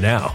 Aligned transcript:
now. 0.00 0.34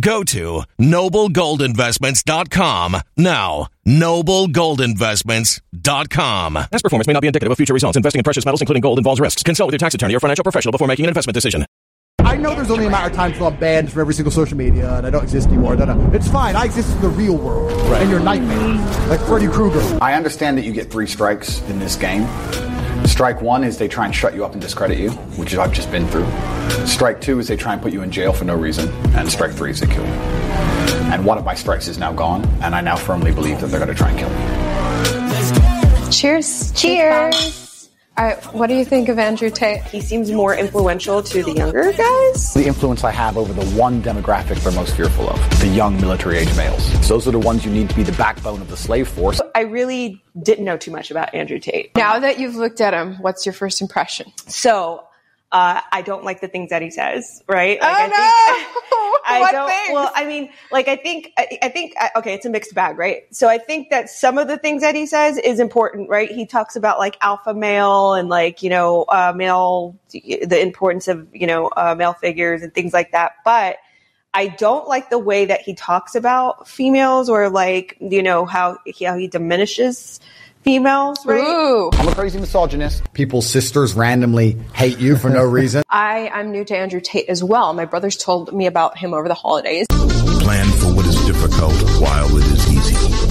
Go 0.00 0.24
to 0.24 0.62
noblegoldinvestments.com 0.80 2.96
now. 3.16 3.68
Noblegoldinvestments.com. 3.86 6.54
Past 6.54 6.84
performance 6.84 7.06
may 7.06 7.12
not 7.12 7.20
be 7.20 7.26
indicative 7.26 7.50
of 7.50 7.56
future 7.56 7.74
results. 7.74 7.96
Investing 7.96 8.20
in 8.20 8.24
precious 8.24 8.44
metals, 8.44 8.60
including 8.62 8.82
gold, 8.82 8.98
involves 8.98 9.20
risks. 9.20 9.42
Consult 9.42 9.66
with 9.68 9.72
your 9.74 9.78
tax 9.78 9.94
attorney 9.94 10.14
or 10.14 10.20
financial 10.20 10.44
professional 10.44 10.70
before 10.72 10.86
making 10.86 11.06
an 11.06 11.10
investment 11.10 11.34
decision. 11.34 11.66
I 12.20 12.36
know 12.36 12.54
there's 12.54 12.70
only 12.70 12.86
a 12.86 12.90
matter 12.90 13.08
of 13.08 13.14
time 13.16 13.32
until 13.32 13.48
I'm 13.48 13.56
banned 13.56 13.90
from 13.90 14.02
every 14.02 14.14
single 14.14 14.30
social 14.30 14.56
media 14.56 14.94
and 14.96 15.04
I 15.06 15.10
don't 15.10 15.24
exist 15.24 15.48
anymore. 15.48 15.74
No, 15.76 15.86
no. 15.86 16.10
It's 16.12 16.28
fine. 16.28 16.54
I 16.54 16.66
exist 16.66 16.94
in 16.94 17.00
the 17.02 17.08
real 17.08 17.36
world. 17.36 17.72
Right. 17.90 18.02
And 18.02 18.10
your 18.10 18.20
nightmare. 18.20 18.76
Like 19.08 19.18
Freddy 19.20 19.48
Krueger. 19.48 19.80
I 20.00 20.14
understand 20.14 20.56
that 20.58 20.64
you 20.64 20.72
get 20.72 20.88
three 20.90 21.06
strikes 21.06 21.60
in 21.62 21.80
this 21.80 21.96
game. 21.96 22.26
Strike 23.06 23.42
one 23.42 23.64
is 23.64 23.78
they 23.78 23.88
try 23.88 24.06
and 24.06 24.14
shut 24.14 24.34
you 24.34 24.44
up 24.44 24.52
and 24.52 24.60
discredit 24.60 24.98
you, 24.98 25.10
which 25.36 25.54
I've 25.54 25.72
just 25.72 25.90
been 25.90 26.06
through. 26.08 26.26
Strike 26.86 27.20
two 27.20 27.38
is 27.38 27.48
they 27.48 27.56
try 27.56 27.72
and 27.72 27.82
put 27.82 27.92
you 27.92 28.02
in 28.02 28.10
jail 28.10 28.32
for 28.32 28.44
no 28.44 28.54
reason. 28.54 28.88
And 29.14 29.30
strike 29.30 29.52
three 29.52 29.70
is 29.70 29.80
they 29.80 29.86
kill 29.86 30.04
you. 30.04 30.12
And 31.12 31.24
one 31.24 31.38
of 31.38 31.44
my 31.44 31.54
strikes 31.54 31.88
is 31.88 31.98
now 31.98 32.12
gone, 32.12 32.44
and 32.62 32.74
I 32.74 32.80
now 32.80 32.96
firmly 32.96 33.32
believe 33.32 33.60
that 33.60 33.66
they're 33.66 33.80
going 33.80 33.88
to 33.88 33.94
try 33.94 34.10
and 34.10 34.18
kill 34.18 34.30
me. 34.30 36.10
Cheers. 36.10 36.72
Cheers. 36.72 37.34
All 37.34 37.59
right, 38.26 38.44
what 38.54 38.66
do 38.66 38.74
you 38.74 38.84
think 38.84 39.08
of 39.08 39.18
Andrew 39.18 39.50
Tate? 39.50 39.82
He 39.84 40.00
seems 40.00 40.30
more 40.30 40.54
influential 40.54 41.22
to 41.22 41.42
the 41.42 41.52
younger 41.52 41.92
guys. 41.92 42.54
The 42.54 42.66
influence 42.66 43.04
I 43.04 43.10
have 43.10 43.36
over 43.36 43.52
the 43.52 43.64
one 43.76 44.02
demographic 44.02 44.62
they're 44.62 44.72
most 44.72 44.96
fearful 44.96 45.30
of 45.30 45.60
the 45.60 45.68
young 45.68 46.00
military 46.00 46.38
age 46.38 46.54
males. 46.56 47.08
Those 47.08 47.26
are 47.26 47.30
the 47.30 47.38
ones 47.38 47.64
you 47.64 47.70
need 47.70 47.88
to 47.90 47.96
be 47.96 48.02
the 48.02 48.12
backbone 48.12 48.60
of 48.60 48.68
the 48.68 48.76
slave 48.76 49.08
force. 49.08 49.40
I 49.54 49.62
really 49.62 50.22
didn't 50.42 50.64
know 50.64 50.76
too 50.76 50.90
much 50.90 51.10
about 51.10 51.34
Andrew 51.34 51.58
Tate. 51.58 51.94
Now 51.96 52.18
that 52.18 52.38
you've 52.38 52.56
looked 52.56 52.80
at 52.80 52.94
him, 52.94 53.16
what's 53.20 53.46
your 53.46 53.52
first 53.52 53.80
impression? 53.80 54.32
So, 54.46 55.04
uh, 55.52 55.80
I 55.90 56.02
don't 56.02 56.24
like 56.24 56.40
the 56.40 56.46
things 56.46 56.70
that 56.70 56.80
he 56.80 56.90
says, 56.90 57.42
right? 57.48 57.80
Like, 57.80 57.90
oh, 57.90 58.02
I 58.02 58.06
no! 58.06 58.54
think, 58.54 59.20
I 59.26 59.52
don't. 59.52 59.68
things? 59.68 59.94
Well, 59.94 60.12
I 60.14 60.24
mean, 60.24 60.50
like 60.70 60.86
I 60.86 60.96
think 60.96 61.32
I, 61.36 61.58
I 61.62 61.68
think 61.70 61.94
I- 61.98 62.10
okay, 62.16 62.34
it's 62.34 62.46
a 62.46 62.50
mixed 62.50 62.72
bag, 62.74 62.98
right? 62.98 63.22
So 63.34 63.48
I 63.48 63.58
think 63.58 63.90
that 63.90 64.10
some 64.10 64.38
of 64.38 64.46
the 64.46 64.58
things 64.58 64.82
that 64.82 64.94
he 64.94 65.06
says 65.06 65.38
is 65.38 65.58
important, 65.58 66.08
right? 66.08 66.30
He 66.30 66.46
talks 66.46 66.76
about 66.76 66.98
like 67.00 67.16
alpha 67.20 67.52
male 67.52 68.14
and 68.14 68.28
like 68.28 68.62
you 68.62 68.70
know 68.70 69.02
uh, 69.08 69.32
male, 69.34 69.96
the 70.12 70.60
importance 70.60 71.08
of 71.08 71.26
you 71.34 71.48
know 71.48 71.66
uh, 71.76 71.96
male 71.98 72.12
figures 72.12 72.62
and 72.62 72.72
things 72.72 72.92
like 72.92 73.12
that, 73.12 73.32
but. 73.44 73.76
I 74.32 74.46
don't 74.46 74.86
like 74.86 75.10
the 75.10 75.18
way 75.18 75.46
that 75.46 75.62
he 75.62 75.74
talks 75.74 76.14
about 76.14 76.68
females 76.68 77.28
or 77.28 77.50
like, 77.50 77.96
you 78.00 78.22
know, 78.22 78.44
how, 78.44 78.78
how 79.04 79.16
he 79.16 79.26
diminishes 79.26 80.20
females, 80.62 81.24
right? 81.26 81.42
Ooh. 81.42 81.90
I'm 81.92 82.08
a 82.08 82.14
crazy 82.14 82.38
misogynist. 82.38 83.02
People's 83.12 83.48
sisters 83.48 83.94
randomly 83.94 84.52
hate 84.74 84.98
you 84.98 85.16
for 85.16 85.30
no 85.30 85.44
reason. 85.44 85.82
I, 85.90 86.28
I'm 86.28 86.52
new 86.52 86.64
to 86.64 86.76
Andrew 86.76 87.00
Tate 87.00 87.28
as 87.28 87.42
well. 87.42 87.72
My 87.72 87.84
brothers 87.84 88.16
told 88.16 88.52
me 88.52 88.66
about 88.66 88.98
him 88.98 89.14
over 89.14 89.28
the 89.28 89.34
holidays. 89.34 89.86
Plan 89.90 90.66
for 90.78 90.94
what 90.94 91.06
is 91.06 91.16
difficult 91.26 91.74
while 92.00 92.36
it 92.36 92.44
is 92.44 92.72
easy. 92.72 93.29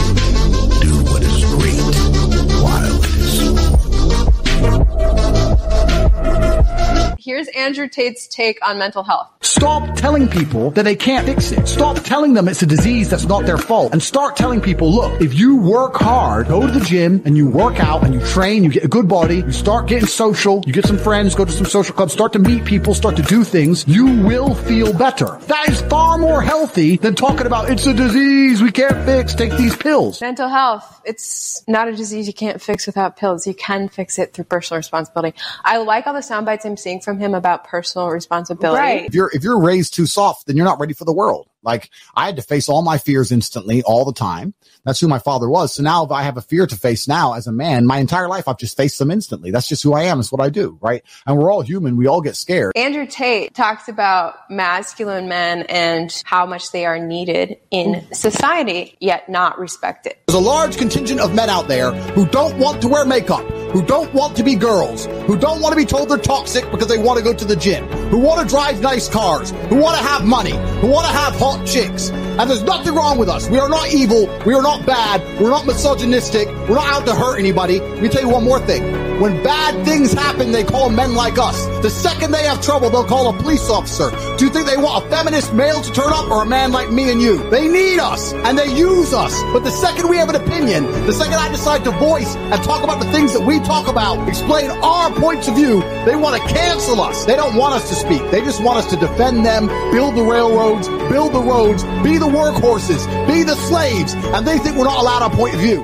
Here's 7.21 7.50
Andrew 7.50 7.89
Tate's 7.89 8.27
take 8.27 8.66
on 8.66 8.80
mental 8.80 9.04
health. 9.04 9.27
Stop 9.42 9.94
telling 9.98 10.30
people 10.30 10.71
that 10.71 10.83
they 10.83 10.95
can't 10.95 11.25
fix 11.25 11.51
it. 11.51 11.68
Stop 11.68 11.98
telling 11.98 12.33
them 12.33 12.48
it's 12.48 12.62
a 12.62 12.66
disease 12.66 13.10
that's 13.10 13.25
not 13.25 13.45
their 13.45 13.57
fault. 13.57 13.92
And 13.92 14.01
start 14.01 14.38
telling 14.38 14.62
people, 14.62 14.89
look, 14.89 15.19
if 15.19 15.38
you 15.38 15.57
work 15.57 15.95
hard, 15.95 16.48
go 16.48 16.66
to 16.66 16.71
the 16.71 16.80
gym 16.80 17.21
and 17.25 17.36
you 17.36 17.50
work 17.50 17.81
out 17.81 18.06
and 18.06 18.13
you 18.13 18.25
train, 18.27 18.63
you 18.63 18.69
get 18.69 18.86
a 18.86 18.88
good 18.88 19.10
body, 19.10 19.38
you 19.38 19.51
start 19.51 19.88
getting 19.88 20.07
social, 20.07 20.63
you 20.66 20.71
get 20.71 20.86
some 20.86 20.98
friends, 20.98 21.36
go 21.36 21.44
to 21.44 21.51
some 21.51 21.66
social 21.66 21.94
clubs, 21.94 22.13
start 22.13 22.31
to 22.31 22.39
meet 22.39 22.63
people, 22.63 22.94
start 22.94 23.18
to 23.18 23.24
do 23.24 23.44
things, 23.44 23.86
you 23.86 24.06
will 24.24 24.56
feel 24.56 24.94
better. 24.94 25.39
That 25.48 25.68
is 25.68 25.81
far 25.81 26.18
more 26.18 26.42
healthy 26.42 26.95
than 26.95 27.15
talking 27.15 27.48
about 27.48 27.69
it's 27.69 27.86
a 27.86 27.94
disease 27.94 28.62
we 28.62 28.72
can't 28.72 29.04
fix, 29.04 29.36
take 29.36 29.51
these 29.57 29.75
pills. 29.75 30.22
Mental 30.22 30.48
health, 30.48 31.01
it's 31.04 31.68
not 31.68 31.89
a 31.89 31.95
disease 31.95 32.27
you 32.27 32.33
can't 32.33 32.62
fix 32.62 32.86
without 32.86 33.18
pills. 33.18 33.45
You 33.45 33.56
can 33.56 33.89
fix 33.89 34.18
it 34.19 34.33
through 34.33 34.45
personal 34.45 34.77
responsibility. 34.77 35.38
I 35.65 35.80
like 35.80 36.07
all 36.07 36.13
the 36.13 36.22
sound 36.22 36.45
bites 36.45 36.63
I'm 36.65 36.77
seeing 36.77 37.01
from 37.01 37.08
him 37.17 37.33
about 37.33 37.63
personal 37.63 38.09
responsibility. 38.09 38.79
Right. 38.79 39.06
If 39.06 39.15
you're 39.15 39.31
if 39.33 39.44
you're 39.44 39.59
raised 39.59 39.94
too 39.94 40.06
soft, 40.06 40.47
then 40.47 40.56
you're 40.56 40.65
not 40.65 40.79
ready 40.79 40.94
for 40.94 41.06
the 41.06 41.13
world. 41.13 41.50
Like 41.61 41.89
I 42.15 42.25
had 42.25 42.38
to 42.38 42.41
face 42.41 42.69
all 42.69 42.81
my 42.81 42.97
fears 42.97 43.31
instantly, 43.31 43.81
all 43.83 44.06
the 44.06 44.13
time. 44.13 44.53
That's 44.85 45.00
who 45.00 45.07
my 45.07 45.19
father 45.19 45.50
was. 45.50 45.73
So 45.73 45.83
now 45.83 46.06
if 46.06 46.11
I 46.11 46.23
have 46.23 46.38
a 46.38 46.41
fear 46.41 46.65
to 46.65 46.75
face 46.75 47.07
now 47.07 47.33
as 47.33 47.47
a 47.47 47.51
man, 47.51 47.85
my 47.85 47.97
entire 47.97 48.27
life 48.29 48.47
I've 48.47 48.57
just 48.57 48.77
faced 48.77 48.97
them 49.00 49.11
instantly. 49.11 49.51
That's 49.51 49.67
just 49.67 49.83
who 49.83 49.94
I 49.94 50.03
am. 50.03 50.19
It's 50.19 50.31
what 50.31 50.41
I 50.41 50.50
do, 50.50 50.77
right? 50.81 51.03
And 51.25 51.38
we're 51.38 51.51
all 51.51 51.61
human. 51.61 51.97
We 51.97 52.07
all 52.07 52.21
get 52.21 52.35
scared. 52.35 52.73
Andrew 52.75 53.06
Tate 53.06 53.53
talks 53.53 53.89
about 53.89 54.50
masculine 54.50 55.27
men 55.27 55.63
and 55.63 56.21
how 56.25 56.45
much 56.45 56.71
they 56.71 56.85
are 56.85 57.00
needed 57.00 57.57
in 57.71 58.05
society, 58.13 58.95
yet 59.00 59.27
not 59.27 59.59
respected. 59.59 60.15
There's 60.27 60.38
a 60.38 60.41
large 60.41 60.77
contingent 60.77 61.19
of 61.19 61.33
men 61.33 61.50
out 61.50 61.67
there 61.67 61.91
who 61.91 62.25
don't 62.27 62.57
want 62.57 62.81
to 62.83 62.88
wear 62.88 63.05
makeup, 63.05 63.45
who 63.71 63.83
don't 63.83 64.13
want 64.13 64.36
to 64.38 64.44
be 64.44 64.56
girls, 64.56 65.06
who 65.27 65.38
don't 65.38 65.62
want 65.62 65.74
to 65.74 65.77
be 65.77 65.86
told 65.86 66.10
they're 66.10 66.18
toxic 66.18 66.69
because 66.71 66.88
they 66.88 66.98
want 66.98 67.18
to 67.18 67.24
go 67.24 67.33
to 67.33 67.45
the 67.45 67.56
gym, 67.56 67.86
who 68.10 68.18
want 68.18 68.42
to 68.42 68.48
drive 68.48 68.81
nice 68.81 69.07
cars, 69.07 69.51
who 69.69 69.77
want 69.77 69.98
to 69.98 70.04
have 70.04 70.25
money, 70.25 70.51
who 70.81 70.88
want 70.88 71.06
to 71.07 71.13
have 71.13 71.36
hot 71.36 71.66
chicks. 71.66 72.10
And 72.10 72.50
there's 72.50 72.63
nothing 72.63 72.95
wrong 72.95 73.18
with 73.18 73.30
us. 73.30 73.50
We 73.50 73.60
are 73.60 73.69
not 73.69 73.94
evil. 73.94 74.27
We 74.45 74.54
are 74.54 74.62
not 74.62 74.86
bad. 74.86 75.21
We're 75.39 75.50
not 75.50 75.66
misogynistic. 75.66 76.48
We're 76.48 76.75
not 76.75 76.88
out 76.88 77.06
to 77.06 77.16
hurt 77.16 77.38
anybody. 77.38 77.80
Let 77.80 78.01
me 78.01 78.10
tell 78.10 78.21
you 78.21 78.30
one 78.30 78.44
more 78.44 78.60
thing. 78.60 78.99
When 79.19 79.44
bad 79.44 79.86
things 79.86 80.13
happen, 80.13 80.54
they 80.54 80.63
call 80.63 80.89
men 80.89 81.13
like 81.13 81.38
us. 81.38 81.66
The 81.81 81.89
second 81.89 82.31
they 82.31 82.44
have 82.44 82.62
trouble, 82.62 82.89
they'll 82.89 83.04
call 83.04 83.30
a 83.30 83.38
police 83.38 83.69
officer. 83.69 84.12
Do 84.38 84.45
you 84.45 84.50
think 84.50 84.66
they 84.66 84.77
want 84.77 85.06
a 85.06 85.10
feminist 85.10 85.54
male 85.54 85.81
to 85.81 85.92
turn 85.92 86.13
up 86.13 86.31
or 86.31 86.44
a 86.44 86.45
man 86.45 86.71
like 86.71 86.89
me 86.89 87.12
and 87.12 87.21
you? 87.21 87.38
They 87.50 87.68
need 87.68 88.00
us 88.00 88.31
and 88.31 88.57
they 88.57 88.74
use 88.74 89.13
us. 89.13 89.33
But 89.51 89.66
the 89.66 89.71
second 89.71 90.07
we 90.07 90.16
have 90.16 90.30
an 90.30 90.36
opinion, 90.36 90.86
the 91.06 91.12
second 91.12 91.33
I 91.33 91.50
decide 91.50 91.83
to 91.83 91.92
voice 91.92 92.33
and 92.38 92.63
talk 92.63 92.81
about 92.81 93.04
the 93.04 93.12
things 93.12 93.33
that 93.33 93.42
we 93.42 93.60
talk 93.60 93.89
about, 93.89 94.25
explain 94.30 94.71
our 94.71 95.12
points 95.12 95.50
of 95.50 95.56
view, 95.56 95.81
they 96.06 96.15
want 96.15 96.42
to 96.42 96.48
cancel 96.54 97.01
us. 97.01 97.25
They 97.25 97.36
don't 97.36 97.57
want 97.57 97.74
us 97.74 97.89
to 97.89 97.95
speak. 97.95 98.22
They 98.31 98.39
just 98.39 98.63
want 98.63 98.77
us 98.77 98.89
to 98.92 98.95
defend 98.95 99.45
them, 99.45 99.68
build 99.92 100.15
the 100.15 100.24
railroads, 100.24 100.88
build 101.12 101.33
the 101.33 101.42
roads, 101.42 101.83
be 102.04 102.18
the 102.18 102.27
workhorses, 102.27 103.06
be 103.27 103.44
the 103.44 103.56
slaves, 103.68 104.13
and 104.13 104.48
they 104.48 104.57
think 104.60 104.77
we're 104.77 104.86
not 104.86 105.01
allowed 105.01 105.24
our 105.24 105.30
point 105.30 105.56
of 105.56 105.60
view. 105.60 105.83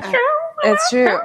It's 0.64 0.88
true. 0.90 1.18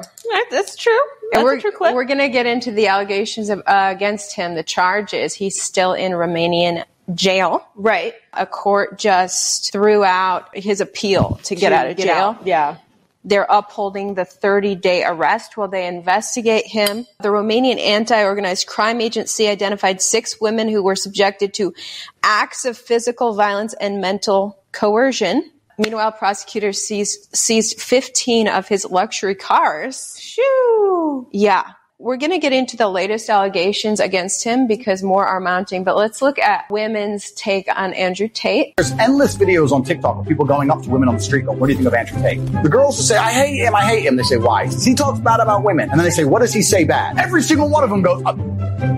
That's 0.50 0.75
true. 0.75 1.00
And 1.33 1.44
we're, 1.44 1.56
a 1.56 1.62
true 1.62 1.72
clip. 1.72 1.94
we're 1.94 2.04
going 2.06 2.19
to 2.19 2.30
get 2.30 2.45
into 2.45 2.72
the 2.72 2.88
allegations 2.88 3.50
of, 3.50 3.60
uh, 3.66 3.92
against 3.95 4.36
him, 4.36 4.56
the 4.56 4.63
charges. 4.63 5.33
He's 5.33 5.62
still 5.62 5.94
in 5.94 6.12
Romanian 6.12 6.83
jail. 7.13 7.66
Right. 7.75 8.13
A 8.33 8.45
court 8.45 8.98
just 9.00 9.72
threw 9.72 10.04
out 10.04 10.56
his 10.56 10.81
appeal 10.81 11.39
to 11.44 11.56
get 11.56 11.69
To 11.69 11.75
out 11.75 11.88
of 11.88 11.98
get 11.98 12.06
jail. 12.06 12.16
out, 12.16 12.48
Yeah. 12.48 12.78
They're 13.24 13.45
upholding 13.50 14.16
the 14.16 14.25
30 14.25 14.74
day 14.74 15.04
arrest 15.04 15.56
while 15.56 15.68
they 15.68 15.86
investigate 15.86 16.66
him. 16.66 17.06
The 17.22 17.30
Romanian 17.30 17.80
anti 17.80 18.24
organized 18.24 18.66
crime 18.66 19.00
agency 19.00 19.48
identified 19.48 20.01
six 20.01 20.42
women 20.42 20.68
who 20.68 20.81
were 20.81 20.95
subjected 20.95 21.54
to 21.56 21.75
acts 22.24 22.66
of 22.66 22.80
physical 22.80 23.36
violence 23.36 23.75
and 23.80 24.01
mental 24.01 24.57
coercion. 24.72 25.51
Meanwhile, 25.77 26.13
prosecutors 26.13 26.81
seized, 26.81 27.35
seized 27.35 27.81
15 27.81 28.47
of 28.47 28.68
his 28.68 28.85
luxury 28.85 29.35
cars. 29.35 30.18
Shoo! 30.19 31.27
Yeah. 31.31 31.73
We're 32.01 32.18
going 32.18 32.31
to 32.31 32.39
get 32.39 32.51
into 32.51 32.77
the 32.77 32.88
latest 32.88 33.30
allegations 33.30 34.00
against 34.00 34.44
him 34.44 34.65
because 34.65 35.03
more 35.03 35.24
are 35.24 35.39
mounting, 35.39 35.83
but 35.83 35.95
let's 35.95 36.19
look 36.19 36.39
at 36.39 36.68
women's 36.71 37.30
take 37.33 37.68
on 37.75 37.94
Andrew 37.94 38.27
Tate. 38.27 38.74
There's 38.75 38.92
endless 38.94 39.38
videos 39.38 39.71
on 39.71 39.83
TikTok 39.83 40.18
of 40.18 40.27
people 40.27 40.44
going 40.44 40.71
up 40.71 40.81
to 40.81 40.89
women 40.89 41.07
on 41.09 41.18
the 41.18 41.21
street 41.21 41.45
going, 41.45 41.59
what 41.59 41.68
do 41.68 41.74
you 41.74 41.77
think 41.77 41.88
of 41.88 41.94
Andrew 41.94 42.19
Tate? 42.19 42.44
The 42.63 42.69
girls 42.69 42.98
will 42.98 43.03
say, 43.03 43.18
I 43.18 43.30
hate 43.30 43.57
him, 43.59 43.75
I 43.75 43.86
hate 43.86 44.03
him. 44.03 44.15
They 44.15 44.24
say, 44.24 44.38
why? 44.38 44.65
He 44.65 44.95
talks 44.95 45.19
bad 45.19 45.42
about 45.42 45.63
women. 45.63 45.92
And 45.92 46.00
then 46.00 46.03
they 46.03 46.09
say, 46.09 46.24
what 46.24 46.39
does 46.39 46.51
he 46.51 46.63
say 46.63 46.86
bad? 46.86 47.19
Every 47.19 47.44
single 47.44 47.69
one 47.69 47.83
of 47.83 47.92
them 47.92 48.01
goes, 48.01 48.24
uh, 48.25 48.36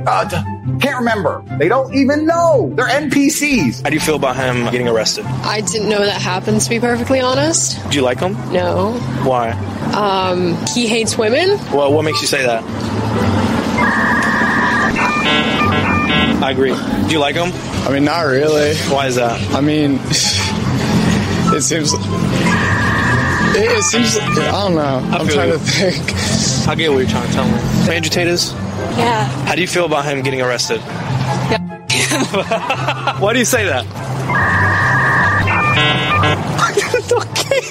uh, 0.07 0.29
can't 0.79 0.97
remember. 0.97 1.43
They 1.59 1.67
don't 1.67 1.93
even 1.93 2.25
know. 2.25 2.71
They're 2.73 2.87
NPCs. 2.87 3.83
How 3.83 3.89
do 3.89 3.95
you 3.95 3.99
feel 3.99 4.15
about 4.15 4.37
him 4.37 4.63
getting 4.71 4.87
arrested? 4.87 5.25
I 5.25 5.59
didn't 5.59 5.89
know 5.89 5.99
that 6.05 6.21
happened, 6.21 6.61
to 6.61 6.69
be 6.69 6.79
perfectly 6.79 7.19
honest. 7.19 7.83
Do 7.89 7.97
you 7.97 8.01
like 8.01 8.19
him? 8.19 8.31
No. 8.53 8.93
Why? 9.23 9.51
Um, 9.93 10.55
he 10.73 10.87
hates 10.87 11.17
women. 11.17 11.49
Well, 11.73 11.93
what 11.93 12.03
makes 12.03 12.21
you 12.21 12.27
say 12.27 12.45
that? 12.45 12.92
I 16.43 16.51
agree. 16.51 16.75
Do 17.07 17.11
you 17.11 17.19
like 17.19 17.35
him? 17.35 17.51
I 17.87 17.91
mean, 17.91 18.03
not 18.03 18.25
really. 18.25 18.75
Why 18.91 19.07
is 19.07 19.15
that? 19.15 19.39
I 19.53 19.61
mean, 19.61 19.93
it 21.55 21.61
seems. 21.61 21.93
It, 23.55 23.71
it 23.71 23.83
seems. 23.83 24.17
I 24.17 24.51
don't 24.51 24.75
know. 24.75 25.17
I'm 25.17 25.27
trying 25.27 25.49
you. 25.49 25.57
to 25.57 25.59
think. 25.59 26.13
I 26.67 26.75
get 26.75 26.91
what 26.91 26.99
you're 26.99 27.09
trying 27.09 27.27
to 27.27 27.33
tell 27.33 27.45
me. 27.45 27.93
Andrew 27.93 28.09
Tate 28.09 28.27
is? 28.27 28.51
Yeah. 28.97 29.25
How 29.45 29.55
do 29.55 29.61
you 29.61 29.67
feel 29.67 29.85
about 29.85 30.05
him 30.05 30.21
getting 30.21 30.41
arrested? 30.41 30.79
Yeah. 30.81 33.17
Why 33.19 33.33
do 33.33 33.39
you 33.39 33.45
say 33.45 33.65
that? 33.65 33.85
okay. 37.13 37.61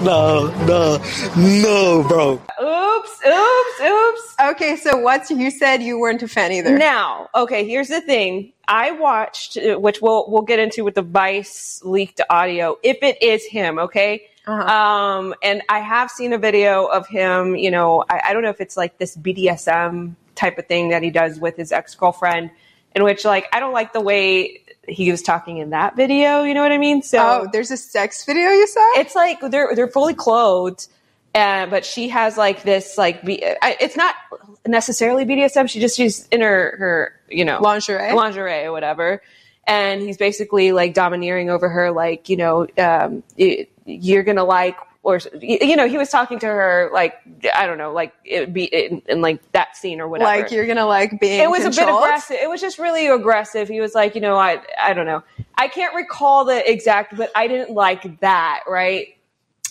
no, 0.00 0.48
no, 0.66 0.98
no, 1.36 2.04
bro. 2.08 2.40
Oops, 3.30 3.80
oops. 3.80 4.34
Okay, 4.42 4.76
so 4.76 4.96
what's 4.98 5.30
you 5.30 5.50
said 5.50 5.82
you 5.82 5.98
weren't 5.98 6.22
a 6.22 6.28
fan 6.28 6.52
either. 6.52 6.76
Now, 6.76 7.28
okay, 7.34 7.66
here's 7.66 7.88
the 7.88 8.00
thing. 8.00 8.52
I 8.68 8.90
watched, 8.92 9.56
uh, 9.56 9.76
which 9.78 10.00
we'll 10.02 10.30
we'll 10.30 10.42
get 10.42 10.58
into 10.58 10.84
with 10.84 10.94
the 10.94 11.02
Vice 11.02 11.80
leaked 11.84 12.20
audio, 12.30 12.76
if 12.82 12.98
it 13.02 13.22
is 13.22 13.44
him, 13.46 13.78
okay. 13.78 14.26
Um, 14.46 15.34
and 15.44 15.62
I 15.68 15.78
have 15.80 16.10
seen 16.10 16.32
a 16.32 16.38
video 16.38 16.86
of 16.86 17.06
him. 17.06 17.54
You 17.54 17.70
know, 17.70 18.04
I, 18.10 18.20
I 18.26 18.32
don't 18.32 18.42
know 18.42 18.48
if 18.50 18.60
it's 18.60 18.76
like 18.76 18.98
this 18.98 19.16
BDSM 19.16 20.14
type 20.34 20.58
of 20.58 20.66
thing 20.66 20.88
that 20.88 21.02
he 21.02 21.10
does 21.10 21.38
with 21.38 21.56
his 21.56 21.70
ex 21.72 21.94
girlfriend, 21.94 22.50
in 22.96 23.04
which 23.04 23.24
like 23.24 23.46
I 23.52 23.60
don't 23.60 23.72
like 23.72 23.92
the 23.92 24.00
way 24.00 24.62
he 24.88 25.10
was 25.10 25.22
talking 25.22 25.58
in 25.58 25.70
that 25.70 25.94
video. 25.94 26.42
You 26.42 26.54
know 26.54 26.62
what 26.62 26.72
I 26.72 26.78
mean? 26.78 27.02
So 27.02 27.18
Oh, 27.44 27.48
there's 27.52 27.70
a 27.70 27.76
sex 27.76 28.24
video 28.24 28.48
you 28.50 28.66
saw? 28.66 28.80
it's 29.00 29.14
like 29.14 29.38
they're 29.50 29.74
they're 29.76 29.86
fully 29.88 30.14
clothed, 30.14 30.88
uh, 31.34 31.66
but 31.66 31.84
she 31.84 32.08
has 32.08 32.36
like 32.36 32.62
this 32.62 32.98
like 32.98 33.24
B, 33.24 33.42
I, 33.62 33.76
it's 33.80 33.96
not 33.96 34.14
necessarily 34.66 35.24
BDSM. 35.24 35.68
She 35.68 35.80
just 35.80 35.96
she's 35.96 36.26
in 36.28 36.40
her 36.40 36.76
her 36.78 37.20
you 37.28 37.44
know 37.44 37.60
Lingerie? 37.60 38.12
lingerie 38.12 38.64
or 38.64 38.72
whatever, 38.72 39.22
and 39.66 40.00
he's 40.00 40.16
basically 40.16 40.72
like 40.72 40.92
domineering 40.94 41.48
over 41.48 41.68
her. 41.68 41.92
Like 41.92 42.28
you 42.28 42.36
know, 42.36 42.66
um, 42.78 43.22
you're 43.36 44.22
gonna 44.22 44.44
like. 44.44 44.76
Or 45.02 45.18
you 45.40 45.76
know, 45.76 45.88
he 45.88 45.96
was 45.96 46.10
talking 46.10 46.38
to 46.40 46.46
her 46.46 46.90
like 46.92 47.14
I 47.54 47.64
don't 47.64 47.78
know, 47.78 47.90
like 47.90 48.12
it 48.22 48.40
would 48.40 48.52
be 48.52 48.64
in, 48.64 49.00
in 49.08 49.22
like 49.22 49.40
that 49.52 49.74
scene 49.74 49.98
or 49.98 50.06
whatever. 50.06 50.42
Like 50.42 50.50
you're 50.52 50.66
gonna 50.66 50.84
like 50.84 51.18
being 51.18 51.40
it 51.40 51.48
was 51.48 51.64
a 51.64 51.70
bit 51.70 51.88
aggressive. 51.88 52.36
It 52.38 52.50
was 52.50 52.60
just 52.60 52.78
really 52.78 53.06
aggressive. 53.06 53.66
He 53.66 53.80
was 53.80 53.94
like, 53.94 54.14
you 54.14 54.20
know, 54.20 54.36
I 54.36 54.60
I 54.78 54.92
don't 54.92 55.06
know. 55.06 55.22
I 55.54 55.68
can't 55.68 55.94
recall 55.94 56.44
the 56.44 56.70
exact, 56.70 57.16
but 57.16 57.32
I 57.34 57.48
didn't 57.48 57.70
like 57.70 58.20
that, 58.20 58.64
right? 58.68 59.16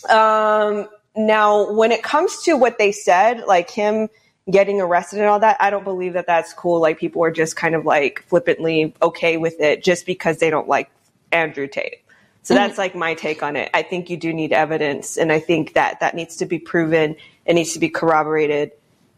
Um 0.09 0.87
now 1.15 1.71
when 1.71 1.91
it 1.91 2.03
comes 2.03 2.43
to 2.43 2.53
what 2.53 2.77
they 2.77 2.91
said, 2.91 3.43
like 3.47 3.69
him 3.69 4.09
getting 4.49 4.81
arrested 4.81 5.19
and 5.19 5.27
all 5.27 5.39
that, 5.39 5.57
I 5.59 5.69
don't 5.69 5.83
believe 5.83 6.13
that 6.13 6.27
that's 6.27 6.53
cool. 6.53 6.81
Like 6.81 6.99
people 6.99 7.23
are 7.23 7.31
just 7.31 7.55
kind 7.55 7.75
of 7.75 7.85
like 7.85 8.23
flippantly 8.27 8.93
okay 9.01 9.37
with 9.37 9.59
it 9.59 9.83
just 9.83 10.05
because 10.05 10.37
they 10.37 10.49
don't 10.49 10.67
like 10.67 10.89
Andrew 11.31 11.67
Tate. 11.67 12.03
So 12.41 12.55
that's 12.55 12.77
like 12.77 12.95
my 12.95 13.13
take 13.13 13.43
on 13.43 13.55
it. 13.55 13.69
I 13.73 13.83
think 13.83 14.09
you 14.09 14.17
do 14.17 14.33
need 14.33 14.53
evidence, 14.53 15.17
and 15.17 15.31
I 15.31 15.39
think 15.39 15.73
that 15.73 15.99
that 15.99 16.15
needs 16.15 16.37
to 16.37 16.45
be 16.45 16.57
proven. 16.57 17.15
It 17.45 17.53
needs 17.53 17.73
to 17.73 17.79
be 17.79 17.89
corroborated, 17.89 18.71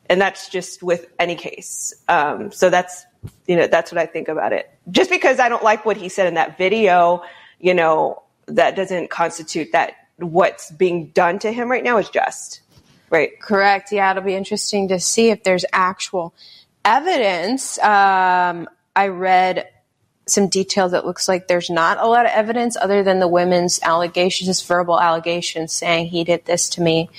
and 0.09 0.19
that's 0.19 0.49
just 0.49 0.83
with 0.83 1.05
any 1.19 1.35
case. 1.35 1.93
Um, 2.09 2.51
so 2.51 2.69
that's 2.69 3.05
you 3.47 3.55
know 3.55 3.67
that's 3.67 3.91
what 3.91 3.99
I 3.99 4.05
think 4.05 4.27
about 4.27 4.51
it. 4.53 4.69
Just 4.89 5.09
because 5.09 5.39
I 5.39 5.47
don't 5.47 5.63
like 5.63 5.85
what 5.85 5.97
he 5.97 6.09
said 6.09 6.27
in 6.27 6.33
that 6.33 6.57
video, 6.57 7.23
you 7.59 7.73
know, 7.73 8.21
that 8.47 8.75
doesn't 8.75 9.11
constitute 9.11 9.71
that 9.71 10.00
what's 10.23 10.71
being 10.71 11.07
done 11.07 11.39
to 11.39 11.51
him 11.51 11.69
right 11.69 11.83
now 11.83 11.97
is 11.97 12.09
just. 12.09 12.61
Right. 13.09 13.39
Correct. 13.41 13.91
Yeah, 13.91 14.11
it'll 14.11 14.23
be 14.23 14.35
interesting 14.35 14.87
to 14.89 14.99
see 14.99 15.29
if 15.29 15.43
there's 15.43 15.65
actual 15.73 16.33
evidence. 16.85 17.77
Um, 17.79 18.69
I 18.95 19.07
read 19.07 19.67
some 20.27 20.47
details 20.47 20.91
that 20.91 21.05
looks 21.05 21.27
like 21.27 21.47
there's 21.47 21.69
not 21.69 21.97
a 21.97 22.07
lot 22.07 22.25
of 22.25 22.31
evidence 22.31 22.77
other 22.77 23.03
than 23.03 23.19
the 23.19 23.27
women's 23.27 23.81
allegations, 23.83 24.61
verbal 24.61 24.99
allegations 24.99 25.73
saying 25.73 26.07
he 26.07 26.23
did 26.23 26.45
this 26.45 26.69
to 26.69 26.81
me. 26.81 27.09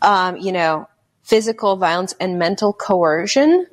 Um, 0.00 0.38
you 0.38 0.52
know, 0.52 0.88
physical 1.22 1.76
violence 1.76 2.14
and 2.18 2.38
mental 2.38 2.72
coercion. 2.72 3.66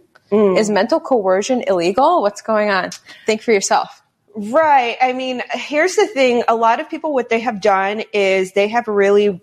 Is 0.58 0.70
mental 0.70 1.00
coercion 1.00 1.64
illegal? 1.66 2.22
What's 2.22 2.42
going 2.42 2.70
on? 2.70 2.92
Think 3.26 3.42
for 3.42 3.52
yourself. 3.52 3.99
Right. 4.40 4.96
I 5.02 5.12
mean, 5.12 5.42
here's 5.52 5.96
the 5.96 6.08
thing. 6.08 6.44
A 6.48 6.56
lot 6.56 6.80
of 6.80 6.90
people, 6.90 7.14
what 7.14 7.28
they 7.28 7.42
have 7.42 7.60
done 7.60 8.04
is 8.14 8.54
they 8.54 8.70
have 8.70 8.88
really, 8.88 9.42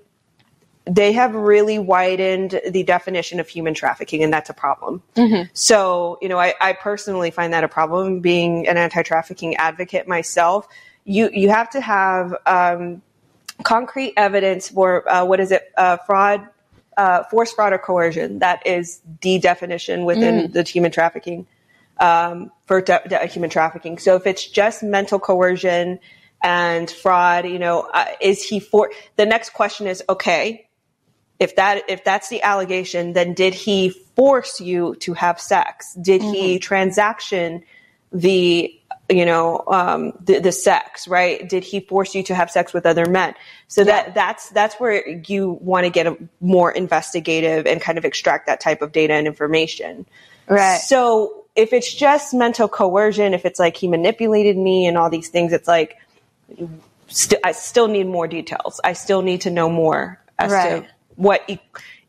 they 0.87 1.13
have 1.13 1.35
really 1.35 1.79
widened 1.79 2.59
the 2.71 2.83
definition 2.83 3.39
of 3.39 3.47
human 3.47 3.75
trafficking, 3.75 4.23
and 4.25 4.33
that's 4.33 4.49
a 4.49 4.55
problem. 4.55 5.03
So, 5.53 6.19
you 6.23 6.31
know, 6.31 6.39
I, 6.39 6.55
I 6.61 6.73
personally 6.73 7.31
find 7.31 7.53
that 7.53 7.63
a 7.63 7.69
problem. 7.69 8.21
Being 8.21 8.67
an 8.69 8.79
anti-trafficking 8.79 9.57
advocate 9.57 10.09
myself, 10.09 10.67
you 11.05 11.29
you 11.33 11.51
have 11.51 11.69
to 11.71 11.81
have 11.81 12.35
um, 12.47 13.03
concrete 13.65 14.15
evidence 14.17 14.71
for 14.71 15.07
uh, 15.11 15.25
what 15.27 15.41
is 15.41 15.53
it? 15.53 15.73
Uh, 15.77 15.99
fraud, 15.99 16.49
uh, 16.97 17.25
force, 17.25 17.53
fraud, 17.53 17.73
or 17.73 17.79
coercion. 17.79 18.39
That 18.39 18.67
is 18.67 19.03
the 19.21 19.39
definition 19.41 20.05
within 20.07 20.49
Mm. 20.49 20.53
the 20.53 20.63
human 20.63 20.91
trafficking 20.91 21.47
um, 21.99 22.51
for 22.67 22.81
de- 22.81 23.03
de- 23.09 23.27
human 23.27 23.51
trafficking. 23.51 23.99
So 23.99 24.17
if 24.17 24.27
it's 24.27 24.47
just 24.47 24.83
mental 24.83 25.19
coercion 25.19 25.99
and 26.43 26.91
fraud, 26.91 27.47
you 27.47 27.59
know, 27.59 27.89
uh, 27.93 28.07
is 28.21 28.43
he 28.43 28.61
for? 28.61 28.91
The 29.17 29.27
next 29.27 29.51
question 29.51 29.87
is 29.87 30.03
okay. 30.09 30.69
If 31.39 31.57
that 31.57 31.83
if 31.89 32.05
that's 32.05 32.29
the 32.29 32.43
allegation, 32.43 33.13
then 33.13 33.35
did 33.35 33.55
he 33.55 33.91
force 33.91 34.61
you 34.61 34.95
to 35.01 35.13
have 35.15 35.41
sex? 35.41 35.95
Did 35.95 36.23
he 36.23 36.59
transaction 36.59 37.63
the 38.13 38.73
you 39.11 39.27
know 39.27 39.63
um, 39.67 40.13
the, 40.21 40.39
the 40.39 40.53
sex? 40.53 41.07
Right? 41.07 41.47
Did 41.47 41.63
he 41.63 41.81
force 41.81 42.15
you 42.15 42.23
to 42.25 42.35
have 42.35 42.51
sex 42.51 42.73
with 42.73 42.87
other 42.87 43.07
men? 43.07 43.35
So 43.69 43.85
that 43.85 44.15
that's 44.15 44.49
that's 44.51 44.77
where 44.77 45.07
you 45.27 45.59
want 45.61 45.85
to 45.85 45.91
get 45.91 46.07
a 46.07 46.17
more 46.41 46.71
investigative 46.71 47.67
and 47.67 47.83
kind 47.83 47.99
of 47.99 48.05
extract 48.05 48.47
that 48.47 48.61
type 48.61 48.81
of 48.81 48.93
data 48.93 49.13
and 49.13 49.27
information. 49.27 50.07
Right. 50.49 50.81
So 50.81 51.46
if 51.57 51.73
it's 51.73 51.93
just 51.93 52.35
mental 52.35 52.69
coercion, 52.69 53.35
if 53.35 53.45
it's 53.45 53.59
like 53.59 53.77
he 53.77 53.89
manipulated 53.89 54.57
me 54.57 54.87
and 54.87 54.97
all 54.99 55.11
these 55.11 55.29
things, 55.29 55.53
it's 55.53 55.69
like 55.69 55.97
st- 57.09 57.41
I 57.45 57.53
still 57.53 57.89
need 57.89 58.07
more 58.07 58.27
details. 58.29 58.81
I 58.85 58.93
still 58.93 59.23
need 59.23 59.41
to 59.43 59.51
know 59.51 59.69
more 59.69 60.21
as 60.39 60.53
Right. 60.53 60.85
to 60.85 60.89
what 61.17 61.43
e- 61.49 61.59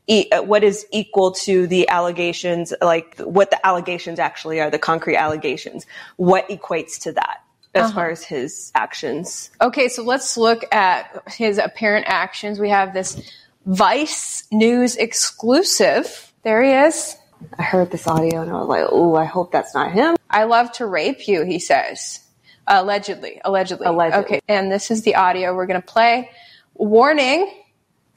e- 0.08 0.30
what 0.44 0.64
is 0.64 0.86
equal 0.92 1.32
to 1.32 1.66
the 1.68 1.88
allegations, 1.90 2.74
like 2.82 3.18
what 3.20 3.50
the 3.52 3.66
allegations 3.66 4.20
actually 4.20 4.60
are, 4.60 4.70
the 4.70 4.80
concrete 4.80 5.16
allegations. 5.18 5.86
What 6.18 6.48
equates 6.50 7.00
to 7.04 7.12
that 7.14 7.38
as 7.74 7.86
Uh-huh. 7.86 7.94
far 7.96 8.10
as 8.10 8.24
his 8.24 8.72
actions? 8.76 9.50
Okay, 9.62 9.88
so 9.88 10.04
let's 10.04 10.36
look 10.38 10.66
at 10.74 11.24
his 11.30 11.58
apparent 11.58 12.06
actions. 12.08 12.60
We 12.60 12.70
have 12.70 12.94
this 12.94 13.22
Vice 13.66 14.44
News 14.52 14.96
exclusive. 14.96 16.32
There 16.44 16.64
he 16.64 16.72
is. 16.72 17.18
I 17.58 17.64
heard 17.64 17.92
this 17.92 18.08
audio 18.08 18.42
and 18.42 18.52
I 18.52 18.56
was 18.56 18.68
like, 18.68 18.86
"Oh, 18.90 19.16
I 19.16 19.26
hope 19.26 19.52
that's 19.52 19.74
not 19.74 19.92
him." 19.92 20.16
I 20.30 20.44
love 20.44 20.72
to 20.74 20.86
rape 20.86 21.28
you, 21.28 21.44
he 21.44 21.60
says. 21.60 22.20
Allegedly, 22.68 23.40
allegedly. 23.46 23.86
Allegedly. 23.86 24.26
Okay, 24.26 24.42
and 24.48 24.72
this 24.72 24.92
is 24.92 25.04
the 25.04 25.16
audio 25.16 25.56
we're 25.56 25.68
going 25.68 25.82
to 25.82 25.88
play. 25.88 26.30
Warning 26.76 27.52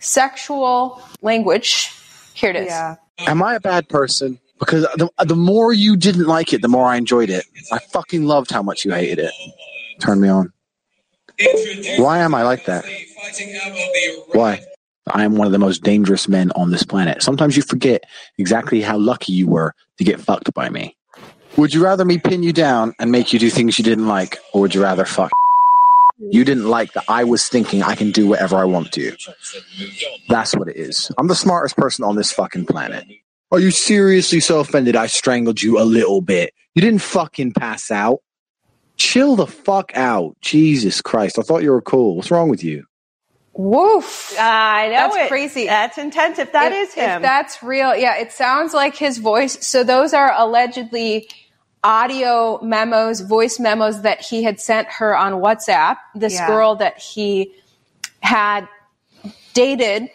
sexual 0.01 1.03
language. 1.23 1.93
Here 2.35 2.51
it 2.51 2.57
is. 2.57 2.67
Yeah. 2.67 2.97
Am 3.19 3.43
I 3.43 3.55
a 3.55 3.61
bad 3.61 3.89
person? 3.89 4.41
Because 4.59 4.83
the, 4.97 5.11
the 5.25 5.37
more 5.37 5.73
you 5.73 5.97
didn't 5.97 6.27
like 6.27 6.53
it, 6.53 6.63
the 6.63 6.69
more 6.69 6.87
I 6.87 6.97
enjoyed 6.97 7.31
it. 7.31 7.45
I 7.73 7.79
fucking 7.79 8.25
loved 8.25 8.51
how 8.51 8.63
much 8.63 8.85
you 8.85 8.93
hated 8.93 9.19
it. 9.21 9.33
Turn 10.01 10.21
me 10.21 10.29
on. 10.29 10.53
Why 11.99 12.19
am 12.19 12.35
I 12.35 12.43
like 12.43 12.67
that? 12.67 12.85
Why? 14.33 14.63
I 15.13 15.25
am 15.25 15.37
one 15.37 15.47
of 15.47 15.53
the 15.53 15.59
most 15.59 15.83
dangerous 15.83 16.29
men 16.29 16.53
on 16.53 16.71
this 16.71 16.83
planet. 16.83 17.23
Sometimes 17.23 17.57
you 17.57 17.63
forget 17.63 18.05
exactly 18.39 18.81
how 18.81 18.99
lucky 18.99 19.33
you 19.33 19.47
were 19.47 19.75
to 19.99 20.05
get 20.05 20.21
fucked 20.21 20.53
by 20.55 20.69
me. 20.69 20.97
Would 21.57 21.75
you 21.75 21.83
rather 21.83 22.05
me 22.05 22.19
pin 22.19 22.43
you 22.43 22.53
down 22.53 22.95
and 22.99 23.11
make 23.11 23.33
you 23.33 23.39
do 23.39 23.51
things 23.51 23.79
you 23.79 23.85
didn't 23.85 24.07
like, 24.07 24.39
or 24.53 24.61
would 24.63 24.75
you 24.75 24.83
rather 24.83 25.05
fuck? 25.05 25.31
You 26.19 26.45
didn't 26.45 26.69
like 26.69 26.93
that 26.93 27.05
I 27.09 27.25
was 27.25 27.49
thinking 27.49 27.83
I 27.83 27.95
can 27.95 28.11
do 28.11 28.29
whatever 28.29 28.57
I 28.57 28.65
want 28.65 28.93
to. 28.93 29.17
That's 30.29 30.55
what 30.55 30.69
it 30.69 30.77
is. 30.77 31.11
I'm 31.19 31.29
the 31.29 31.35
smartest 31.35 31.77
person 31.77 32.05
on 32.05 32.15
this 32.15 32.31
fucking 32.31 32.67
planet. 32.67 33.05
Are 33.51 33.59
you 33.59 33.71
seriously 33.71 34.39
so 34.39 34.61
offended 34.61 34.97
I 34.97 35.07
strangled 35.07 35.61
you 35.61 35.81
a 35.81 35.83
little 35.83 36.21
bit? 36.21 36.53
You 36.75 36.83
didn't 36.83 37.01
fucking 37.01 37.55
pass 37.55 37.91
out. 37.91 38.21
Chill 38.97 39.35
the 39.35 39.47
fuck 39.47 39.91
out. 39.97 40.37
Jesus 40.41 41.01
Christ. 41.01 41.39
I 41.39 41.43
thought 41.43 41.63
you 41.63 41.73
were 41.73 41.83
cool. 41.83 42.17
What's 42.17 42.31
wrong 42.31 42.49
with 42.49 42.63
you? 42.63 42.85
Woof. 43.53 44.35
I 44.39 44.87
know 44.89 44.93
That's 44.93 45.17
it. 45.17 45.29
crazy. 45.29 45.67
That's 45.67 45.99
intense. 45.99 46.39
If 46.39 46.53
that 46.53 46.73
if, 46.73 46.89
is 46.89 46.95
him, 46.95 47.17
If 47.17 47.23
that's 47.23 47.63
real, 47.63 47.95
yeah, 47.97 48.17
it 48.17 48.33
sounds 48.33 48.73
like 48.73 48.97
his 48.97 49.19
voice. 49.19 49.67
So 49.67 49.83
those 49.85 50.15
are 50.15 50.33
allegedly 50.37 51.29
audio 51.83 52.61
memos, 52.63 53.21
voice 53.21 53.59
memos 53.59 54.03
that 54.03 54.21
he 54.21 54.43
had 54.43 54.61
sent 54.61 54.89
her 54.89 55.17
on 55.17 55.35
WhatsApp. 55.35 55.97
This 56.15 56.35
Yeah. 56.35 56.47
girl 56.47 56.77
that 56.77 56.99
he 56.99 57.53
had 58.23 58.69
dated 59.55 60.11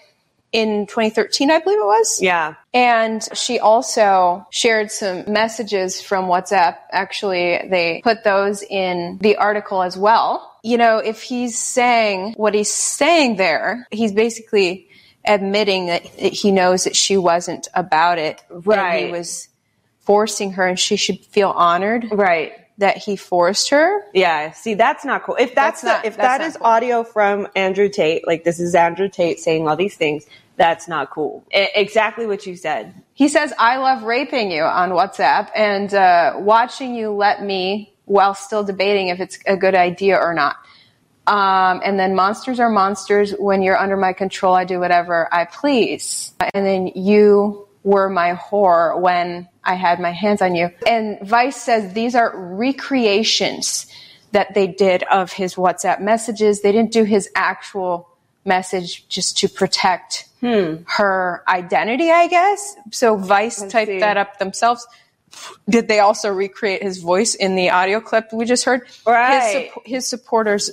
in 0.52 0.86
2013, 0.88 1.52
I 1.52 1.60
believe 1.60 1.80
it 1.80 1.86
was. 1.86 2.22
yeah. 2.22 2.54
And 2.74 3.28
she 3.34 3.60
also 3.60 4.48
shared 4.52 4.90
some 4.90 5.26
messages 5.28 6.02
from 6.02 6.28
WhatsApp. 6.28 6.78
Actually, 6.92 7.68
they 7.70 8.00
put 8.04 8.24
those 8.24 8.64
in 8.64 9.18
the 9.22 9.36
article 9.36 9.82
as 9.84 9.98
well. 9.98 10.55
You 10.66 10.78
know, 10.78 10.98
if 10.98 11.22
he's 11.22 11.58
saying 11.58 12.34
what 12.38 12.54
he's 12.56 12.74
saying 12.74 13.36
there, 13.36 13.88
he's 13.92 14.12
basically 14.12 14.90
admitting 15.24 15.86
that 15.88 16.04
he 16.06 16.52
knows 16.52 16.86
that 16.86 16.96
she 16.96 17.18
wasn't 17.18 17.68
about 17.76 18.18
it. 18.18 18.44
And 18.50 19.06
he 19.06 19.12
was 19.12 19.48
forcing 20.02 20.54
her 20.54 20.68
and 20.68 20.80
she 20.80 20.96
should 20.96 21.20
feel 21.20 21.50
honored 21.52 22.08
Right. 22.12 22.54
that 22.80 22.98
he 22.98 23.16
forced 23.16 23.70
her. 23.70 24.06
Yeah, 24.14 24.52
see, 24.52 24.74
that's 24.74 25.06
not 25.06 25.24
cool. 25.24 25.36
If 25.40 25.56
that's, 25.56 25.82
That's 25.82 26.04
not- 26.04 26.06
if 26.06 26.18
that's 26.18 26.40
that 26.40 26.48
is 26.48 26.58
cool. 26.58 26.68
audio 26.68 27.04
from 27.04 27.48
Andrew 27.56 27.90
Tate, 27.90 28.26
like 28.28 28.44
this 28.44 28.60
is 28.60 28.76
Andrew 28.76 29.08
Tate 29.10 29.40
saying 29.40 29.68
all 29.68 29.76
these 29.76 29.96
things, 29.96 30.26
that's 30.58 30.88
not 30.88 31.10
cool. 31.10 31.44
E- 31.54 31.68
exactly 31.76 32.26
what 32.28 32.46
you 32.46 32.56
said. 32.56 32.94
He 33.14 33.28
says, 33.28 33.54
I 33.58 33.78
love 33.78 34.04
raping 34.04 34.52
you 34.52 34.64
on 34.64 34.92
WhatsApp 34.92 35.50
and 35.56 35.94
uh, 35.94 36.34
watching 36.38 36.96
you 36.96 37.12
let 37.12 37.42
me 37.44 37.92
while 38.06 38.34
still 38.34 38.64
debating 38.64 39.10
if 39.10 39.20
it's 39.20 39.40
a 39.46 39.58
good 39.58 39.76
idea 39.76 40.18
or 40.18 40.34
not. 40.34 40.58
Um, 41.28 41.82
and 41.84 42.00
then 42.00 42.16
monsters 42.16 42.60
are 42.60 42.70
monsters. 42.70 43.32
When 43.32 43.62
you're 43.62 43.78
under 43.78 43.98
my 43.98 44.14
control, 44.14 44.54
I 44.54 44.64
do 44.64 44.80
whatever 44.80 45.28
I 45.34 45.46
please. 45.46 46.34
And 46.54 46.66
then 46.66 46.88
you 46.88 47.68
were 47.84 48.10
my 48.10 48.34
whore 48.34 49.00
when 49.00 49.48
I 49.64 49.76
had 49.76 50.00
my 50.00 50.12
hands 50.12 50.42
on 50.42 50.56
you. 50.56 50.70
And 50.86 51.20
Vice 51.22 51.56
says 51.56 51.94
these 51.94 52.16
are 52.16 52.32
recreations 52.36 53.88
that 54.32 54.54
they 54.54 54.68
did 54.68 55.04
of 55.04 55.32
his 55.32 55.56
WhatsApp 55.56 56.02
messages. 56.02 56.62
They 56.62 56.72
didn't 56.72 56.92
do 56.92 57.04
his 57.04 57.30
actual 57.36 58.10
message 58.44 59.08
just 59.08 59.38
to 59.40 59.50
protect 59.50 60.30
her 60.88 61.44
identity, 61.48 62.12
I 62.12 62.28
guess. 62.28 62.76
So 62.92 63.16
Vice 63.18 63.64
typed 63.68 64.00
that 64.00 64.18
up 64.18 64.38
themselves. 64.38 64.86
Did 65.70 65.88
they 65.88 66.00
also 66.00 66.30
recreate 66.30 66.84
his 66.84 67.00
voice 67.00 67.36
in 67.36 67.56
the 67.56 67.70
audio 67.72 68.00
clip 68.00 68.32
we 68.32 68.46
just 68.46 68.66
heard? 68.66 68.88
Right. 69.06 69.72
His, 69.86 69.94
his 69.94 70.08
supporters 70.08 70.72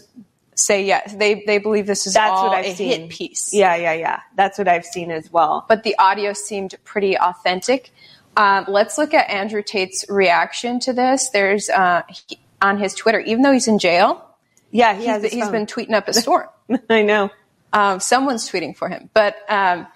say 0.54 0.84
yes. 0.84 1.14
They 1.14 1.42
they 1.46 1.58
believe 1.58 1.86
this 1.86 2.06
is 2.06 2.14
That's 2.14 2.30
all 2.30 2.48
what 2.48 2.58
I've 2.58 2.66
a 2.66 2.74
seen. 2.74 3.00
hit 3.02 3.10
piece. 3.10 3.52
Yeah, 3.52 3.74
yeah, 3.76 3.94
yeah. 3.94 4.20
That's 4.36 4.58
what 4.58 4.68
I've 4.68 4.84
seen 4.84 5.10
as 5.10 5.32
well. 5.32 5.64
But 5.68 5.82
the 5.82 5.96
audio 5.98 6.32
seemed 6.32 6.74
pretty 6.84 7.18
authentic. 7.18 7.90
Um, 8.36 8.64
let's 8.68 8.96
look 8.98 9.12
at 9.14 9.28
Andrew 9.30 9.62
Tate's 9.62 10.04
reaction 10.08 10.80
to 10.80 10.92
this. 10.92 11.28
There's 11.30 11.68
uh, 11.68 12.02
he, 12.08 12.38
on 12.60 12.78
his 12.78 12.94
Twitter, 12.94 13.20
even 13.20 13.42
though 13.42 13.52
he's 13.52 13.68
in 13.68 13.78
jail, 13.78 14.24
Yeah, 14.70 14.94
he 14.94 15.06
he's, 15.06 15.32
he's 15.32 15.48
been 15.48 15.66
tweeting 15.66 15.92
up 15.92 16.08
a 16.08 16.12
storm. 16.22 16.48
I 16.88 17.02
know. 17.02 17.30
Um, 17.74 18.00
someone's 18.00 18.48
tweeting 18.48 18.76
for 18.76 18.88
him. 18.88 19.10
But 19.14 19.36
um, 19.48 19.86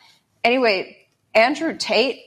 anyway, 0.42 1.06
Andrew 1.34 1.76
Tate 1.78 2.20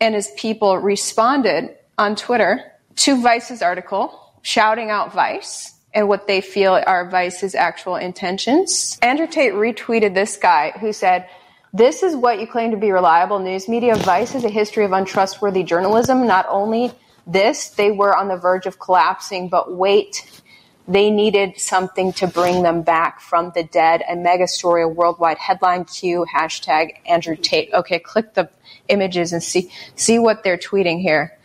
and 0.00 0.14
his 0.14 0.30
people 0.36 0.78
responded 0.78 1.76
on 1.96 2.16
Twitter 2.16 2.72
to 2.96 3.20
Vice's 3.20 3.62
article, 3.62 4.34
shouting 4.42 4.90
out 4.90 5.12
Vice 5.12 5.74
and 5.94 6.08
what 6.08 6.26
they 6.26 6.40
feel 6.40 6.80
are 6.86 7.08
Vice's 7.10 7.54
actual 7.54 7.96
intentions. 7.96 8.98
Andrew 9.02 9.26
Tate 9.26 9.54
retweeted 9.54 10.14
this 10.14 10.36
guy 10.36 10.72
who 10.78 10.92
said, 10.92 11.28
This 11.72 12.02
is 12.02 12.14
what 12.14 12.40
you 12.40 12.46
claim 12.46 12.70
to 12.70 12.76
be 12.76 12.90
reliable 12.90 13.38
news 13.38 13.68
media. 13.68 13.96
Vice 13.96 14.32
has 14.32 14.44
a 14.44 14.50
history 14.50 14.84
of 14.84 14.92
untrustworthy 14.92 15.62
journalism. 15.62 16.26
Not 16.26 16.46
only 16.48 16.92
this, 17.26 17.70
they 17.70 17.90
were 17.90 18.16
on 18.16 18.28
the 18.28 18.36
verge 18.36 18.66
of 18.66 18.78
collapsing, 18.78 19.48
but 19.48 19.74
wait, 19.74 20.42
they 20.88 21.10
needed 21.10 21.60
something 21.60 22.14
to 22.14 22.26
bring 22.26 22.62
them 22.62 22.82
back 22.82 23.20
from 23.20 23.52
the 23.54 23.62
dead. 23.62 24.02
A 24.08 24.16
mega 24.16 24.48
story, 24.48 24.82
a 24.82 24.88
worldwide 24.88 25.38
headline 25.38 25.84
Q, 25.84 26.26
hashtag 26.34 26.96
Andrew 27.06 27.36
Tate. 27.36 27.72
Okay, 27.74 27.98
click 27.98 28.34
the 28.34 28.48
images 28.88 29.32
and 29.32 29.42
see 29.42 29.70
see 29.94 30.18
what 30.18 30.42
they're 30.42 30.56
tweeting 30.56 31.00
here. 31.00 31.38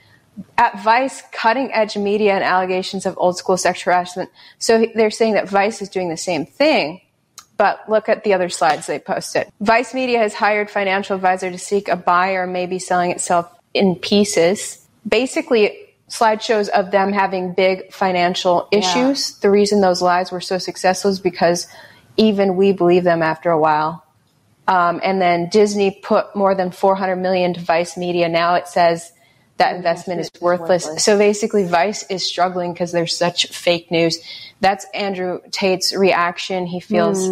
At 0.58 0.82
Vice, 0.82 1.22
cutting 1.32 1.72
edge 1.74 1.96
media 1.98 2.34
and 2.34 2.44
allegations 2.44 3.06
of 3.06 3.16
old 3.18 3.38
school 3.38 3.58
sexual 3.58 3.94
harassment. 3.94 4.32
So 4.58 4.88
they're 4.96 5.12
saying 5.12 5.34
that 5.34 5.50
Vice 5.50 5.82
is 5.82 5.90
doing 5.90 6.10
the 6.10 6.18
same 6.18 6.46
thing. 6.46 7.02
But 7.58 7.88
look 7.88 8.10
at 8.10 8.24
the 8.24 8.34
other 8.34 8.50
slides 8.50 8.88
they 8.88 8.98
posted. 8.98 9.48
Vice 9.62 9.94
Media 9.94 10.18
has 10.18 10.34
hired 10.34 10.72
financial 10.72 11.16
advisor 11.16 11.52
to 11.52 11.58
seek 11.60 11.88
a 11.88 11.96
buyer, 11.96 12.48
maybe 12.48 12.80
selling 12.80 13.12
itself 13.12 13.48
in 13.76 13.96
pieces. 13.96 14.86
Basically, 15.08 15.83
slideshows 16.14 16.70
of 16.70 16.92
them 16.92 17.12
having 17.12 17.54
big 17.54 17.92
financial 17.92 18.68
issues. 18.72 19.40
The 19.40 19.50
reason 19.50 19.82
those 19.82 20.00
lies 20.00 20.32
were 20.32 20.42
so 20.42 20.60
successful 20.60 21.10
is 21.10 21.20
because 21.20 21.68
even 22.18 22.56
we 22.56 22.72
believe 22.72 23.04
them 23.04 23.24
after 23.24 23.50
a 23.50 23.60
while. 23.60 24.06
Um, 24.68 25.02
and 25.04 25.20
then 25.20 25.50
Disney 25.50 25.90
put 26.04 26.36
more 26.36 26.54
than 26.54 26.70
400 26.70 27.16
million 27.16 27.56
to 27.56 27.60
Vice 27.60 27.98
Media. 27.98 28.30
Now 28.30 28.54
it 28.54 28.68
says 28.68 29.12
that 29.58 29.76
investment 29.76 30.22
is 30.22 30.30
worthless. 30.40 31.04
So 31.04 31.18
basically, 31.18 31.66
Vice 31.66 32.04
is 32.10 32.24
struggling 32.26 32.74
because 32.74 32.92
there's 32.92 33.16
such 33.16 33.48
fake 33.48 33.90
news. 33.90 34.20
That's 34.62 34.86
Andrew 34.94 35.40
Tate's 35.52 35.96
reaction. 35.96 36.68
He 36.68 36.80
feels 36.80 37.26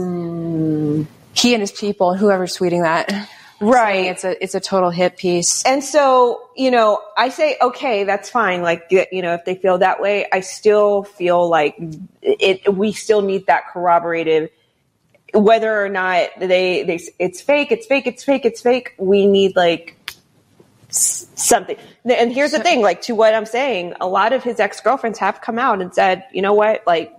he 1.34 1.54
and 1.54 1.62
his 1.62 1.72
people, 1.72 2.16
whoever's 2.16 2.58
tweeting 2.58 2.82
that, 2.82 3.30
Right. 3.62 4.06
It's 4.06 4.24
a 4.24 4.44
it's 4.44 4.56
a 4.56 4.60
total 4.60 4.90
hit 4.90 5.18
piece. 5.18 5.64
And 5.66 5.84
so, 5.84 6.50
you 6.58 6.72
know, 6.72 7.00
I 7.16 7.30
say, 7.30 7.58
okay, 7.62 8.04
that's 8.04 8.28
fine. 8.30 8.64
Like, 8.64 8.88
you 8.90 9.22
know, 9.22 9.36
if 9.36 9.46
they 9.46 9.54
feel 9.54 9.78
that 9.78 10.02
way, 10.02 10.26
I 10.34 10.40
still 10.40 11.04
feel 11.04 11.48
like 11.48 11.78
it, 12.24 12.74
we 12.74 12.92
still 12.92 13.22
need 13.22 13.46
that 13.46 13.68
corroborative, 13.72 14.50
whether 15.34 15.86
or 15.86 15.90
not 15.90 16.30
they, 16.40 16.84
they, 16.84 17.00
it's 17.20 17.40
fake, 17.40 17.72
it's 17.72 17.86
fake, 17.86 18.08
it's 18.08 18.24
fake, 18.24 18.46
it's 18.46 18.62
fake. 18.62 18.96
We 18.98 19.28
need 19.28 19.56
like 19.56 19.96
something. 20.90 21.78
And 22.04 22.34
here's 22.34 22.52
the 22.52 22.60
thing, 22.60 22.82
like 22.82 23.04
to 23.04 23.14
what 23.14 23.36
I'm 23.36 23.46
saying, 23.46 23.94
a 24.02 24.08
lot 24.08 24.34
of 24.34 24.44
his 24.44 24.60
ex-girlfriends 24.60 25.20
have 25.20 25.40
come 25.40 25.60
out 25.60 25.82
and 25.82 25.94
said, 25.94 26.26
you 26.34 26.42
know 26.42 26.54
what, 26.54 26.82
like, 26.88 27.16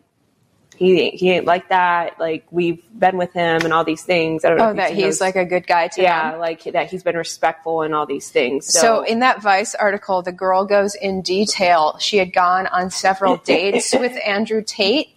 he 0.83 1.01
ain't, 1.01 1.15
he 1.15 1.31
ain't 1.31 1.45
like 1.47 1.69
that. 1.69 2.19
Like 2.19 2.45
we've 2.51 2.83
been 2.99 3.17
with 3.17 3.33
him 3.33 3.63
and 3.63 3.73
all 3.73 3.85
these 3.85 4.03
things. 4.03 4.45
I 4.45 4.49
don't 4.49 4.59
know. 4.59 4.65
Oh, 4.67 4.71
if 4.71 4.77
that 4.77 4.93
he's 4.93 5.21
like 5.21 5.37
a 5.37 5.45
good 5.45 5.67
guy 5.67 5.89
to 5.89 6.03
yeah, 6.03 6.33
them. 6.33 6.41
like 6.41 6.65
that 6.65 6.91
he's 6.91 7.03
been 7.03 7.17
respectful 7.17 7.83
and 7.83 7.95
all 7.95 8.05
these 8.07 8.31
things. 8.31 8.67
So, 8.67 8.81
So, 8.81 9.03
in 9.03 9.21
that 9.21 9.41
Vice 9.41 9.75
article, 9.75 10.23
the 10.23 10.33
girl 10.33 10.65
goes 10.65 10.95
in 10.95 11.23
detail. 11.23 11.97
She 11.99 12.17
had 12.19 12.33
gone 12.33 12.67
on 12.67 12.91
several 12.91 13.37
dates 13.45 13.93
with 13.93 14.13
Andrew 14.27 14.63
Tate 14.67 15.09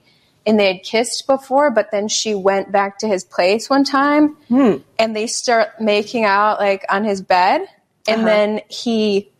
and 0.45 0.60
they 0.60 0.67
had 0.74 0.84
kissed 0.84 1.25
before, 1.25 1.72
but 1.72 1.89
then 1.91 2.07
she 2.07 2.36
went 2.36 2.72
back 2.72 3.00
to 3.00 3.07
his 3.07 3.24
place 3.24 3.67
one 3.69 3.84
time 3.84 4.38
and 5.00 5.15
they 5.15 5.25
start 5.25 5.81
making 5.81 6.24
out 6.25 6.60
like 6.60 6.86
on 6.89 7.03
his 7.03 7.22
bed. 7.22 7.65
And 8.07 8.17
Uh-huh. 8.22 8.25
then 8.27 8.62
he 8.69 9.31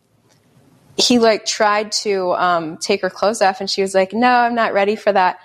he 0.96 1.18
like 1.18 1.44
tried 1.44 1.92
to 1.92 2.32
um, 2.32 2.78
take 2.78 3.02
her 3.02 3.10
clothes 3.10 3.42
off 3.42 3.60
and 3.60 3.68
she 3.70 3.82
was 3.82 3.94
like, 3.94 4.12
No, 4.12 4.28
I'm 4.30 4.54
not 4.54 4.72
ready 4.72 4.96
for 4.96 5.12
that. 5.12 5.38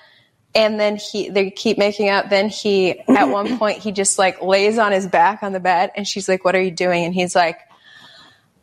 And 0.53 0.79
then 0.79 0.97
he 0.97 1.29
they 1.29 1.49
keep 1.49 1.77
making 1.77 2.09
up 2.09 2.29
Then 2.29 2.49
he 2.49 2.99
at 3.07 3.29
one 3.29 3.57
point 3.59 3.79
he 3.79 3.91
just 3.91 4.19
like 4.19 4.41
lays 4.41 4.77
on 4.77 4.91
his 4.91 5.07
back 5.07 5.43
on 5.43 5.53
the 5.53 5.59
bed 5.59 5.91
and 5.95 6.07
she's 6.07 6.27
like, 6.27 6.43
What 6.43 6.55
are 6.55 6.61
you 6.61 6.71
doing? 6.71 7.05
And 7.05 7.13
he's 7.13 7.35
like, 7.35 7.59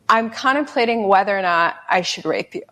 I'm 0.09 0.31
contemplating 0.31 1.07
whether 1.07 1.37
or 1.37 1.41
not 1.41 1.75
I 1.87 2.01
should 2.01 2.25
rape 2.25 2.55
you. 2.55 2.63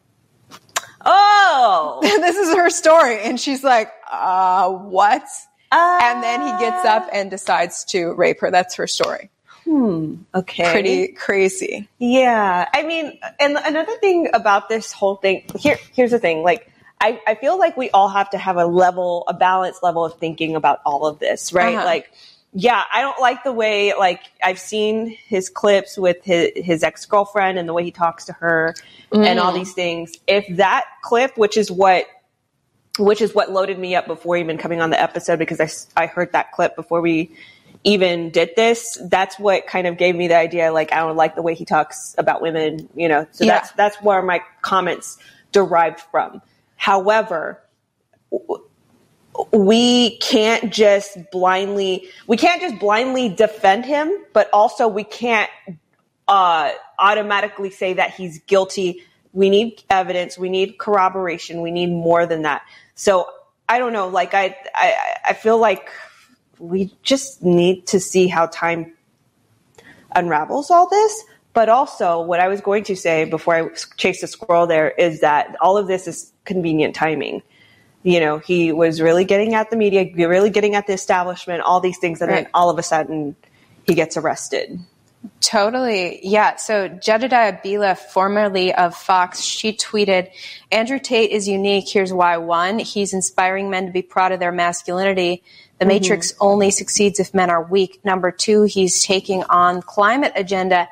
Oh, 1.05 1.99
this 2.01 2.35
is 2.35 2.55
her 2.55 2.69
story. 2.69 3.19
And 3.21 3.39
she's 3.39 3.63
like, 3.63 3.91
uh, 4.11 4.69
what? 4.69 5.23
and 5.71 6.23
then 6.23 6.41
he 6.41 6.51
gets 6.59 6.85
up 6.85 7.09
and 7.11 7.29
decides 7.29 7.83
to 7.85 8.13
rape 8.13 8.39
her. 8.39 8.51
That's 8.51 8.75
her 8.75 8.87
story. 8.87 9.29
Hmm. 9.65 10.15
Okay. 10.33 10.71
Pretty 10.71 11.07
crazy. 11.09 11.89
Yeah. 11.99 12.69
I 12.73 12.83
mean, 12.83 13.19
and 13.39 13.57
another 13.57 13.97
thing 13.97 14.29
about 14.33 14.69
this 14.69 14.93
whole 14.93 15.17
thing 15.17 15.43
here, 15.57 15.77
here's 15.93 16.11
the 16.11 16.19
thing. 16.19 16.41
Like, 16.41 16.71
I, 16.99 17.21
I 17.27 17.35
feel 17.35 17.57
like 17.59 17.77
we 17.77 17.89
all 17.91 18.09
have 18.09 18.29
to 18.31 18.37
have 18.37 18.57
a 18.57 18.65
level, 18.65 19.23
a 19.27 19.33
balanced 19.33 19.83
level 19.83 20.03
of 20.05 20.15
thinking 20.19 20.55
about 20.55 20.79
all 20.85 21.05
of 21.05 21.19
this, 21.19 21.53
right? 21.53 21.75
Uh-huh. 21.75 21.85
Like, 21.85 22.11
yeah, 22.53 22.81
I 22.91 23.01
don't 23.01 23.19
like 23.19 23.43
the 23.43 23.51
way, 23.51 23.93
like, 23.93 24.21
I've 24.43 24.57
seen 24.59 25.15
his 25.27 25.49
clips 25.49 25.97
with 25.97 26.23
his, 26.23 26.49
his 26.55 26.83
ex 26.83 27.05
girlfriend 27.05 27.59
and 27.59 27.69
the 27.69 27.73
way 27.73 27.83
he 27.83 27.91
talks 27.91 28.25
to 28.25 28.33
her 28.33 28.73
and 29.11 29.39
all 29.39 29.51
Mm. 29.51 29.55
these 29.55 29.73
things. 29.73 30.13
If 30.27 30.47
that 30.57 30.85
clip, 31.03 31.37
which 31.37 31.55
is 31.57 31.69
what 31.71 32.05
which 32.99 33.21
is 33.21 33.35
what 33.35 33.51
loaded 33.51 33.77
me 33.77 33.95
up 33.95 34.07
before 34.07 34.37
even 34.37 34.57
coming 34.57 34.81
on 34.81 34.89
the 34.89 34.99
episode 34.99 35.37
because 35.37 35.61
I, 35.95 36.01
I 36.01 36.07
heard 36.07 36.31
that 36.31 36.51
clip 36.51 36.75
before 36.75 36.99
we 36.99 37.29
even 37.83 38.31
did 38.31 38.49
this. 38.55 38.97
That's 39.03 39.37
what 39.37 39.67
kind 39.67 39.85
of 39.85 39.97
gave 39.97 40.15
me 40.15 40.27
the 40.27 40.35
idea. 40.35 40.71
Like, 40.73 40.91
I 40.91 40.97
don't 41.01 41.15
like 41.15 41.35
the 41.35 41.43
way 41.43 41.53
he 41.53 41.63
talks 41.63 42.15
about 42.17 42.41
women, 42.41 42.89
you 42.95 43.07
know, 43.07 43.27
so 43.31 43.45
Yeah. 43.45 43.53
that's, 43.59 43.71
that's 43.73 44.01
where 44.01 44.23
my 44.23 44.41
comments 44.63 45.19
derived 45.51 45.99
from. 45.99 46.41
However, 46.77 47.61
we 49.51 50.17
can't 50.17 50.71
just 50.71 51.17
blindly, 51.31 52.07
we 52.27 52.37
can't 52.37 52.61
just 52.61 52.79
blindly 52.79 53.29
defend 53.29 53.85
him, 53.85 54.11
but 54.33 54.49
also 54.53 54.87
we 54.87 55.03
can't 55.03 55.49
uh, 56.27 56.71
automatically 56.99 57.69
say 57.69 57.93
that 57.93 58.11
he's 58.13 58.39
guilty. 58.39 59.03
We 59.33 59.49
need 59.49 59.83
evidence. 59.89 60.37
We 60.37 60.49
need 60.49 60.77
corroboration. 60.77 61.61
We 61.61 61.71
need 61.71 61.87
more 61.87 62.25
than 62.25 62.43
that. 62.43 62.63
So 62.95 63.27
I 63.69 63.79
don't 63.79 63.93
know. 63.93 64.07
Like 64.07 64.33
I, 64.33 64.57
I, 64.73 64.95
I 65.29 65.33
feel 65.33 65.57
like 65.57 65.89
we 66.59 66.91
just 67.03 67.43
need 67.43 67.85
to 67.87 67.99
see 67.99 68.27
how 68.27 68.47
time 68.47 68.93
unravels 70.15 70.71
all 70.71 70.89
this. 70.89 71.23
But 71.57 71.69
also, 71.69 72.21
what 72.21 72.39
I 72.39 72.49
was 72.49 72.61
going 72.61 72.83
to 72.83 72.95
say 72.95 73.25
before 73.25 73.55
I 73.55 73.69
chased 73.97 74.21
the 74.21 74.27
squirrel 74.27 74.67
there 74.67 74.91
is 74.91 75.21
that 75.21 75.55
all 75.59 75.75
of 75.75 75.87
this 75.87 76.07
is 76.07 76.31
convenient 76.45 76.93
timing. 76.93 77.41
You 78.03 78.19
know, 78.19 78.37
he 78.37 78.71
was 78.71 79.01
really 79.01 79.25
getting 79.25 79.55
at 79.55 79.71
the 79.71 79.75
media, 79.75 80.07
really 80.27 80.51
getting 80.51 80.75
at 80.75 80.85
the 80.85 80.93
establishment, 80.93 81.61
all 81.61 81.79
these 81.79 81.97
things, 81.97 82.21
and 82.21 82.29
then 82.31 82.47
all 82.53 82.69
of 82.69 82.77
a 82.77 82.83
sudden 82.83 83.35
he 83.87 83.95
gets 83.95 84.17
arrested. 84.17 84.79
Totally. 85.41 86.19
Yeah. 86.21 86.57
So 86.57 86.89
Jedediah 86.89 87.59
Bila, 87.65 87.97
formerly 87.97 88.71
of 88.75 88.93
Fox, 88.93 89.41
she 89.41 89.73
tweeted, 89.73 90.29
Andrew 90.71 90.99
Tate 90.99 91.31
is 91.31 91.47
unique. 91.47 91.89
Here's 91.89 92.13
why. 92.13 92.37
One, 92.37 92.77
he's 92.77 93.15
inspiring 93.15 93.71
men 93.71 93.87
to 93.87 93.91
be 93.91 94.03
proud 94.03 94.31
of 94.31 94.39
their 94.39 94.51
masculinity. 94.51 95.41
The 95.79 95.85
Mhm. 95.85 95.87
Matrix 95.87 96.35
only 96.39 96.69
succeeds 96.69 97.19
if 97.19 97.33
men 97.33 97.49
are 97.49 97.63
weak. 97.63 97.99
Number 98.03 98.29
two, 98.29 98.63
he's 98.65 99.03
taking 99.03 99.43
on 99.45 99.81
climate 99.81 100.33
agenda 100.35 100.87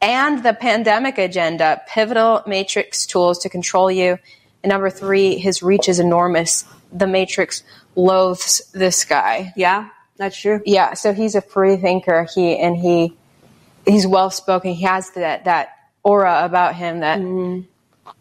and 0.00 0.42
the 0.42 0.52
pandemic 0.52 1.18
agenda, 1.18 1.82
pivotal 1.88 2.42
Matrix 2.46 3.06
tools 3.06 3.38
to 3.40 3.48
control 3.48 3.90
you. 3.90 4.18
And 4.62 4.70
number 4.70 4.90
three, 4.90 5.38
his 5.38 5.62
reach 5.62 5.88
is 5.88 5.98
enormous. 5.98 6.64
The 6.92 7.06
Matrix 7.06 7.62
loathes 7.94 8.62
this 8.72 9.04
guy. 9.04 9.52
Yeah, 9.56 9.88
that's 10.16 10.38
true. 10.38 10.60
Yeah. 10.66 10.94
So 10.94 11.12
he's 11.12 11.34
a 11.34 11.40
free 11.40 11.76
thinker. 11.76 12.26
He, 12.34 12.56
and 12.56 12.76
he, 12.76 13.16
he's 13.86 14.06
well 14.06 14.30
spoken. 14.30 14.74
He 14.74 14.84
has 14.84 15.10
that 15.12 15.44
that 15.44 15.70
aura 16.02 16.44
about 16.44 16.74
him 16.74 17.00
that 17.00 17.20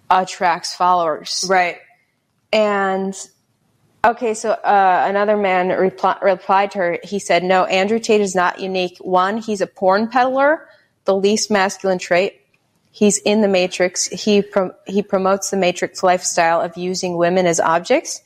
attracts 0.09 0.73
followers. 0.73 1.45
Right. 1.47 1.77
And 2.51 3.15
okay, 4.03 4.33
so 4.33 4.51
uh, 4.51 5.05
another 5.07 5.37
man 5.37 5.69
repli- 5.69 6.21
replied 6.21 6.71
to 6.71 6.77
her. 6.79 6.99
He 7.03 7.19
said, 7.19 7.43
"No, 7.43 7.65
Andrew 7.65 7.99
Tate 7.99 8.21
is 8.21 8.33
not 8.35 8.59
unique. 8.59 8.97
One, 8.99 9.37
he's 9.37 9.61
a 9.61 9.67
porn 9.67 10.07
peddler, 10.07 10.67
the 11.05 11.15
least 11.15 11.49
masculine 11.49 11.99
trait. 11.99 12.41
He's 12.91 13.17
in 13.19 13.41
the 13.41 13.47
Matrix. 13.47 14.07
He 14.07 14.41
prom- 14.41 14.73
he 14.85 15.01
promotes 15.01 15.49
the 15.49 15.57
Matrix 15.57 16.03
lifestyle 16.03 16.61
of 16.61 16.77
using 16.77 17.17
women 17.17 17.45
as 17.45 17.59
objects." 17.59 18.21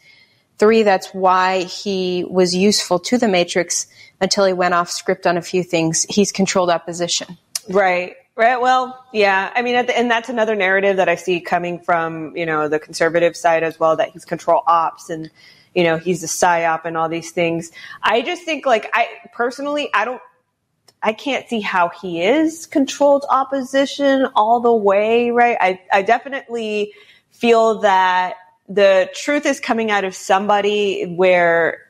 Three, 0.58 0.84
that's 0.84 1.14
why 1.14 1.64
he 1.64 2.26
was 2.30 2.54
useful 2.54 3.00
to 3.00 3.18
the 3.18 3.30
Matrix 3.30 3.88
until 4.20 4.46
he 4.46 4.52
went 4.52 4.74
off 4.74 4.90
script 4.90 5.26
on 5.26 5.38
a 5.38 5.42
few 5.42 5.64
things. 5.64 6.06
He's 6.10 6.34
controlled 6.34 6.70
opposition. 6.70 7.38
Right. 7.70 8.18
Right. 8.36 8.60
Well, 8.60 9.02
yeah. 9.14 9.52
I 9.56 9.62
mean, 9.62 9.86
the, 9.86 9.98
and 9.98 10.12
that's 10.12 10.28
another 10.28 10.56
narrative 10.56 10.98
that 10.98 11.08
I 11.08 11.16
see 11.16 11.40
coming 11.40 11.80
from, 11.80 12.36
you 12.36 12.46
know, 12.46 12.68
the 12.68 12.80
conservative 12.80 13.38
side 13.38 13.64
as 13.64 13.80
well, 13.80 13.96
that 13.96 14.10
he's 14.10 14.26
control 14.26 14.64
ops 14.68 15.10
and, 15.10 15.30
you 15.74 15.84
know, 15.84 15.98
he's 15.98 16.24
a 16.24 16.28
psyop 16.28 16.84
and 16.84 16.98
all 16.98 17.08
these 17.10 17.32
things. 17.32 17.72
I 18.02 18.22
just 18.22 18.44
think 18.44 18.66
like, 18.66 18.90
I 18.94 19.08
personally, 19.34 19.90
I 19.94 20.04
don't, 20.04 20.22
I 21.02 21.14
can't 21.14 21.48
see 21.48 21.62
how 21.62 21.90
he 21.90 22.22
is 22.22 22.66
controlled 22.66 23.26
opposition 23.30 24.28
all 24.36 24.60
the 24.60 24.74
way, 24.74 25.32
right? 25.32 25.58
I, 25.60 25.82
I 25.92 26.02
definitely 26.02 26.94
feel 27.32 27.80
that 27.80 28.36
the 28.68 29.10
truth 29.16 29.46
is 29.46 29.60
coming 29.60 29.92
out 29.92 30.04
of 30.04 30.14
somebody 30.14 31.06
where 31.06 31.86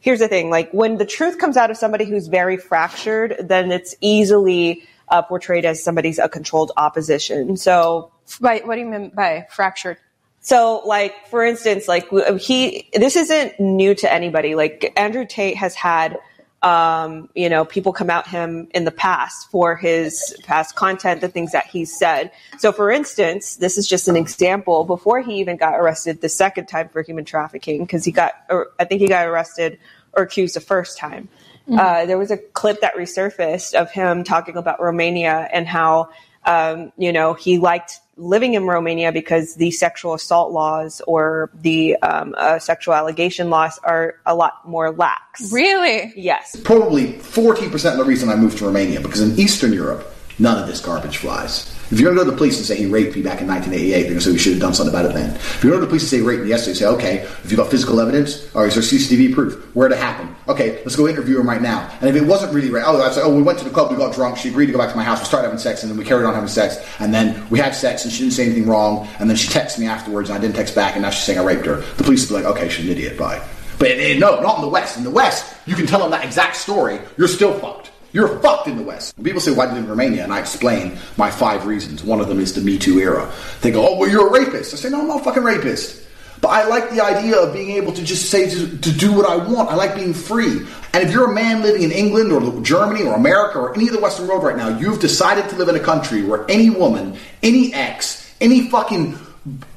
here's 0.00 0.20
the 0.20 0.28
thing 0.28 0.50
like 0.50 0.70
when 0.72 0.98
the 0.98 1.04
truth 1.04 1.38
comes 1.38 1.56
out 1.56 1.70
of 1.70 1.76
somebody 1.76 2.04
who's 2.04 2.28
very 2.28 2.56
fractured 2.56 3.36
then 3.40 3.70
it's 3.72 3.94
easily 4.00 4.84
uh, 5.08 5.22
portrayed 5.22 5.64
as 5.64 5.82
somebody's 5.82 6.18
a 6.18 6.28
controlled 6.28 6.72
opposition. 6.76 7.56
So 7.56 8.10
by 8.40 8.62
what 8.64 8.74
do 8.74 8.80
you 8.80 8.86
mean 8.86 9.10
by 9.14 9.46
fractured? 9.50 9.98
So 10.40 10.82
like 10.84 11.28
for 11.28 11.44
instance 11.44 11.88
like 11.88 12.08
he 12.40 12.88
this 12.92 13.16
isn't 13.16 13.58
new 13.60 13.94
to 13.96 14.12
anybody. 14.12 14.54
Like 14.54 14.92
andrew 14.96 15.26
tate 15.26 15.56
has 15.56 15.74
had 15.74 16.18
um, 16.64 17.28
you 17.34 17.50
know, 17.50 17.66
people 17.66 17.92
come 17.92 18.08
out 18.08 18.26
him 18.26 18.68
in 18.74 18.84
the 18.84 18.90
past 18.90 19.50
for 19.50 19.76
his 19.76 20.34
past 20.44 20.74
content, 20.74 21.20
the 21.20 21.28
things 21.28 21.52
that 21.52 21.66
he's 21.66 21.96
said. 21.96 22.32
So, 22.58 22.72
for 22.72 22.90
instance, 22.90 23.56
this 23.56 23.76
is 23.76 23.86
just 23.86 24.08
an 24.08 24.16
example. 24.16 24.84
Before 24.84 25.20
he 25.20 25.34
even 25.34 25.58
got 25.58 25.74
arrested 25.74 26.22
the 26.22 26.30
second 26.30 26.66
time 26.66 26.88
for 26.88 27.02
human 27.02 27.26
trafficking, 27.26 27.82
because 27.82 28.04
he 28.04 28.12
got, 28.12 28.32
or 28.48 28.70
I 28.78 28.86
think 28.86 29.02
he 29.02 29.08
got 29.08 29.26
arrested 29.26 29.78
or 30.14 30.22
accused 30.22 30.56
the 30.56 30.60
first 30.60 30.96
time. 30.96 31.28
Mm-hmm. 31.68 31.78
Uh, 31.78 32.06
there 32.06 32.18
was 32.18 32.30
a 32.30 32.38
clip 32.38 32.80
that 32.80 32.94
resurfaced 32.94 33.74
of 33.74 33.90
him 33.90 34.24
talking 34.24 34.56
about 34.56 34.80
Romania 34.80 35.48
and 35.52 35.66
how, 35.66 36.08
um, 36.44 36.92
you 36.96 37.12
know, 37.12 37.34
he 37.34 37.58
liked 37.58 38.00
living 38.16 38.54
in 38.54 38.66
Romania 38.66 39.10
because 39.10 39.56
the 39.56 39.70
sexual 39.70 40.14
assault 40.14 40.52
laws 40.52 41.02
or 41.06 41.50
the 41.54 41.96
um, 41.96 42.34
uh, 42.38 42.58
sexual 42.58 42.94
allegation 42.94 43.50
laws 43.50 43.78
are 43.82 44.16
a 44.26 44.34
lot 44.34 44.66
more 44.66 44.92
lax. 44.92 45.52
Really? 45.52 46.12
Yes. 46.16 46.56
Probably 46.62 47.14
40% 47.14 47.92
of 47.92 47.98
the 47.98 48.04
reason 48.04 48.28
I 48.28 48.36
moved 48.36 48.58
to 48.58 48.66
Romania 48.66 49.00
because 49.00 49.20
in 49.20 49.38
Eastern 49.38 49.72
Europe, 49.72 50.14
none 50.38 50.60
of 50.62 50.68
this 50.68 50.80
garbage 50.80 51.18
flies. 51.18 51.73
If 51.90 52.00
you're 52.00 52.12
going 52.12 52.16
to 52.16 52.24
go 52.24 52.30
to 52.30 52.30
the 52.30 52.36
police 52.36 52.56
and 52.56 52.66
say 52.66 52.76
he 52.76 52.86
raped 52.86 53.14
me 53.14 53.22
back 53.22 53.40
in 53.40 53.46
1988, 53.46 53.92
they're 53.92 54.10
going 54.10 54.18
to 54.18 54.24
say 54.24 54.32
we 54.32 54.38
should 54.38 54.52
have 54.52 54.62
done 54.62 54.74
something 54.74 54.94
about 54.94 55.04
it 55.10 55.14
then. 55.14 55.34
If 55.34 55.62
you 55.62 55.70
go 55.70 55.76
to 55.76 55.82
the 55.82 55.86
police 55.86 56.02
and 56.02 56.10
say 56.10 56.16
he 56.18 56.22
raped 56.22 56.42
me 56.42 56.48
yesterday, 56.48 56.74
say, 56.74 56.86
okay, 56.86 57.16
if 57.18 57.50
you've 57.50 57.58
got 57.58 57.70
physical 57.70 58.00
evidence, 58.00 58.48
or 58.54 58.66
is 58.66 58.74
there 58.74 58.82
CCTV 58.82 59.34
proof? 59.34 59.74
Where 59.74 59.90
it 59.90 59.96
happen? 59.98 60.34
Okay, 60.48 60.82
let's 60.84 60.96
go 60.96 61.06
interview 61.06 61.38
him 61.38 61.48
right 61.48 61.60
now. 61.60 61.90
And 62.00 62.08
if 62.08 62.16
it 62.16 62.26
wasn't 62.26 62.54
really 62.54 62.70
rape, 62.70 62.84
oh, 62.86 63.00
I'd 63.02 63.12
say, 63.12 63.20
oh, 63.22 63.34
we 63.34 63.42
went 63.42 63.58
to 63.58 63.64
the 63.64 63.70
club, 63.70 63.90
we 63.90 63.96
got 63.96 64.14
drunk, 64.14 64.38
she 64.38 64.48
agreed 64.48 64.66
to 64.66 64.72
go 64.72 64.78
back 64.78 64.90
to 64.90 64.96
my 64.96 65.04
house, 65.04 65.20
we 65.20 65.26
started 65.26 65.46
having 65.46 65.58
sex, 65.58 65.82
and 65.82 65.90
then 65.90 65.98
we 65.98 66.04
carried 66.04 66.24
on 66.24 66.34
having 66.34 66.48
sex, 66.48 66.78
and 67.00 67.12
then 67.12 67.46
we 67.50 67.58
had 67.58 67.74
sex, 67.74 68.04
and 68.04 68.12
she 68.12 68.20
didn't 68.20 68.32
say 68.34 68.46
anything 68.46 68.66
wrong, 68.66 69.06
and 69.18 69.28
then 69.28 69.36
she 69.36 69.48
texted 69.48 69.78
me 69.78 69.86
afterwards, 69.86 70.30
and 70.30 70.38
I 70.38 70.40
didn't 70.40 70.56
text 70.56 70.74
back, 70.74 70.94
and 70.94 71.02
now 71.02 71.10
she's 71.10 71.24
saying 71.24 71.38
I 71.38 71.44
raped 71.44 71.66
her. 71.66 71.76
The 71.76 72.04
police 72.04 72.30
would 72.30 72.38
be 72.38 72.44
like, 72.44 72.56
okay, 72.56 72.68
she's 72.68 72.86
an 72.86 72.92
idiot, 72.92 73.18
bye. 73.18 73.42
But 73.78 73.90
eh, 73.90 74.18
no, 74.18 74.40
not 74.40 74.56
in 74.56 74.62
the 74.62 74.68
West. 74.68 74.96
In 74.96 75.04
the 75.04 75.10
West, 75.10 75.54
you 75.66 75.74
can 75.74 75.86
tell 75.86 76.00
them 76.00 76.10
that 76.12 76.24
exact 76.24 76.56
story, 76.56 76.98
you're 77.18 77.28
still 77.28 77.58
fucked. 77.58 77.90
You're 78.14 78.38
fucked 78.38 78.68
in 78.68 78.76
the 78.76 78.82
West. 78.84 79.16
When 79.16 79.24
people 79.24 79.40
say, 79.40 79.52
why 79.52 79.66
do 79.66 79.70
you 79.70 79.80
live 79.80 79.84
in 79.84 79.90
Romania? 79.90 80.22
And 80.22 80.32
I 80.32 80.38
explain 80.38 80.96
my 81.16 81.32
five 81.32 81.66
reasons. 81.66 82.04
One 82.04 82.20
of 82.20 82.28
them 82.28 82.38
is 82.38 82.54
the 82.54 82.60
Me 82.60 82.78
Too 82.78 83.00
era. 83.00 83.30
They 83.60 83.72
go, 83.72 83.86
oh, 83.86 83.98
well, 83.98 84.08
you're 84.08 84.28
a 84.28 84.30
rapist. 84.30 84.72
I 84.72 84.76
say, 84.76 84.88
no, 84.88 85.00
I'm 85.00 85.08
not 85.08 85.22
a 85.22 85.24
fucking 85.24 85.42
rapist. 85.42 86.06
But 86.40 86.48
I 86.50 86.68
like 86.68 86.90
the 86.90 87.02
idea 87.02 87.36
of 87.36 87.52
being 87.52 87.72
able 87.72 87.92
to 87.92 88.04
just 88.04 88.30
say 88.30 88.48
to, 88.48 88.78
to, 88.78 88.92
do 88.92 89.12
what 89.12 89.26
I 89.26 89.36
want. 89.36 89.68
I 89.68 89.74
like 89.74 89.96
being 89.96 90.14
free. 90.14 90.58
And 90.92 91.02
if 91.02 91.10
you're 91.10 91.28
a 91.28 91.34
man 91.34 91.62
living 91.62 91.82
in 91.82 91.90
England 91.90 92.30
or 92.30 92.60
Germany 92.62 93.02
or 93.02 93.14
America 93.14 93.58
or 93.58 93.74
any 93.74 93.88
of 93.88 93.92
the 93.92 94.00
Western 94.00 94.28
world 94.28 94.44
right 94.44 94.56
now, 94.56 94.68
you've 94.78 95.00
decided 95.00 95.48
to 95.48 95.56
live 95.56 95.68
in 95.68 95.74
a 95.74 95.80
country 95.80 96.22
where 96.22 96.48
any 96.48 96.70
woman, 96.70 97.16
any 97.42 97.74
ex, 97.74 98.32
any 98.40 98.68
fucking 98.68 99.18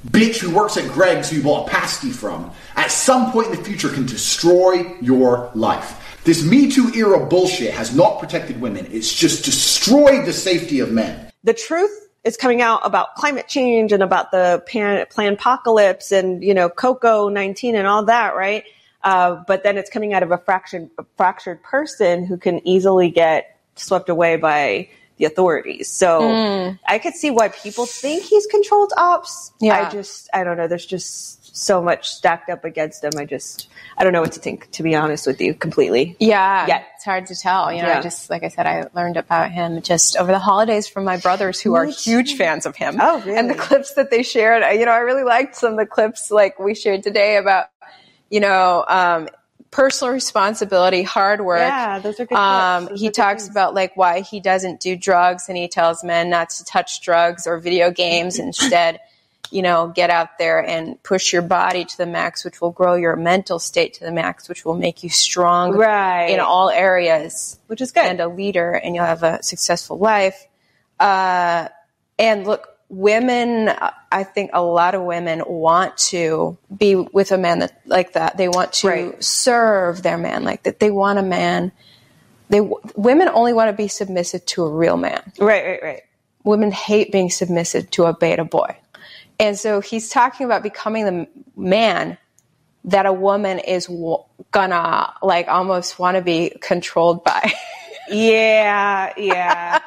bitch 0.09 0.37
who 0.37 0.53
works 0.53 0.77
at 0.77 0.87
Greggs 0.91 1.31
who 1.31 1.37
you 1.37 1.43
bought 1.43 1.67
a 1.67 1.71
pasty 1.71 2.11
from, 2.11 2.51
at 2.75 2.91
some 2.91 3.31
point 3.31 3.47
in 3.47 3.55
the 3.55 3.63
future 3.63 3.89
can 3.89 4.05
destroy 4.05 4.95
your 5.01 5.49
life. 5.55 6.03
This 6.27 6.43
Me 6.43 6.69
Too 6.69 6.91
era 6.93 7.25
bullshit 7.25 7.73
has 7.73 7.95
not 7.95 8.19
protected 8.19 8.59
women. 8.59 8.85
It's 8.91 9.13
just 9.13 9.45
destroyed 9.45 10.25
the 10.25 10.33
safety 10.33 10.81
of 10.81 10.91
men. 10.91 11.31
The 11.45 11.53
truth 11.53 12.09
is 12.25 12.35
coming 12.35 12.61
out 12.61 12.81
about 12.83 13.15
climate 13.15 13.47
change 13.47 13.93
and 13.93 14.03
about 14.03 14.31
the 14.31 14.61
pan, 14.67 15.05
plan 15.09 15.31
apocalypse 15.31 16.11
and, 16.11 16.43
you 16.43 16.53
know, 16.53 16.67
Coco 16.67 17.29
19 17.29 17.77
and 17.77 17.87
all 17.87 18.03
that, 18.03 18.35
right? 18.35 18.65
Uh, 19.05 19.41
but 19.47 19.63
then 19.63 19.77
it's 19.77 19.89
coming 19.89 20.13
out 20.13 20.21
of 20.21 20.31
a 20.31 20.37
fractured, 20.37 20.89
a 20.97 21.05
fractured 21.15 21.63
person 21.63 22.25
who 22.25 22.35
can 22.35 22.59
easily 22.67 23.09
get 23.09 23.57
swept 23.77 24.09
away 24.09 24.35
by 24.35 24.89
the 25.15 25.23
authorities. 25.23 25.89
So 25.89 26.23
mm. 26.23 26.79
I 26.85 26.99
could 26.99 27.13
see 27.13 27.31
why 27.31 27.47
people 27.47 27.85
think 27.85 28.23
he's 28.23 28.47
controlled 28.47 28.91
ops. 28.97 29.53
Yeah. 29.61 29.87
I 29.87 29.89
just, 29.89 30.29
I 30.33 30.43
don't 30.43 30.57
know. 30.57 30.67
There's 30.67 30.85
just 30.85 31.36
so 31.57 31.81
much 31.81 32.09
stacked 32.09 32.49
up 32.49 32.63
against 32.65 33.03
him. 33.03 33.11
I 33.17 33.25
just, 33.25 33.67
I 33.97 34.03
don't 34.03 34.13
know 34.13 34.21
what 34.21 34.33
to 34.33 34.39
think, 34.39 34.69
to 34.71 34.83
be 34.83 34.95
honest 34.95 35.27
with 35.27 35.41
you, 35.41 35.53
completely. 35.53 36.15
Yeah, 36.19 36.67
Yet. 36.67 36.87
it's 36.95 37.05
hard 37.05 37.25
to 37.27 37.35
tell. 37.35 37.71
You 37.73 37.81
know, 37.81 37.89
yeah. 37.89 37.99
I 37.99 38.01
just 38.01 38.29
like 38.29 38.43
I 38.43 38.49
said, 38.49 38.65
I 38.65 38.87
learned 38.93 39.17
about 39.17 39.51
him 39.51 39.81
just 39.81 40.17
over 40.17 40.31
the 40.31 40.39
holidays 40.39 40.87
from 40.87 41.03
my 41.03 41.17
brothers 41.17 41.59
who 41.59 41.75
are 41.75 41.85
huge 41.85 42.35
fans 42.35 42.65
of 42.65 42.75
him. 42.75 42.97
Oh, 43.01 43.19
really? 43.21 43.37
And 43.37 43.49
the 43.49 43.55
clips 43.55 43.95
that 43.95 44.11
they 44.11 44.23
shared, 44.23 44.63
you 44.77 44.85
know, 44.85 44.91
I 44.91 44.99
really 44.99 45.23
liked 45.23 45.55
some 45.55 45.73
of 45.73 45.77
the 45.77 45.85
clips 45.85 46.31
like 46.31 46.59
we 46.59 46.75
shared 46.75 47.03
today 47.03 47.37
about, 47.37 47.65
you 48.29 48.39
know, 48.39 48.85
um, 48.87 49.29
personal 49.71 50.13
responsibility, 50.13 51.03
hard 51.03 51.41
work. 51.41 51.59
Yeah, 51.59 51.99
those 51.99 52.19
are 52.19 52.25
good. 52.25 52.37
Um, 52.37 52.95
he 52.95 53.09
talks 53.09 53.43
things. 53.43 53.51
about 53.51 53.73
like 53.73 53.95
why 53.97 54.21
he 54.21 54.39
doesn't 54.39 54.79
do 54.79 54.95
drugs, 54.95 55.49
and 55.49 55.57
he 55.57 55.67
tells 55.67 56.03
men 56.03 56.29
not 56.29 56.49
to 56.51 56.65
touch 56.65 57.01
drugs 57.01 57.47
or 57.47 57.59
video 57.59 57.91
games 57.91 58.39
instead 58.39 58.99
you 59.51 59.61
know, 59.61 59.87
get 59.87 60.09
out 60.09 60.37
there 60.37 60.63
and 60.63 61.01
push 61.03 61.33
your 61.33 61.41
body 61.41 61.85
to 61.85 61.97
the 61.97 62.05
max, 62.05 62.43
which 62.43 62.61
will 62.61 62.71
grow 62.71 62.95
your 62.95 63.15
mental 63.15 63.59
state 63.59 63.95
to 63.95 64.03
the 64.03 64.11
max, 64.11 64.49
which 64.49 64.65
will 64.65 64.77
make 64.77 65.03
you 65.03 65.09
strong 65.09 65.75
right. 65.75 66.27
in 66.27 66.39
all 66.39 66.69
areas, 66.69 67.59
which 67.67 67.81
is 67.81 67.91
good, 67.91 68.05
and 68.05 68.19
a 68.19 68.27
leader, 68.27 68.73
and 68.73 68.95
you'll 68.95 69.05
have 69.05 69.23
a 69.23 69.41
successful 69.43 69.97
life. 69.97 70.47
Uh, 70.99 71.67
and 72.19 72.45
look, 72.45 72.77
women, 72.89 73.69
I 74.11 74.23
think 74.23 74.51
a 74.53 74.61
lot 74.61 74.95
of 74.95 75.03
women 75.03 75.43
want 75.45 75.97
to 75.97 76.57
be 76.75 76.95
with 76.95 77.31
a 77.31 77.37
man 77.37 77.59
that 77.59 77.81
like 77.85 78.13
that. 78.13 78.37
They 78.37 78.47
want 78.47 78.73
to 78.73 78.87
right. 78.87 79.23
serve 79.23 80.03
their 80.03 80.17
man 80.17 80.43
like 80.43 80.63
that. 80.63 80.79
They 80.79 80.91
want 80.91 81.19
a 81.19 81.23
man. 81.23 81.71
They 82.49 82.61
women 82.61 83.27
only 83.29 83.53
want 83.53 83.69
to 83.69 83.73
be 83.73 83.87
submissive 83.87 84.45
to 84.47 84.63
a 84.63 84.69
real 84.69 84.97
man. 84.97 85.21
Right, 85.39 85.65
right, 85.65 85.83
right. 85.83 86.01
Women 86.43 86.71
hate 86.71 87.11
being 87.11 87.29
submissive 87.29 87.91
to 87.91 88.05
a 88.05 88.13
beta 88.13 88.45
boy. 88.45 88.77
And 89.39 89.57
so 89.57 89.81
he's 89.81 90.09
talking 90.09 90.45
about 90.45 90.63
becoming 90.63 91.05
the 91.05 91.27
man 91.55 92.17
that 92.85 93.05
a 93.05 93.13
woman 93.13 93.59
is 93.59 93.89
gonna 94.51 95.13
like 95.21 95.47
almost 95.47 95.99
want 95.99 96.15
to 96.15 96.23
be 96.23 96.55
controlled 96.61 97.23
by. 97.23 97.53
yeah, 98.09 99.13
yeah. 99.17 99.79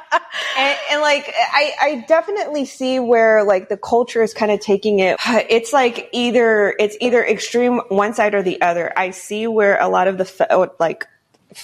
and, 0.59 0.79
and, 0.91 1.01
like, 1.01 1.33
I, 1.35 1.73
I 1.81 2.05
definitely 2.07 2.67
see 2.67 3.01
where 3.01 3.43
like 3.43 3.69
the 3.69 3.79
culture 3.79 4.23
is 4.23 4.35
kind 4.35 4.53
of 4.53 4.61
taking 4.61 4.99
it. 5.01 5.19
It's 5.49 5.73
like 5.73 6.09
either, 6.13 6.75
it's 6.79 6.97
either 7.01 7.25
extreme 7.25 7.81
one 7.89 8.15
side 8.15 8.35
or 8.35 8.43
the 8.43 8.61
other. 8.61 8.93
I 8.97 9.11
see 9.11 9.47
where 9.47 9.81
a 9.81 9.89
lot 9.89 10.07
of 10.07 10.19
the, 10.19 10.25
fe- 10.27 10.47
like, 10.79 11.07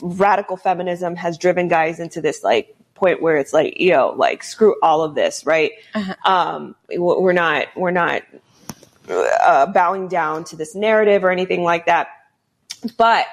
radical 0.01 0.57
feminism 0.57 1.17
has 1.17 1.39
driven 1.39 1.69
guys 1.69 2.01
into 2.01 2.21
this 2.21 2.43
like 2.43 2.76
point 2.97 3.23
where 3.23 3.37
it's 3.37 3.53
like, 3.53 3.79
you 3.79 3.93
know, 3.93 4.15
like 4.17 4.43
screw 4.43 4.77
all 4.83 5.03
of 5.03 5.15
this, 5.15 5.47
right? 5.47 5.73
Uh-huh. 5.95 6.15
Um, 6.25 6.75
we're 6.91 7.33
not, 7.33 7.69
we're 7.77 7.91
not 7.91 8.23
uh, 9.09 9.67
bowing 9.67 10.09
down 10.09 10.45
to 10.45 10.57
this 10.57 10.75
narrative 10.75 11.25
or 11.25 11.31
anything 11.31 11.63
like 11.63 11.87
that. 11.87 12.09
But 12.97 13.27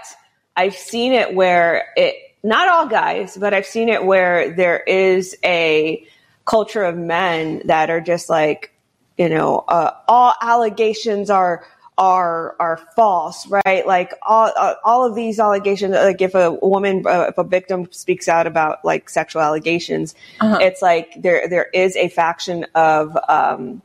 I've 0.55 0.75
seen 0.75 1.13
it 1.13 1.33
where 1.33 1.85
it, 1.95 2.15
not 2.43 2.67
all 2.67 2.87
guys, 2.87 3.37
but 3.37 3.53
I've 3.53 3.65
seen 3.65 3.89
it 3.89 4.03
where 4.03 4.53
there 4.53 4.79
is 4.79 5.35
a 5.43 6.05
culture 6.45 6.83
of 6.83 6.97
men 6.97 7.61
that 7.65 7.89
are 7.89 8.01
just 8.01 8.29
like, 8.29 8.71
you 9.17 9.29
know, 9.29 9.59
uh, 9.67 9.91
all 10.07 10.33
allegations 10.41 11.29
are 11.29 11.65
are 11.97 12.55
are 12.59 12.77
false, 12.95 13.47
right? 13.47 13.85
Like 13.85 14.13
all 14.23 14.51
uh, 14.55 14.75
all 14.83 15.05
of 15.05 15.15
these 15.15 15.39
allegations, 15.39 15.93
like 15.93 16.21
if 16.21 16.35
a 16.35 16.51
woman, 16.51 17.03
uh, 17.05 17.27
if 17.29 17.37
a 17.37 17.43
victim 17.43 17.87
speaks 17.91 18.27
out 18.27 18.47
about 18.47 18.83
like 18.83 19.09
sexual 19.09 19.41
allegations, 19.41 20.15
uh-huh. 20.39 20.59
it's 20.61 20.81
like 20.81 21.21
there 21.21 21.47
there 21.47 21.67
is 21.73 21.95
a 21.95 22.09
faction 22.09 22.65
of 22.75 23.17
um, 23.29 23.81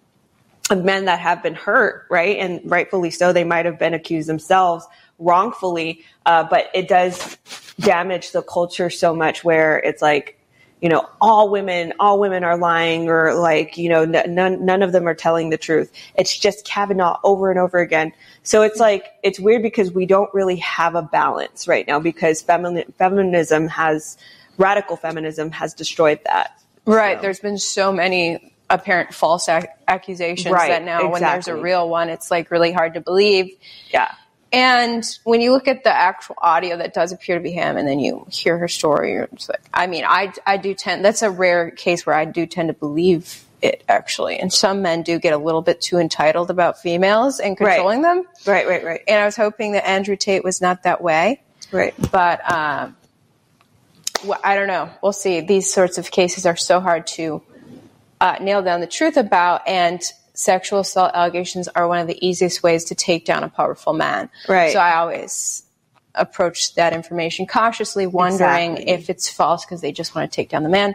of 0.70 0.84
men 0.84 1.04
that 1.06 1.20
have 1.20 1.42
been 1.42 1.54
hurt, 1.54 2.06
right, 2.10 2.38
and 2.38 2.60
rightfully 2.64 3.10
so. 3.10 3.32
They 3.32 3.44
might 3.44 3.66
have 3.66 3.78
been 3.78 3.94
accused 3.94 4.28
themselves 4.28 4.86
wrongfully, 5.18 6.04
uh, 6.26 6.44
but 6.44 6.70
it 6.74 6.88
does 6.88 7.36
damage 7.80 8.32
the 8.32 8.42
culture 8.42 8.90
so 8.90 9.14
much 9.14 9.44
where 9.44 9.78
it's 9.78 10.02
like 10.02 10.37
you 10.80 10.88
know, 10.88 11.08
all 11.20 11.48
women, 11.50 11.92
all 11.98 12.20
women 12.20 12.44
are 12.44 12.56
lying 12.56 13.08
or 13.08 13.34
like, 13.34 13.76
you 13.76 13.88
know, 13.88 14.02
n- 14.02 14.34
none, 14.34 14.64
none 14.64 14.82
of 14.82 14.92
them 14.92 15.08
are 15.08 15.14
telling 15.14 15.50
the 15.50 15.58
truth. 15.58 15.92
It's 16.14 16.36
just 16.36 16.64
Kavanaugh 16.64 17.18
over 17.24 17.50
and 17.50 17.58
over 17.58 17.78
again. 17.78 18.12
So 18.44 18.62
it's 18.62 18.78
like, 18.78 19.06
it's 19.22 19.40
weird 19.40 19.62
because 19.62 19.90
we 19.92 20.06
don't 20.06 20.32
really 20.32 20.56
have 20.56 20.94
a 20.94 21.02
balance 21.02 21.66
right 21.66 21.86
now 21.86 21.98
because 21.98 22.42
femini- 22.42 22.92
feminism 22.94 23.68
has, 23.68 24.16
radical 24.56 24.96
feminism 24.96 25.50
has 25.50 25.74
destroyed 25.74 26.20
that. 26.24 26.60
Right. 26.84 27.18
So. 27.18 27.22
There's 27.22 27.40
been 27.40 27.58
so 27.58 27.92
many 27.92 28.54
apparent 28.70 29.14
false 29.14 29.48
ac- 29.48 29.66
accusations 29.88 30.52
right, 30.52 30.68
that 30.68 30.84
now 30.84 30.98
exactly. 30.98 31.12
when 31.12 31.22
there's 31.22 31.48
a 31.48 31.56
real 31.56 31.88
one, 31.88 32.08
it's 32.08 32.30
like 32.30 32.50
really 32.50 32.72
hard 32.72 32.94
to 32.94 33.00
believe. 33.00 33.56
Yeah. 33.90 34.14
And 34.50 35.04
when 35.24 35.40
you 35.42 35.52
look 35.52 35.68
at 35.68 35.84
the 35.84 35.94
actual 35.94 36.36
audio 36.38 36.78
that 36.78 36.94
does 36.94 37.12
appear 37.12 37.36
to 37.36 37.42
be 37.42 37.50
him, 37.50 37.76
and 37.76 37.86
then 37.86 37.98
you 37.98 38.26
hear 38.30 38.56
her 38.58 38.68
story, 38.68 39.12
you're 39.12 39.28
just 39.34 39.50
like, 39.50 39.60
I 39.74 39.86
mean, 39.86 40.04
I, 40.06 40.32
I 40.46 40.56
do 40.56 40.72
tend, 40.74 41.04
that's 41.04 41.22
a 41.22 41.30
rare 41.30 41.70
case 41.70 42.06
where 42.06 42.16
I 42.16 42.24
do 42.24 42.46
tend 42.46 42.68
to 42.68 42.74
believe 42.74 43.44
it 43.60 43.84
actually. 43.88 44.38
And 44.38 44.52
some 44.52 44.82
men 44.82 45.02
do 45.02 45.18
get 45.18 45.32
a 45.32 45.36
little 45.36 45.60
bit 45.60 45.80
too 45.80 45.98
entitled 45.98 46.48
about 46.48 46.80
females 46.80 47.40
and 47.40 47.56
controlling 47.56 48.02
them. 48.02 48.24
Right, 48.46 48.66
right, 48.66 48.84
right. 48.84 49.00
And 49.06 49.20
I 49.20 49.24
was 49.26 49.36
hoping 49.36 49.72
that 49.72 49.86
Andrew 49.86 50.16
Tate 50.16 50.44
was 50.44 50.62
not 50.62 50.84
that 50.84 51.02
way. 51.02 51.42
Right. 51.70 51.92
But, 52.10 52.50
um, 52.50 52.96
well, 54.24 54.40
I 54.42 54.54
don't 54.54 54.68
know. 54.68 54.90
We'll 55.02 55.12
see. 55.12 55.40
These 55.42 55.72
sorts 55.72 55.98
of 55.98 56.10
cases 56.10 56.46
are 56.46 56.56
so 56.56 56.80
hard 56.80 57.06
to 57.08 57.42
uh, 58.20 58.36
nail 58.40 58.62
down 58.62 58.80
the 58.80 58.86
truth 58.86 59.16
about, 59.16 59.68
and 59.68 60.00
sexual 60.38 60.78
assault 60.80 61.10
allegations 61.14 61.66
are 61.68 61.88
one 61.88 61.98
of 61.98 62.06
the 62.06 62.26
easiest 62.26 62.62
ways 62.62 62.84
to 62.84 62.94
take 62.94 63.24
down 63.24 63.42
a 63.42 63.48
powerful 63.48 63.92
man. 63.92 64.30
Right. 64.48 64.72
So 64.72 64.78
I 64.78 64.96
always 64.96 65.64
approach 66.14 66.74
that 66.76 66.92
information 66.92 67.46
cautiously, 67.46 68.06
wondering 68.06 68.72
Exactly. 68.72 68.92
if 68.92 69.10
it's 69.10 69.28
false 69.28 69.64
because 69.64 69.80
they 69.80 69.90
just 69.90 70.14
want 70.14 70.30
to 70.30 70.34
take 70.34 70.48
down 70.48 70.62
the 70.62 70.68
man. 70.68 70.94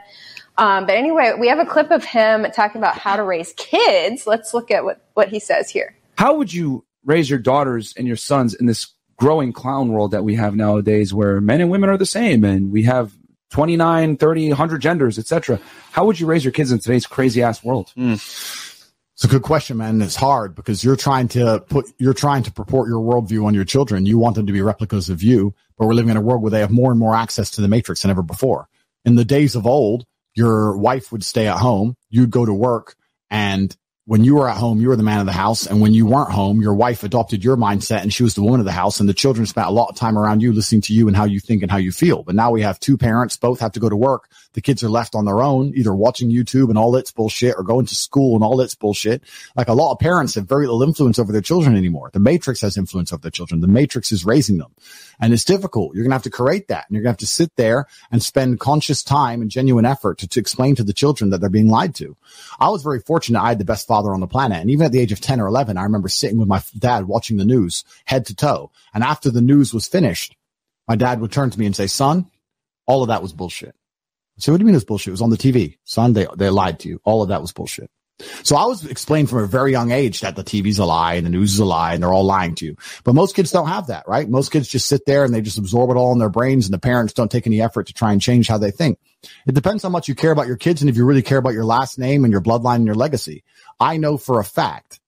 Um, 0.58 0.86
but 0.86 0.96
anyway, 0.96 1.34
we 1.38 1.50
have 1.50 1.60
a 1.60 1.66
clip 1.66 1.92
of 1.92 2.06
him 2.06 2.46
talking 2.56 2.80
about 2.80 2.98
how 2.98 3.18
to 3.18 3.24
raise 3.24 3.54
kids. 3.54 4.26
Let's 4.26 4.54
look 4.54 4.72
at 4.72 4.86
what, 4.86 5.02
what 5.14 5.28
he 5.28 5.40
says 5.40 5.70
here. 5.70 5.96
How 6.18 6.36
would 6.38 6.54
you 6.54 6.86
raise 7.04 7.30
your 7.30 7.40
daughters 7.40 7.94
and 7.98 8.08
your 8.08 8.16
sons 8.18 8.54
in 8.54 8.66
this 8.66 8.94
growing 9.18 9.52
clown 9.52 9.92
world 9.92 10.12
that 10.12 10.24
we 10.24 10.36
have 10.36 10.56
nowadays 10.56 11.14
where 11.14 11.42
men 11.42 11.60
and 11.60 11.70
women 11.70 11.90
are 11.90 11.98
the 11.98 12.06
same 12.06 12.46
and 12.46 12.72
we 12.72 12.84
have 12.84 13.14
29, 13.50 14.18
30, 14.18 14.48
100 14.50 14.82
genders, 14.82 15.20
etc. 15.20 15.60
How 15.92 16.06
would 16.06 16.20
you 16.20 16.28
raise 16.28 16.46
your 16.46 16.52
kids 16.54 16.72
in 16.72 16.80
today's 16.80 17.06
crazy 17.06 17.44
ass 17.44 17.64
world? 17.64 17.94
It's 19.24 19.32
a 19.32 19.38
good 19.38 19.44
question, 19.44 19.78
man. 19.78 20.02
It's 20.02 20.18
hard 20.18 20.54
because 20.54 20.84
you're 20.84 20.98
trying 20.98 21.30
to 21.30 21.64
put, 21.70 21.86
you're 21.98 22.14
trying 22.14 22.44
to 22.44 22.52
purport 22.52 22.90
your 22.90 23.00
worldview 23.00 23.46
on 23.46 23.54
your 23.54 23.64
children. 23.64 24.06
You 24.06 24.18
want 24.18 24.36
them 24.36 24.48
to 24.48 24.52
be 24.52 24.62
replicas 24.62 25.10
of 25.10 25.24
you, 25.24 25.56
but 25.78 25.86
we're 25.88 25.94
living 25.94 26.10
in 26.10 26.18
a 26.18 26.22
world 26.22 26.42
where 26.42 26.52
they 26.52 26.60
have 26.60 26.72
more 26.72 26.92
and 26.92 27.00
more 27.00 27.16
access 27.16 27.50
to 27.52 27.62
the 27.62 27.70
matrix 27.70 28.02
than 28.02 28.12
ever 28.12 28.22
before. 28.22 28.68
In 29.06 29.16
the 29.16 29.24
days 29.24 29.56
of 29.56 29.66
old, 29.66 30.06
your 30.36 30.76
wife 30.76 31.14
would 31.14 31.24
stay 31.24 31.48
at 31.48 31.60
home, 31.60 31.96
you'd 32.10 32.32
go 32.32 32.46
to 32.46 32.54
work, 32.54 32.98
and 33.32 33.74
when 34.06 34.26
you 34.26 34.36
were 34.36 34.50
at 34.50 34.58
home, 34.58 34.82
you 34.82 34.90
were 34.90 34.98
the 34.98 35.04
man 35.04 35.22
of 35.22 35.26
the 35.26 35.32
house. 35.32 35.66
And 35.66 35.80
when 35.80 35.94
you 35.94 36.06
weren't 36.06 36.32
home, 36.32 36.62
your 36.62 36.74
wife 36.74 37.04
adopted 37.04 37.42
your 37.42 37.56
mindset 37.56 38.02
and 38.02 38.14
she 38.14 38.24
was 38.24 38.36
the 38.36 38.44
woman 38.44 38.60
of 38.60 38.66
the 38.66 38.72
house. 38.74 39.00
And 39.00 39.08
the 39.08 39.14
children 39.14 39.46
spent 39.46 39.68
a 39.68 39.72
lot 39.72 39.90
of 39.90 39.96
time 39.96 40.18
around 40.18 40.42
you 40.42 40.52
listening 40.52 40.82
to 40.82 40.94
you 40.94 41.08
and 41.08 41.16
how 41.16 41.24
you 41.24 41.40
think 41.40 41.62
and 41.62 41.72
how 41.72 41.78
you 41.78 41.94
feel. 41.94 42.22
But 42.22 42.36
now 42.36 42.52
we 42.52 42.62
have 42.64 42.80
two 42.82 42.98
parents, 42.98 43.38
both 43.38 43.62
have 43.62 43.72
to 43.74 43.80
go 43.80 43.88
to 43.88 43.96
work. 43.96 44.30
The 44.54 44.62
kids 44.62 44.84
are 44.84 44.90
left 44.90 45.16
on 45.16 45.26
their 45.26 45.42
own, 45.42 45.74
either 45.76 45.94
watching 45.94 46.30
YouTube 46.30 46.70
and 46.70 46.78
all 46.78 46.96
its 46.96 47.12
bullshit 47.12 47.56
or 47.58 47.64
going 47.64 47.86
to 47.88 47.96
school 47.96 48.36
and 48.36 48.44
all 48.44 48.62
its 48.62 48.76
bullshit. 48.76 49.24
Like 49.56 49.68
a 49.68 49.74
lot 49.74 49.92
of 49.92 50.00
parents 50.00 50.36
have 50.36 50.48
very 50.48 50.66
little 50.66 50.84
influence 50.84 51.20
over 51.20 51.32
their 51.32 51.42
children 51.42 51.76
anymore. 51.76 52.10
The 52.14 52.20
matrix 52.20 52.62
has 52.62 52.78
influence 52.78 53.12
over 53.12 53.22
their 53.22 53.32
children. 53.32 53.62
The 53.62 53.68
matrix 53.68 54.12
is 54.12 54.26
raising 54.26 54.58
them. 54.58 54.74
And 55.20 55.34
it's 55.34 55.44
difficult. 55.44 55.94
You're 55.94 56.04
going 56.04 56.12
to 56.12 56.16
have 56.16 56.24
to 56.24 56.30
create 56.30 56.68
that. 56.68 56.86
And 56.88 56.96
you're 56.96 57.04
going 57.04 57.16
to 57.16 57.24
have 57.24 57.28
to 57.30 57.36
sit 57.36 57.56
there 57.56 57.88
and 58.12 58.22
spend 58.22 58.60
conscious 58.60 59.04
time 59.04 59.42
and 59.42 59.50
genuine 59.50 59.86
effort 59.86 60.20
to, 60.20 60.28
to 60.28 60.40
explain 60.40 60.76
to 60.76 60.84
the 60.84 60.94
children 60.94 61.30
that 61.30 61.42
they're 61.42 61.50
being 61.50 61.70
lied 61.70 61.96
to. 61.96 62.16
I 62.60 62.70
was 62.70 62.84
very 62.84 63.00
fortunate. 63.00 63.42
I 63.42 63.50
had 63.50 63.60
the 63.60 63.66
best 63.66 63.88
father 63.88 64.14
on 64.14 64.20
the 64.20 64.28
planet. 64.28 64.62
And 64.62 64.70
even 64.70 64.86
at 64.86 64.92
the 64.92 65.00
age 65.00 65.12
of 65.12 65.22
10 65.22 65.42
or 65.42 65.48
11, 65.48 65.78
I 65.78 65.84
remember 65.84 66.08
sitting 66.08 66.38
with 66.38 66.48
my 66.48 66.62
dad 66.78 67.06
watching 67.06 67.38
the 67.38 67.46
news 67.46 67.84
head 68.06 68.26
to 68.28 68.36
toe. 68.36 68.72
And 68.94 69.04
after 69.04 69.30
the 69.30 69.42
news 69.42 69.74
was 69.74 69.88
finished, 69.88 70.36
my 70.88 70.96
dad 70.96 71.22
would 71.22 71.32
turn 71.32 71.50
to 71.50 71.60
me 71.60 71.66
and 71.66 71.76
say, 71.76 71.88
son, 71.88 72.30
all 72.86 73.02
of 73.02 73.08
that 73.08 73.22
was 73.22 73.34
bullshit. 73.34 73.76
Said, 74.38 74.52
what 74.52 74.58
do 74.58 74.64
you 74.64 74.68
mean 74.68 74.76
it's 74.76 74.84
bullshit? 74.84 75.10
It 75.10 75.12
was 75.12 75.22
on 75.22 75.30
the 75.30 75.38
TV. 75.38 75.78
Son, 75.84 76.14
they, 76.14 76.28
they 76.36 76.50
lied 76.50 76.80
to 76.80 76.90
you. 76.90 77.00
All 77.04 77.22
of 77.22 77.30
that 77.30 77.42
was 77.42 77.52
bullshit. 77.52 77.90
So 78.44 78.56
I 78.56 78.66
was 78.66 78.86
explained 78.86 79.30
from 79.30 79.40
a 79.40 79.48
very 79.48 79.72
young 79.72 79.92
age 79.92 80.22
that 80.22 80.36
the 80.36 80.44
TV's 80.44 80.80
a 80.80 80.86
lie 80.86 81.16
and 81.16 81.26
the 81.26 81.30
news 81.30 81.54
is 81.54 81.60
a 81.60 81.66
lie 81.66 81.94
and 81.94 82.04
they're 82.04 82.14
all 82.14 82.24
lying 82.24 82.56
to 82.56 82.66
you. 82.66 82.76
But 83.04 83.16
most 83.16 83.36
kids 83.36 83.52
don't 83.52 83.68
have 83.68 83.88
that, 83.88 84.08
right? 84.08 84.30
Most 84.30 84.52
kids 84.52 84.68
just 84.68 84.88
sit 84.88 85.06
there 85.06 85.24
and 85.24 85.34
they 85.34 85.42
just 85.42 85.58
absorb 85.58 85.90
it 85.90 85.98
all 85.98 86.14
in 86.14 86.20
their 86.20 86.30
brains 86.30 86.66
and 86.66 86.74
the 86.74 86.80
parents 86.80 87.14
don't 87.14 87.32
take 87.32 87.48
any 87.48 87.62
effort 87.62 87.88
to 87.88 87.94
try 87.94 88.12
and 88.12 88.22
change 88.22 88.48
how 88.48 88.58
they 88.58 88.72
think. 88.72 89.00
It 89.48 89.56
depends 89.56 89.84
how 89.84 89.90
much 89.90 90.08
you 90.08 90.16
care 90.16 90.32
about 90.32 90.48
your 90.48 90.58
kids 90.58 90.82
and 90.82 90.90
if 90.90 90.98
you 90.98 91.06
really 91.06 91.22
care 91.22 91.38
about 91.38 91.54
your 91.54 91.66
last 91.66 91.98
name 91.98 92.24
and 92.24 92.32
your 92.32 92.42
bloodline 92.42 92.78
and 92.78 92.86
your 92.86 92.96
legacy. 92.96 93.44
I 93.80 93.98
know 93.98 94.18
for 94.18 94.40
a 94.40 94.46
fact 94.46 95.00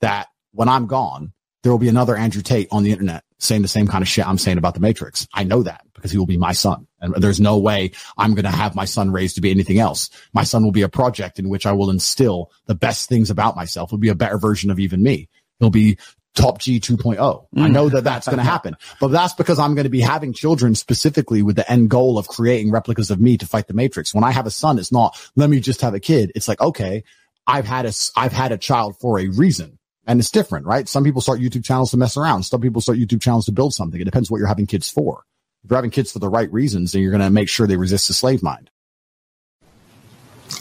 that 0.00 0.28
when 0.52 0.68
I'm 0.68 0.86
gone, 0.86 1.32
there 1.62 1.72
will 1.72 1.78
be 1.78 1.88
another 1.88 2.16
Andrew 2.16 2.42
Tate 2.42 2.68
on 2.70 2.82
the 2.82 2.92
internet 2.92 3.24
saying 3.38 3.62
the 3.62 3.68
same 3.68 3.86
kind 3.86 4.02
of 4.02 4.08
shit 4.08 4.26
I'm 4.26 4.38
saying 4.38 4.58
about 4.58 4.74
the 4.74 4.80
Matrix. 4.80 5.28
I 5.34 5.44
know 5.44 5.62
that 5.64 5.84
because 5.98 6.10
he 6.10 6.18
will 6.18 6.26
be 6.26 6.38
my 6.38 6.52
son. 6.52 6.86
And 7.00 7.14
there's 7.16 7.40
no 7.40 7.58
way 7.58 7.92
I'm 8.16 8.34
going 8.34 8.44
to 8.44 8.50
have 8.50 8.74
my 8.74 8.84
son 8.84 9.10
raised 9.10 9.34
to 9.34 9.40
be 9.40 9.50
anything 9.50 9.78
else. 9.78 10.10
My 10.32 10.44
son 10.44 10.64
will 10.64 10.72
be 10.72 10.82
a 10.82 10.88
project 10.88 11.38
in 11.38 11.48
which 11.48 11.66
I 11.66 11.72
will 11.72 11.90
instill 11.90 12.50
the 12.66 12.74
best 12.74 13.08
things 13.08 13.30
about 13.30 13.56
myself. 13.56 13.90
He'll 13.90 13.98
be 13.98 14.08
a 14.08 14.14
better 14.14 14.38
version 14.38 14.70
of 14.70 14.78
even 14.78 15.02
me. 15.02 15.28
He'll 15.58 15.70
be 15.70 15.98
top 16.34 16.58
G 16.58 16.78
2.0. 16.78 17.46
I 17.56 17.58
mm. 17.58 17.72
know 17.72 17.88
that 17.88 18.04
that's 18.04 18.26
going 18.26 18.38
to 18.44 18.44
happen, 18.44 18.76
but 19.00 19.08
that's 19.08 19.34
because 19.34 19.58
I'm 19.58 19.74
going 19.74 19.84
to 19.84 19.90
be 19.90 20.00
having 20.00 20.32
children 20.32 20.74
specifically 20.74 21.42
with 21.42 21.56
the 21.56 21.70
end 21.70 21.90
goal 21.90 22.18
of 22.18 22.28
creating 22.28 22.70
replicas 22.70 23.10
of 23.10 23.20
me 23.20 23.36
to 23.38 23.46
fight 23.46 23.66
the 23.66 23.74
matrix. 23.74 24.14
When 24.14 24.24
I 24.24 24.30
have 24.30 24.46
a 24.46 24.50
son, 24.50 24.78
it's 24.78 24.92
not, 24.92 25.20
let 25.36 25.50
me 25.50 25.60
just 25.60 25.80
have 25.80 25.94
a 25.94 26.00
kid. 26.00 26.32
It's 26.34 26.48
like, 26.48 26.60
okay, 26.60 27.04
I've 27.46 27.66
had 27.66 27.86
a, 27.86 27.92
I've 28.16 28.32
had 28.32 28.52
a 28.52 28.58
child 28.58 28.98
for 28.98 29.18
a 29.18 29.28
reason. 29.28 29.78
And 30.06 30.20
it's 30.20 30.30
different, 30.30 30.64
right? 30.64 30.88
Some 30.88 31.04
people 31.04 31.20
start 31.20 31.38
YouTube 31.38 31.64
channels 31.64 31.90
to 31.90 31.98
mess 31.98 32.16
around. 32.16 32.44
Some 32.44 32.62
people 32.62 32.80
start 32.80 32.96
YouTube 32.96 33.20
channels 33.20 33.44
to 33.44 33.52
build 33.52 33.74
something. 33.74 34.00
It 34.00 34.04
depends 34.04 34.30
what 34.30 34.38
you're 34.38 34.46
having 34.46 34.66
kids 34.66 34.88
for. 34.88 35.24
If 35.68 35.72
you're 35.72 35.76
having 35.76 35.90
kids 35.90 36.12
for 36.12 36.18
the 36.18 36.30
right 36.30 36.50
reasons, 36.50 36.92
then 36.92 37.02
you're 37.02 37.10
going 37.10 37.20
to 37.20 37.28
make 37.28 37.50
sure 37.50 37.66
they 37.66 37.76
resist 37.76 38.08
the 38.08 38.14
slave 38.14 38.42
mind. 38.42 38.70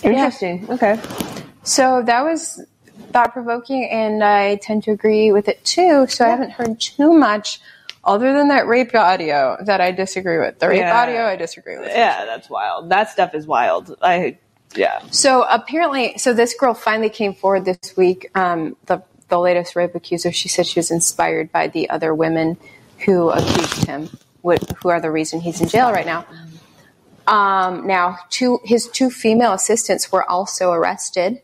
Interesting. 0.04 0.70
Okay. 0.70 1.00
So 1.64 2.04
that 2.06 2.26
was 2.26 2.62
thought 3.14 3.32
provoking, 3.32 3.88
and 3.90 4.22
I 4.22 4.58
tend 4.58 4.84
to 4.84 4.92
agree 4.92 5.32
with 5.32 5.48
it 5.48 5.64
too. 5.64 6.08
So 6.08 6.26
I 6.26 6.28
haven't 6.28 6.52
heard 6.52 6.82
too 6.82 7.14
much 7.14 7.62
other 8.04 8.34
than 8.34 8.50
that 8.50 8.68
rape 8.68 8.94
audio 8.94 9.56
that 9.64 9.80
I 9.80 9.92
disagree 9.92 10.40
with. 10.40 10.60
The 10.60 10.68
rape 10.68 10.80
Yeah. 10.80 11.02
audio 11.02 11.24
I 11.24 11.38
disagree 11.38 11.78
with. 11.78 11.88
Yeah, 11.88 12.26
that's 12.26 12.50
wild. 12.50 12.90
That 12.90 13.10
stuff 13.10 13.34
is 13.34 13.48
wild. 13.48 13.96
I 14.02 14.38
yeah. 14.76 15.00
So 15.12 15.46
apparently, 15.50 16.18
so 16.18 16.34
this 16.34 16.54
girl 16.54 16.74
finally 16.74 17.10
came 17.10 17.34
forward 17.34 17.64
this 17.64 17.96
week. 17.96 18.30
Um, 18.36 18.76
the 18.88 19.02
the 19.30 19.40
latest 19.40 19.78
rape 19.78 19.96
accuser. 19.96 20.34
She 20.34 20.50
said 20.50 20.68
she 20.68 20.80
was 20.80 20.92
inspired 20.92 21.50
by 21.54 21.70
the 21.70 21.90
other 21.90 22.14
women 22.14 22.58
who 23.06 23.30
accused 23.30 23.86
him, 23.86 24.10
wh- 24.48 24.64
who 24.82 24.90
are 24.90 25.02
the 25.02 25.12
reason 25.12 25.40
he's 25.40 25.60
in 25.62 25.68
jail 25.68 25.92
right 25.92 26.06
now. 26.06 26.26
Um, 27.28 27.88
now, 27.88 28.18
two 28.30 28.60
his 28.64 28.88
two 28.88 29.10
female 29.10 29.54
assistants 29.54 30.12
were 30.12 30.26
also 30.30 30.72
arrested 30.72 31.42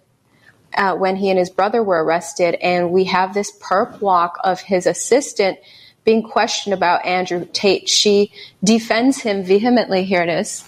uh, 0.76 0.96
when 0.96 1.16
he 1.18 1.30
and 1.30 1.38
his 1.38 1.50
brother 1.50 1.84
were 1.84 2.04
arrested, 2.04 2.56
and 2.62 2.92
we 2.92 3.04
have 3.06 3.34
this 3.34 3.52
perp 3.60 4.00
walk 4.00 4.40
of 4.44 4.62
his 4.62 4.86
assistant 4.86 5.60
being 6.06 6.24
questioned 6.24 6.74
about 6.74 7.06
Andrew 7.06 7.46
Tate. 7.54 7.90
She 7.90 8.32
defends 8.64 9.22
him 9.22 9.44
vehemently. 9.44 10.04
Here 10.04 10.24
it 10.24 10.30
is. 10.30 10.64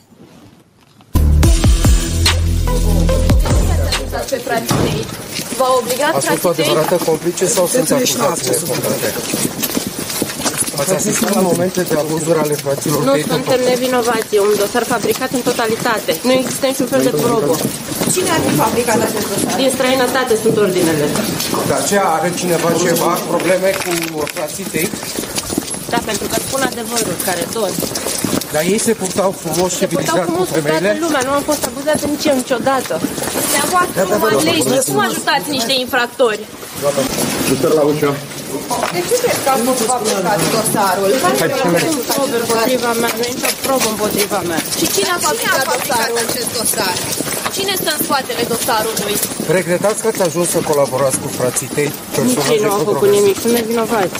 V-a 5.57 5.77
obligat 5.79 6.15
A 6.15 6.19
fost 6.19 6.43
o 6.43 6.49
adevărată 6.49 6.95
complice 6.95 7.45
sau 7.45 7.65
sunt 7.67 7.91
acuzații 7.91 8.49
necomplete? 8.49 9.74
Ați 10.81 10.93
asistat 10.93 11.33
la 11.33 11.41
momente 11.51 11.81
de 11.81 11.95
abuzuri 12.03 12.39
ale 12.39 12.55
fraților 12.63 13.03
Nu 13.03 13.11
tăi 13.11 13.25
suntem 13.31 13.59
nevinovați, 13.69 14.35
e 14.37 14.39
un 14.49 14.53
dosar 14.61 14.83
fabricat 14.93 15.31
în 15.37 15.41
totalitate. 15.49 16.11
Nu 16.27 16.31
există 16.31 16.65
niciun 16.71 16.87
fel 16.93 17.01
de 17.07 17.13
probă. 17.23 17.55
Cine 18.13 18.29
ar 18.35 18.41
fi 18.47 18.53
fabricat 18.63 18.99
acest 19.07 19.27
dosar? 19.31 19.55
Din 19.61 19.69
străinătate 19.75 20.33
sunt 20.43 20.55
ordinele. 20.65 21.05
De 21.69 21.75
aceea 21.81 22.05
are 22.17 22.29
cineva 22.41 22.69
ceva 22.85 23.11
probleme 23.31 23.69
cu 23.83 24.23
frații 24.33 24.65
tăi? 24.73 24.89
Da, 25.93 25.99
pentru 26.09 26.25
că 26.31 26.35
spun 26.47 26.61
adevărul, 26.71 27.15
care 27.27 27.43
tot. 27.57 27.73
Dar 28.53 28.63
ei 28.73 28.79
se 28.87 28.93
purtau 29.01 29.29
frumos 29.43 29.69
și 29.71 29.77
Se 29.83 29.87
purtau 29.93 30.03
civilizat 30.03 30.25
cu 30.25 30.31
frumos 30.31 30.47
cu 30.47 30.53
toată 30.53 30.67
femeile? 30.67 30.99
lumea, 31.05 31.21
nu 31.27 31.31
am 31.39 31.43
fost 31.51 31.63
abuzată 31.69 32.03
nici 32.13 32.25
eu 32.29 32.35
niciodată. 32.43 32.93
Dumneavoastră, 33.45 33.93
Da, 33.99 34.03
da, 34.03 34.09
da, 34.09 34.13
numai 34.15 34.31
da, 34.37 34.41
legi, 34.49 34.61
mulțumesc. 34.61 34.87
cum 34.91 34.99
ajutați 35.09 35.47
niște 35.57 35.73
infractori? 35.85 36.41
Șuter 37.47 37.71
la 37.79 37.83
ușă. 37.91 38.09
De 38.95 39.01
ce 39.09 39.15
crezi 39.23 39.41
că 39.45 39.49
am 39.55 39.61
fost 39.69 39.81
fabricat 39.91 40.39
dosarul? 40.55 41.09
Hai, 41.23 41.33
Nu 41.51 41.57
spune. 41.61 41.79
sunt 41.87 42.01
probe 42.13 42.35
împotriva 42.43 42.91
mea, 43.01 43.11
nu 43.17 43.23
e 43.27 43.31
nicio 43.37 43.51
probă 43.65 43.87
împotriva 43.93 44.39
mea. 44.49 44.59
Și 44.79 44.85
cine 44.95 45.09
a 45.17 45.19
fabricat, 45.27 45.65
dosarul? 45.75 46.17
acest 46.27 46.49
dosar? 46.57 46.95
Cine 47.55 47.73
stă 47.81 47.89
în 47.95 47.99
spatele 48.07 48.43
dosarului? 48.53 49.15
Regretați 49.57 49.99
că 50.01 50.07
ați 50.11 50.21
ajuns 50.27 50.47
să 50.55 50.59
colaborați 50.71 51.17
cu 51.23 51.27
frații 51.37 51.69
tăi? 51.75 51.89
Nici 51.91 52.15
personaje 52.15 52.53
ei 52.55 52.61
nu 52.63 52.69
au 52.71 52.77
făcut 52.81 52.85
controverse? 52.93 53.19
nimic, 53.19 53.35
sunt 53.43 53.53
nevinovați. 53.57 54.19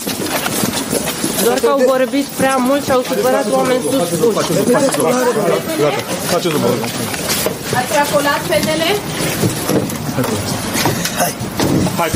Doar 1.43 1.59
că 1.59 1.67
au 1.67 1.81
vorbit 1.87 2.25
prea 2.25 2.55
mult 2.55 2.83
și 2.83 2.91
au 2.91 3.01
supărat 3.01 3.51
oameni 3.51 3.81
suspuși. 3.81 4.53
Gata, 5.79 6.01
faceți 6.29 6.53
după 6.53 6.67
Ați 7.75 7.93
racolat 7.97 8.41
penele? 8.47 8.89
Hai. 11.97 12.09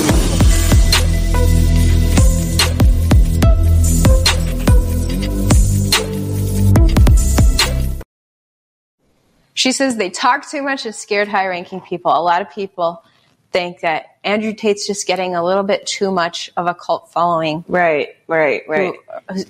She 9.53 9.71
says 9.71 9.95
they 9.97 10.09
talk 10.09 10.49
too 10.49 10.61
much 10.61 10.85
and 10.85 10.95
scared 10.95 11.27
high 11.27 11.47
ranking 11.47 11.81
people. 11.81 12.11
A 12.11 12.21
lot 12.21 12.41
of 12.41 12.47
people 12.55 13.03
think 13.51 13.81
that 13.81 14.17
Andrew 14.23 14.53
Tate's 14.53 14.85
just 14.85 15.07
getting 15.07 15.35
a 15.35 15.43
little 15.43 15.63
bit 15.63 15.85
too 15.87 16.11
much 16.11 16.51
of 16.57 16.67
a 16.67 16.73
cult 16.73 17.11
following. 17.11 17.63
Right, 17.67 18.09
right, 18.27 18.61
right. 18.67 18.93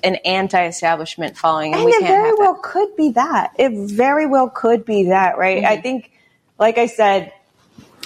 An 0.03 0.15
anti-establishment 0.15 1.37
following, 1.37 1.73
and, 1.73 1.81
And 1.81 1.85
we 1.85 1.91
it 1.91 1.99
can't 1.99 2.13
very 2.13 2.25
have 2.29 2.37
that. 2.37 2.43
well 2.43 2.59
could 2.63 2.95
be 2.95 3.11
that. 3.11 3.51
It 3.57 3.71
very 3.73 4.25
well 4.25 4.49
could 4.49 4.85
be 4.85 5.05
that, 5.05 5.37
right? 5.37 5.63
I 5.65 5.77
Mhm. 5.77 5.83
think, 5.83 6.11
like 6.57 6.77
I 6.77 6.85
said, 6.85 7.33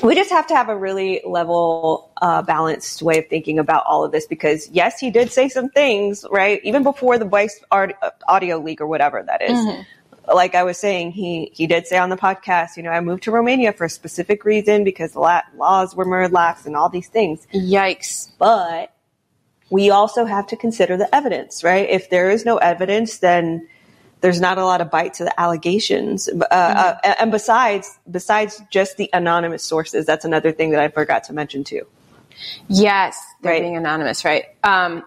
we 0.01 0.15
just 0.15 0.31
have 0.31 0.47
to 0.47 0.55
have 0.55 0.69
a 0.69 0.75
really 0.75 1.21
level, 1.25 2.09
uh, 2.21 2.41
balanced 2.41 3.01
way 3.03 3.19
of 3.19 3.27
thinking 3.27 3.59
about 3.59 3.85
all 3.85 4.03
of 4.03 4.11
this 4.11 4.25
because, 4.25 4.67
yes, 4.71 4.99
he 4.99 5.11
did 5.11 5.31
say 5.31 5.47
some 5.47 5.69
things, 5.69 6.25
right? 6.31 6.59
Even 6.63 6.81
before 6.83 7.17
the 7.19 7.25
Vice 7.25 7.59
aud- 7.71 7.93
audio 8.27 8.57
leak 8.57 8.81
or 8.81 8.87
whatever 8.87 9.21
that 9.21 9.41
is. 9.43 9.51
Mhm. 9.59 9.85
Like 10.31 10.55
I 10.55 10.63
was 10.63 10.77
saying, 10.77 11.11
he, 11.11 11.51
he 11.53 11.67
did 11.67 11.87
say 11.87 11.97
on 11.97 12.09
the 12.09 12.15
podcast, 12.17 12.77
you 12.77 12.83
know, 12.83 12.91
I 12.91 13.01
moved 13.01 13.23
to 13.23 13.31
Romania 13.31 13.73
for 13.73 13.85
a 13.85 13.89
specific 13.89 14.45
reason 14.45 14.83
because 14.83 15.15
laws 15.15 15.95
were 15.95 16.05
more 16.05 16.27
lax 16.29 16.65
and 16.65 16.75
all 16.75 16.89
these 16.89 17.07
things. 17.07 17.45
Yikes. 17.53 18.31
But 18.37 18.93
we 19.69 19.89
also 19.89 20.25
have 20.25 20.47
to 20.47 20.55
consider 20.55 20.97
the 20.97 21.13
evidence, 21.13 21.63
right? 21.63 21.89
If 21.89 22.09
there 22.09 22.29
is 22.29 22.45
no 22.45 22.57
evidence, 22.57 23.17
then 23.17 23.67
there's 24.21 24.39
not 24.39 24.57
a 24.57 24.63
lot 24.63 24.79
of 24.79 24.89
bite 24.89 25.15
to 25.15 25.25
the 25.25 25.39
allegations. 25.39 26.29
Uh, 26.29 26.43
uh, 26.49 27.13
and 27.19 27.31
besides, 27.31 27.99
besides 28.09 28.61
just 28.71 28.95
the 28.95 29.09
anonymous 29.11 29.63
sources, 29.63 30.05
that's 30.05 30.23
another 30.23 30.53
thing 30.53 30.71
that 30.71 30.79
I 30.79 30.87
forgot 30.87 31.25
to 31.25 31.33
mention 31.33 31.65
too. 31.65 31.85
Yes, 32.69 33.21
they're 33.41 33.59
being 33.59 33.75
anonymous, 33.75 34.23
right? 34.23 34.45
Um, 34.63 35.03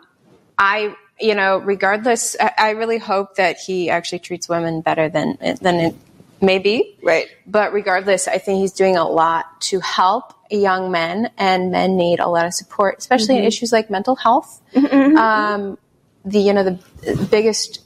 I, 0.58 0.94
you 1.20 1.34
know, 1.34 1.58
regardless, 1.58 2.36
I, 2.38 2.52
I 2.58 2.70
really 2.70 2.98
hope 2.98 3.36
that 3.36 3.58
he 3.58 3.90
actually 3.90 4.18
treats 4.20 4.48
women 4.48 4.80
better 4.82 5.08
than 5.08 5.38
than 5.60 5.76
it 5.76 5.94
maybe. 6.40 6.98
Right. 7.02 7.28
But 7.46 7.72
regardless, 7.72 8.28
I 8.28 8.38
think 8.38 8.60
he's 8.60 8.72
doing 8.72 8.96
a 8.96 9.08
lot 9.08 9.60
to 9.62 9.80
help 9.80 10.34
young 10.50 10.90
men, 10.90 11.30
and 11.38 11.70
men 11.72 11.96
need 11.96 12.20
a 12.20 12.28
lot 12.28 12.46
of 12.46 12.54
support, 12.54 12.98
especially 12.98 13.36
in 13.36 13.42
Mhm. 13.42 13.48
issues 13.48 13.72
like 13.72 13.90
mental 13.90 14.14
health. 14.16 14.60
Mm-hmm. 14.74 15.16
Um, 15.16 15.78
the 16.24 16.40
you 16.40 16.52
know 16.52 16.62
the 16.64 17.26
biggest 17.30 17.80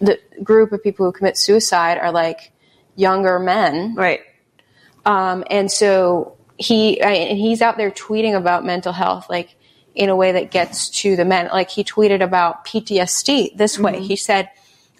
the 0.00 0.18
group 0.42 0.72
of 0.72 0.82
people 0.82 1.06
who 1.06 1.12
commit 1.12 1.36
suicide 1.38 1.98
are 1.98 2.12
like 2.12 2.52
younger 2.96 3.38
men, 3.38 3.94
right? 3.94 4.20
Um, 5.06 5.44
and 5.50 5.70
so 5.70 6.36
he 6.58 7.00
I, 7.02 7.12
and 7.12 7.38
he's 7.38 7.62
out 7.62 7.76
there 7.76 7.90
tweeting 7.90 8.34
about 8.36 8.64
mental 8.64 8.92
health, 8.92 9.30
like 9.30 9.55
in 9.96 10.08
a 10.10 10.16
way 10.16 10.30
that 10.32 10.50
gets 10.50 10.88
to 10.90 11.16
the 11.16 11.24
men. 11.24 11.48
Like 11.52 11.70
he 11.70 11.82
tweeted 11.82 12.22
about 12.22 12.64
PTSD 12.64 13.56
this 13.56 13.78
way. 13.78 13.94
Mhm. 13.94 14.06
He 14.06 14.16
said, 14.16 14.50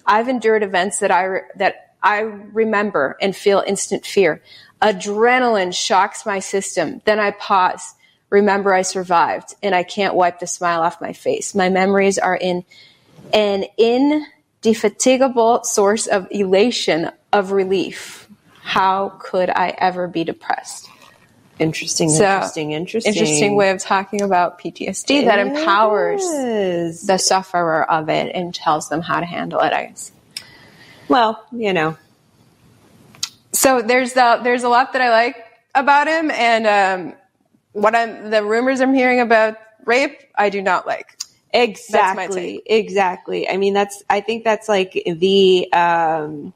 "I've 0.05 0.27
endured 0.27 0.63
events 0.63 0.99
that 0.99 1.11
I 1.11 1.23
re- 1.23 1.41
that 1.55 1.91
I 2.03 2.19
remember 2.19 3.15
and 3.21 3.35
feel 3.35 3.63
instant 3.65 4.05
fear. 4.05 4.41
Adrenaline 4.81 5.73
shocks 5.73 6.25
my 6.25 6.39
system. 6.39 7.01
Then 7.05 7.19
I 7.19 7.31
pause." 7.31 7.93
Remember, 8.29 8.73
I 8.73 8.81
survived, 8.81 9.55
and 9.63 9.73
I 9.73 9.83
can't 9.83 10.13
wipe 10.13 10.39
the 10.39 10.47
smile 10.47 10.81
off 10.81 10.99
my 10.99 11.13
face. 11.13 11.55
My 11.55 11.69
memories 11.69 12.17
are 12.17 12.35
in 12.35 12.65
an 13.31 13.65
indefatigable 13.77 15.63
source 15.63 16.07
of 16.07 16.27
elation, 16.29 17.09
of 17.31 17.51
relief. 17.53 18.27
How 18.63 19.13
could 19.19 19.49
I 19.49 19.75
ever 19.77 20.07
be 20.09 20.25
depressed? 20.25 20.89
Interesting, 21.59 22.09
So, 22.09 22.23
interesting, 22.23 22.71
interesting. 22.71 23.13
Interesting 23.13 23.55
way 23.55 23.71
of 23.71 23.79
talking 23.79 24.21
about 24.21 24.59
PTSD 24.59 25.25
that 25.25 25.39
It 25.39 25.47
empowers 25.47 26.21
the 26.21 27.17
sufferer 27.17 27.89
of 27.89 28.09
it 28.09 28.31
and 28.35 28.53
tells 28.53 28.89
them 28.89 29.01
how 29.01 29.19
to 29.19 29.25
handle 29.25 29.59
it, 29.61 29.73
I 29.73 29.87
guess. 29.87 30.11
Well, 31.07 31.43
you 31.51 31.73
know. 31.73 31.97
So 33.53 33.81
there's 33.81 34.13
the, 34.13 34.39
there's 34.43 34.63
a 34.63 34.69
lot 34.69 34.93
that 34.93 35.01
I 35.01 35.09
like 35.09 35.35
about 35.73 36.07
him, 36.07 36.29
and 36.29 36.67
um, 36.67 37.13
what 37.71 37.95
I'm 37.95 38.29
the 38.29 38.43
rumors 38.43 38.79
I'm 38.79 38.93
hearing 38.93 39.19
about 39.19 39.57
rape, 39.85 40.19
I 40.35 40.49
do 40.49 40.61
not 40.61 40.85
like. 40.85 41.17
Exactly. 41.53 42.61
Exactly. 42.65 43.49
I 43.49 43.57
mean, 43.57 43.73
that's, 43.73 44.03
I 44.09 44.21
think 44.21 44.43
that's 44.43 44.69
like 44.69 45.01
the, 45.05 45.73
um, 45.73 46.53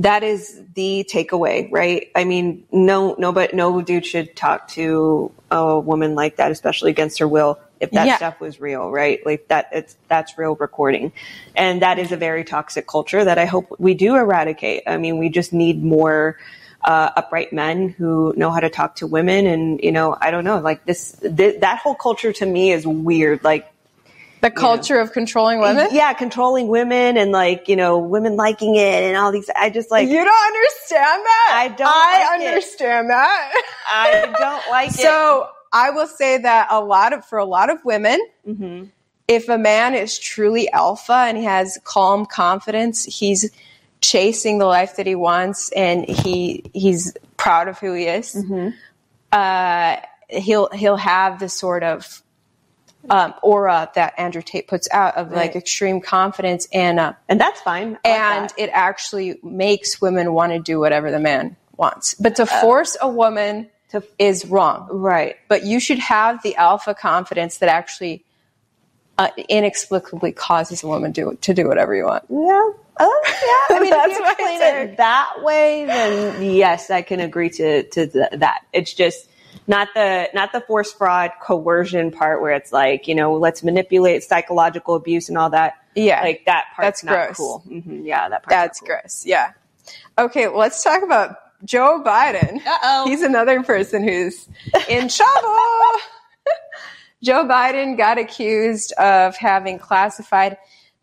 that 0.00 0.22
is 0.22 0.60
the 0.74 1.06
takeaway, 1.10 1.68
right? 1.70 2.10
I 2.16 2.24
mean, 2.24 2.64
no, 2.72 3.14
no, 3.18 3.32
but 3.32 3.52
no 3.54 3.82
dude 3.82 4.06
should 4.06 4.34
talk 4.34 4.68
to 4.68 5.30
a 5.50 5.78
woman 5.78 6.14
like 6.14 6.36
that, 6.36 6.50
especially 6.50 6.90
against 6.90 7.18
her 7.18 7.28
will, 7.28 7.58
if 7.80 7.90
that 7.90 8.06
Yeah. 8.06 8.16
stuff 8.16 8.40
was 8.40 8.60
real, 8.60 8.90
right? 8.90 9.24
Like 9.26 9.48
that, 9.48 9.68
it's, 9.72 9.96
that's 10.08 10.38
real 10.38 10.54
recording. 10.54 11.12
And 11.54 11.82
that 11.82 11.98
is 11.98 12.12
a 12.12 12.16
very 12.16 12.44
toxic 12.44 12.86
culture 12.86 13.22
that 13.22 13.36
I 13.36 13.44
hope 13.44 13.76
we 13.78 13.92
do 13.92 14.16
eradicate. 14.16 14.84
I 14.86 14.96
mean, 14.96 15.18
we 15.18 15.28
just 15.28 15.52
need 15.52 15.84
more, 15.84 16.38
uh, 16.82 17.10
upright 17.14 17.52
men 17.52 17.90
who 17.90 18.32
know 18.38 18.50
how 18.50 18.60
to 18.60 18.70
talk 18.70 18.96
to 18.96 19.06
women 19.06 19.46
and, 19.46 19.80
you 19.82 19.92
know, 19.92 20.16
I 20.18 20.30
don't 20.30 20.44
know, 20.44 20.60
like 20.60 20.86
this, 20.86 21.12
th- 21.20 21.60
that 21.60 21.78
whole 21.78 21.94
culture 21.94 22.32
to 22.32 22.46
me 22.46 22.72
is 22.72 22.86
weird. 22.86 23.44
Like, 23.44 23.70
The 24.40 24.50
culture 24.50 24.98
of 24.98 25.12
controlling 25.12 25.60
women? 25.60 25.88
yeah, 25.92 26.12
controlling 26.14 26.68
women 26.68 27.16
and 27.16 27.30
like, 27.32 27.68
you 27.68 27.76
know, 27.76 27.98
women 27.98 28.36
liking 28.36 28.76
it 28.76 29.02
and 29.04 29.16
all 29.16 29.32
these. 29.32 29.50
I 29.54 29.70
just 29.70 29.90
like. 29.90 30.08
You 30.08 30.24
don't 30.24 30.46
understand 30.46 31.22
that? 31.24 31.50
I 31.54 31.68
don't 31.76 31.86
I 31.88 32.26
like 32.30 32.40
it. 32.40 32.46
understand 32.48 33.10
that. 33.10 33.62
I 33.90 34.34
don't 34.38 34.70
like 34.70 34.88
it. 34.94 34.94
So 34.94 35.48
I 35.72 35.90
will 35.90 36.06
say 36.06 36.38
that 36.38 36.68
a 36.70 36.80
lot 36.82 37.12
of 37.12 37.24
for 37.26 37.38
a 37.38 37.44
lot 37.44 37.70
of 37.70 37.84
women, 37.84 38.18
Mm-hmm. 38.46 38.84
if 39.28 39.48
a 39.48 39.58
man 39.58 39.94
is 39.94 40.18
truly 40.18 40.70
alpha 40.72 41.12
and 41.28 41.36
he 41.36 41.44
has 41.44 41.78
calm 41.84 42.24
confidence, 42.26 43.04
he's 43.04 43.50
chasing 44.00 44.58
the 44.58 44.64
life 44.64 44.96
that 44.96 45.06
he 45.06 45.14
wants 45.14 45.70
and 45.72 46.08
he 46.08 46.64
he's 46.72 47.14
proud 47.36 47.68
of 47.68 47.78
who 47.78 47.92
he 47.92 48.04
is. 48.06 48.34
Mm-hmm. 48.34 48.70
Uh, 49.32 49.96
he'll 50.28 50.68
he'll 50.70 50.96
have 50.96 51.38
the 51.40 51.48
sort 51.48 51.82
of 51.82 52.22
um, 53.08 53.32
aura 53.42 53.90
that 53.94 54.14
Andrew 54.18 54.42
Tate 54.42 54.68
puts 54.68 54.88
out 54.92 55.16
of 55.16 55.32
like 55.32 55.56
extreme 55.56 56.00
confidence 56.00 56.68
and 56.72 57.00
uh, 57.00 57.14
and 57.28 57.40
that's 57.40 57.60
fine. 57.62 57.98
and 58.04 58.52
it 58.58 58.70
actually 58.72 59.38
makes 59.42 60.00
women 60.02 60.32
want 60.34 60.52
to 60.52 60.58
do 60.58 60.78
whatever 60.78 61.10
the 61.10 61.18
man 61.20 61.56
wants. 61.76 62.14
But 62.14 62.36
to 62.36 62.42
Uh, 62.42 62.60
force 62.60 62.96
a 63.00 63.08
woman 63.08 63.70
to 63.90 64.02
is 64.18 64.44
wrong. 64.44 64.86
Right. 64.90 65.36
But 65.48 65.64
you 65.64 65.80
should 65.80 65.98
have 65.98 66.42
the 66.42 66.56
alpha 66.56 66.94
confidence 66.94 67.58
that 67.58 67.68
actually 67.70 68.24
uh, 69.18 69.28
inexplicably 69.48 70.32
causes 70.32 70.82
a 70.82 70.86
woman 70.86 71.12
do, 71.12 71.36
to 71.40 71.54
do 71.54 71.68
whatever 71.68 71.94
you 71.94 72.04
want. 72.04 72.24
Yeah. 72.28 72.70
Oh, 73.02 73.22
yeah. 73.70 73.76
I 73.76 73.80
mean, 73.80 73.92
if 73.96 74.18
you 74.18 74.24
explain 74.26 74.62
it 74.90 74.96
that 74.98 75.32
way, 75.42 75.86
then 75.86 76.42
yes, 76.42 76.90
I 76.90 77.00
can 77.02 77.20
agree 77.20 77.48
to 77.50 77.82
to 77.84 78.06
th- 78.06 78.30
that. 78.32 78.60
It's 78.74 78.92
just 78.92 79.28
not 79.70 79.88
the 79.94 80.28
not 80.34 80.52
the 80.52 80.60
force, 80.60 80.92
fraud, 80.92 81.30
coercion 81.40 82.10
part 82.10 82.42
where 82.42 82.52
it's 82.52 82.72
like 82.72 83.06
you 83.08 83.14
know 83.14 83.34
let's 83.34 83.62
manipulate 83.62 84.22
psychological 84.24 84.96
abuse 84.96 85.28
and 85.28 85.38
all 85.38 85.50
that. 85.50 85.74
Yeah, 85.94 86.20
like 86.22 86.42
that 86.46 86.66
part's 86.76 87.00
That's 87.00 87.04
not 87.04 87.12
gross. 87.26 87.36
cool. 87.36 87.58
hmm 87.60 88.04
Yeah, 88.04 88.28
that 88.28 88.42
part. 88.42 88.50
That's 88.50 88.80
gross. 88.80 89.24
Yeah. 89.24 89.52
Okay, 90.18 90.48
let's 90.48 90.82
talk 90.82 91.02
about 91.02 91.36
Joe 91.64 92.02
Biden. 92.04 92.64
Uh-oh. 92.66 93.06
He's 93.08 93.22
another 93.22 93.62
person 93.62 94.02
who's 94.02 94.48
in 94.88 95.08
trouble. 95.08 95.56
Joe 97.22 97.44
Biden 97.44 97.96
got 97.96 98.18
accused 98.18 98.92
of 98.92 99.36
having 99.36 99.78
classified 99.78 100.56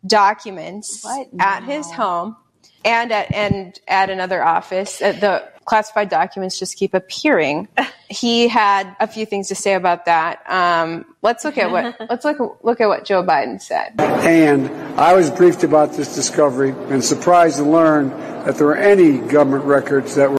documents 0.06 1.06
at 1.38 1.62
his 1.64 1.90
home 1.92 2.36
and 2.84 3.12
at 3.12 3.32
and 3.32 3.78
at 3.86 4.10
another 4.10 4.42
office. 4.42 5.00
Uh, 5.00 5.12
The 5.12 5.48
classified 5.68 6.08
documents 6.08 6.58
just 6.58 6.76
keep 6.76 6.94
appearing. 6.94 7.68
he 8.08 8.48
had 8.48 8.96
a 9.00 9.06
few 9.06 9.26
things 9.26 9.48
to 9.48 9.54
say 9.54 9.74
about 9.74 10.06
that. 10.06 10.42
Um, 10.50 11.04
let's 11.22 11.44
look 11.44 11.58
at 11.58 11.70
what 11.70 11.94
let's 12.10 12.24
look 12.24 12.58
look 12.62 12.80
at 12.80 12.88
what 12.88 13.04
Joe 13.04 13.22
Biden 13.22 13.60
said. 13.60 13.92
And 14.00 14.68
I 14.98 15.14
was 15.14 15.30
briefed 15.30 15.62
about 15.64 15.92
this 15.92 16.14
discovery 16.14 16.70
and 16.92 17.04
surprised 17.04 17.58
to 17.58 17.64
learn 17.64 18.08
that 18.44 18.56
there 18.56 18.66
were 18.66 18.76
any 18.76 19.18
government 19.18 19.64
records 19.64 20.14
that 20.14 20.30
were. 20.30 20.38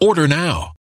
Order 0.00 0.28
now. 0.28 0.75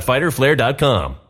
www.fighterflare.com. 0.00 1.29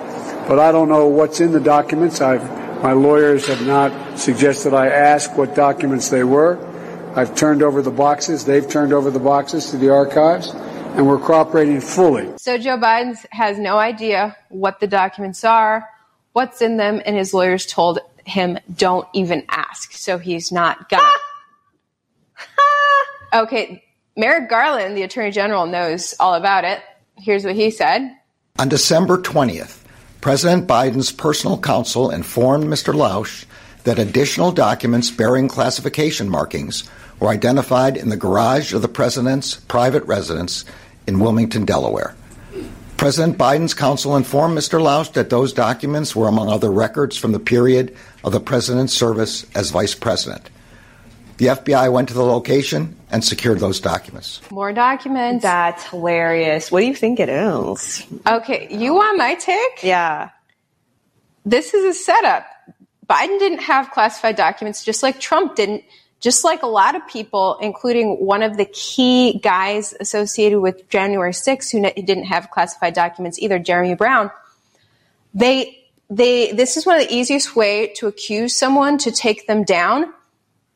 But 0.47 0.59
I 0.59 0.71
don't 0.71 0.89
know 0.89 1.07
what's 1.07 1.39
in 1.39 1.51
the 1.51 1.59
documents. 1.59 2.21
I've, 2.21 2.43
my 2.81 2.93
lawyers 2.93 3.47
have 3.47 3.65
not 3.65 4.17
suggested 4.17 4.73
I 4.73 4.87
ask 4.87 5.37
what 5.37 5.55
documents 5.55 6.09
they 6.09 6.23
were. 6.23 6.59
I've 7.15 7.35
turned 7.35 7.61
over 7.61 7.81
the 7.81 7.91
boxes. 7.91 8.45
They've 8.45 8.67
turned 8.67 8.93
over 8.93 9.11
the 9.11 9.19
boxes 9.19 9.71
to 9.71 9.77
the 9.77 9.89
archives, 9.89 10.49
and 10.95 11.07
we're 11.07 11.19
cooperating 11.19 11.81
fully. 11.81 12.31
So 12.37 12.57
Joe 12.57 12.77
Biden 12.77 13.17
has 13.31 13.59
no 13.59 13.77
idea 13.77 14.37
what 14.49 14.79
the 14.79 14.87
documents 14.87 15.43
are, 15.43 15.87
what's 16.33 16.61
in 16.61 16.77
them, 16.77 17.01
and 17.05 17.15
his 17.15 17.33
lawyers 17.33 17.65
told 17.65 17.99
him 18.25 18.57
don't 18.73 19.07
even 19.13 19.43
ask. 19.49 19.93
So 19.93 20.17
he's 20.17 20.51
not 20.51 20.89
gonna. 20.89 21.03
okay, 23.43 23.83
Merrick 24.15 24.49
Garland, 24.49 24.95
the 24.95 25.03
Attorney 25.03 25.31
General, 25.31 25.65
knows 25.65 26.15
all 26.19 26.33
about 26.33 26.63
it. 26.63 26.81
Here's 27.17 27.43
what 27.43 27.55
he 27.55 27.71
said. 27.71 28.15
On 28.59 28.69
December 28.69 29.17
20th, 29.17 29.80
President 30.21 30.67
Biden's 30.67 31.11
personal 31.11 31.57
counsel 31.57 32.11
informed 32.11 32.65
Mr. 32.65 32.93
Lausch 32.93 33.45
that 33.85 33.97
additional 33.97 34.51
documents 34.51 35.09
bearing 35.09 35.47
classification 35.47 36.29
markings 36.29 36.83
were 37.19 37.29
identified 37.29 37.97
in 37.97 38.09
the 38.09 38.17
garage 38.17 38.71
of 38.71 38.83
the 38.83 38.87
president's 38.87 39.55
private 39.55 40.03
residence 40.05 40.63
in 41.07 41.19
Wilmington, 41.19 41.65
Delaware. 41.65 42.13
President 42.97 43.35
Biden's 43.35 43.73
counsel 43.73 44.15
informed 44.15 44.55
Mr. 44.55 44.79
Lausch 44.79 45.11
that 45.13 45.31
those 45.31 45.53
documents 45.53 46.15
were 46.15 46.27
among 46.27 46.49
other 46.49 46.71
records 46.71 47.17
from 47.17 47.31
the 47.31 47.39
period 47.39 47.95
of 48.23 48.31
the 48.31 48.39
president's 48.39 48.93
service 48.93 49.47
as 49.55 49.71
vice 49.71 49.95
president. 49.95 50.51
The 51.41 51.47
FBI 51.47 51.91
went 51.91 52.07
to 52.09 52.13
the 52.13 52.23
location 52.23 52.95
and 53.09 53.23
secured 53.23 53.59
those 53.59 53.79
documents. 53.79 54.41
More 54.51 54.71
documents. 54.71 55.41
That's 55.41 55.83
hilarious. 55.85 56.71
What 56.71 56.81
do 56.81 56.85
you 56.85 56.93
think 56.93 57.19
it 57.19 57.29
is? 57.29 58.05
Okay, 58.27 58.67
you 58.69 58.93
want 58.93 59.17
my 59.17 59.33
take? 59.33 59.81
Yeah. 59.81 60.29
This 61.43 61.73
is 61.73 61.83
a 61.83 61.99
setup. 61.99 62.45
Biden 63.09 63.39
didn't 63.39 63.63
have 63.63 63.89
classified 63.89 64.35
documents, 64.35 64.85
just 64.85 65.01
like 65.01 65.19
Trump 65.19 65.55
didn't, 65.55 65.83
just 66.19 66.43
like 66.43 66.61
a 66.61 66.67
lot 66.67 66.93
of 66.93 67.07
people, 67.07 67.57
including 67.59 68.23
one 68.23 68.43
of 68.43 68.55
the 68.55 68.65
key 68.65 69.39
guys 69.39 69.95
associated 69.99 70.59
with 70.59 70.87
January 70.89 71.31
6th 71.31 71.71
who 71.71 71.79
ne- 71.79 71.93
didn't 71.93 72.25
have 72.25 72.51
classified 72.51 72.93
documents 72.93 73.39
either, 73.39 73.57
Jeremy 73.57 73.95
Brown. 73.95 74.29
They, 75.33 75.87
they, 76.07 76.51
this 76.51 76.77
is 76.77 76.85
one 76.85 77.01
of 77.01 77.07
the 77.07 77.11
easiest 77.11 77.55
way 77.55 77.87
to 77.95 78.05
accuse 78.05 78.55
someone 78.55 78.99
to 78.99 79.11
take 79.11 79.47
them 79.47 79.63
down 79.63 80.13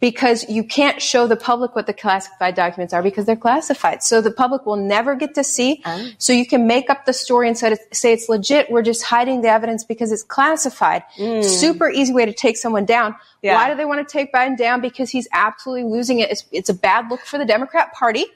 because 0.05 0.47
you 0.47 0.63
can't 0.63 1.01
show 1.01 1.25
the 1.25 1.35
public 1.35 1.75
what 1.75 1.87
the 1.87 1.93
classified 1.93 2.53
documents 2.53 2.93
are 2.93 3.01
because 3.01 3.25
they're 3.25 3.35
classified. 3.35 4.03
So 4.03 4.21
the 4.21 4.29
public 4.29 4.63
will 4.63 4.75
never 4.75 5.15
get 5.15 5.33
to 5.33 5.43
see. 5.43 5.81
So 6.19 6.31
you 6.31 6.45
can 6.45 6.67
make 6.67 6.91
up 6.91 7.07
the 7.07 7.11
story 7.11 7.47
and 7.47 7.57
say, 7.57 7.75
say 7.91 8.13
it's 8.13 8.29
legit. 8.29 8.69
We're 8.69 8.83
just 8.83 9.01
hiding 9.01 9.41
the 9.41 9.47
evidence 9.47 9.83
because 9.83 10.11
it's 10.11 10.21
classified. 10.21 11.01
Mm. 11.17 11.43
Super 11.43 11.89
easy 11.89 12.13
way 12.13 12.23
to 12.23 12.33
take 12.33 12.55
someone 12.55 12.85
down. 12.85 13.15
Yeah. 13.41 13.55
Why 13.55 13.67
do 13.67 13.75
they 13.75 13.85
want 13.85 14.07
to 14.07 14.11
take 14.11 14.31
Biden 14.31 14.55
down? 14.55 14.79
Because 14.79 15.09
he's 15.09 15.27
absolutely 15.33 15.89
losing 15.89 16.19
it. 16.19 16.29
It's, 16.29 16.45
it's 16.51 16.69
a 16.69 16.75
bad 16.75 17.09
look 17.09 17.21
for 17.21 17.39
the 17.39 17.45
Democrat 17.45 17.91
Party. 17.93 18.27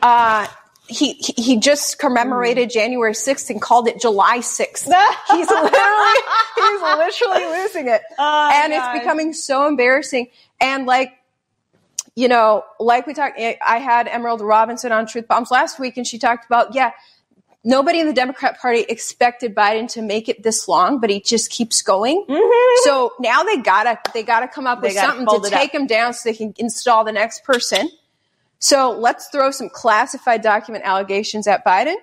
Uh, 0.00 0.46
he, 0.90 1.12
he 1.14 1.32
he 1.40 1.56
just 1.58 1.98
commemorated 1.98 2.68
January 2.70 3.12
6th 3.12 3.48
and 3.50 3.60
called 3.62 3.88
it 3.88 4.00
July 4.00 4.38
6th. 4.38 4.86
he's 5.30 5.48
literally 5.48 6.20
he's 6.56 6.82
literally 6.82 7.62
losing 7.62 7.88
it. 7.88 8.02
and 8.18 8.72
God. 8.72 8.94
it's 8.96 9.00
becoming 9.00 9.32
so 9.32 9.66
embarrassing. 9.66 10.28
And 10.60 10.86
like, 10.86 11.12
you 12.14 12.28
know, 12.28 12.64
like 12.78 13.06
we 13.06 13.14
talked, 13.14 13.38
I 13.38 13.78
had 13.78 14.08
Emerald 14.08 14.40
Robinson 14.40 14.92
on 14.92 15.06
Truth 15.06 15.28
Bombs 15.28 15.50
last 15.50 15.78
week 15.78 15.96
and 15.96 16.06
she 16.06 16.18
talked 16.18 16.44
about, 16.44 16.74
yeah, 16.74 16.90
nobody 17.64 18.00
in 18.00 18.06
the 18.06 18.12
Democrat 18.12 18.60
Party 18.60 18.80
expected 18.88 19.54
Biden 19.54 19.88
to 19.92 20.02
make 20.02 20.28
it 20.28 20.42
this 20.42 20.66
long, 20.68 20.98
but 21.00 21.08
he 21.10 21.20
just 21.20 21.50
keeps 21.50 21.82
going. 21.82 22.24
So 22.84 23.12
now 23.20 23.42
they 23.42 23.58
gotta, 23.58 23.98
they 24.12 24.22
gotta 24.22 24.48
come 24.48 24.66
up 24.66 24.78
Mm-hmm. 24.78 24.82
They 24.82 24.88
with 24.88 24.96
something 24.96 25.26
to 25.26 25.46
it 25.46 25.52
up. 25.52 25.60
take 25.60 25.72
him 25.74 25.86
down 25.86 26.14
so 26.14 26.28
they 26.30 26.36
can 26.36 26.52
install 26.58 27.04
the 27.04 27.12
next 27.12 27.44
person. 27.44 27.90
So 28.60 28.92
let's 28.92 29.26
throw 29.28 29.50
some 29.50 29.68
classified 29.68 30.42
document 30.42 30.84
allegations 30.84 31.46
at 31.48 31.64
Biden. 31.64 31.96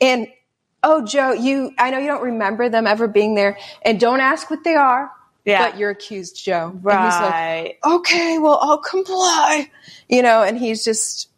And 0.00 0.26
oh, 0.82 1.04
Joe, 1.06 1.32
you, 1.32 1.72
I 1.78 1.90
know 1.90 1.98
you 1.98 2.08
don't 2.08 2.22
remember 2.24 2.68
them 2.68 2.86
ever 2.86 3.08
being 3.08 3.34
there 3.34 3.56
and 3.82 3.98
don't 3.98 4.20
ask 4.20 4.50
what 4.50 4.64
they 4.64 4.74
are. 4.74 5.10
Yeah. 5.44 5.70
but 5.70 5.76
you're 5.78 5.90
accused, 5.90 6.44
Joe. 6.44 6.66
And 6.68 6.74
he's 6.76 6.84
Right. 6.84 7.76
like, 7.82 7.94
okay, 7.94 8.38
well, 8.38 8.58
I'll 8.62 8.78
comply. 8.78 9.68
You 10.08 10.22
know, 10.22 10.44
and 10.44 10.56
he's 10.56 10.84
just, 10.84 11.28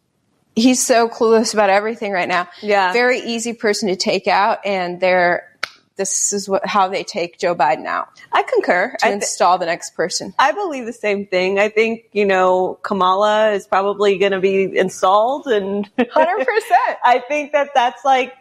he's 0.55 0.85
so 0.85 1.09
clueless 1.09 1.55
about 1.55 1.71
everything 1.71 2.11
right 2.11 2.27
now. 2.27 2.47
Yeah. 2.61 2.93
Very 2.93 3.19
easy 3.19 3.53
person 3.53 3.89
to 3.89 3.95
take 3.95 4.27
out, 4.27 4.59
and 4.63 4.99
they're, 5.01 5.47
this 5.95 6.33
is 6.33 6.49
what, 6.49 6.65
how 6.65 6.87
they 6.87 7.03
take 7.03 7.39
Joe 7.39 7.55
Biden 7.55 7.85
out. 7.85 8.09
I 8.31 8.43
concur. 8.43 8.95
To 8.99 9.05
I 9.05 9.09
thi- 9.09 9.15
install 9.15 9.57
the 9.57 9.65
next 9.65 9.95
person. 9.95 10.33
I 10.37 10.51
believe 10.51 10.85
the 10.85 10.93
same 10.93 11.25
thing. 11.25 11.59
I 11.59 11.69
think, 11.69 12.05
you 12.11 12.25
know, 12.25 12.79
Kamala 12.81 13.51
is 13.51 13.67
probably 13.67 14.17
going 14.17 14.33
to 14.33 14.39
be 14.39 14.77
installed 14.77 15.47
and 15.47 15.89
100%. 15.97 16.07
I 17.03 17.23
think 17.27 17.53
that 17.53 17.69
that's 17.73 18.03
like 18.03 18.33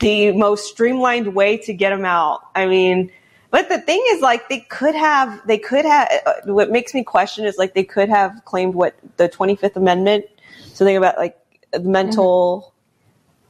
the 0.00 0.32
most 0.32 0.68
streamlined 0.68 1.34
way 1.34 1.56
to 1.58 1.72
get 1.72 1.92
him 1.92 2.04
out. 2.04 2.40
I 2.54 2.66
mean, 2.66 3.10
but 3.50 3.68
the 3.68 3.80
thing 3.80 4.04
is 4.10 4.20
like 4.20 4.48
they 4.48 4.60
could 4.60 4.94
have, 4.94 5.40
they 5.46 5.58
could 5.58 5.84
have, 5.84 6.08
uh, 6.26 6.32
what 6.46 6.70
makes 6.70 6.92
me 6.92 7.02
question 7.04 7.44
is 7.46 7.56
like 7.56 7.74
they 7.74 7.84
could 7.84 8.08
have 8.08 8.44
claimed 8.44 8.74
what 8.74 8.94
the 9.16 9.28
25th 9.28 9.76
Amendment, 9.76 10.26
something 10.74 10.96
about 10.96 11.16
like 11.16 11.38
mental 11.80 12.73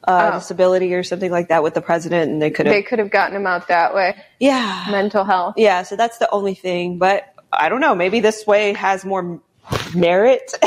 uh, 0.07 0.31
Oh. 0.33 0.39
disability 0.39 0.95
or 0.95 1.03
something 1.03 1.31
like 1.31 1.49
that 1.49 1.63
with 1.63 1.75
the 1.75 1.81
president 1.81 2.31
and 2.31 2.41
they 2.43 2.51
could 2.51 2.67
have 2.67 2.75
They 2.75 2.83
could 2.83 2.99
have 2.99 3.11
gotten 3.11 3.37
him 3.37 3.47
out 3.47 3.69
that 3.69 3.95
way. 3.95 4.15
Yeah. 4.39 4.87
Mental 4.91 5.25
health. 5.25 5.55
Yeah, 5.57 5.83
so 5.83 5.97
that's 5.97 6.19
the 6.19 6.31
only 6.31 6.55
thing. 6.55 6.99
But 6.99 7.25
I 7.53 7.69
don't 7.69 7.81
know. 7.81 7.95
Maybe 7.95 8.21
this 8.21 8.47
way 8.47 8.73
has 8.75 9.05
more 9.05 9.41
merit. 9.95 10.53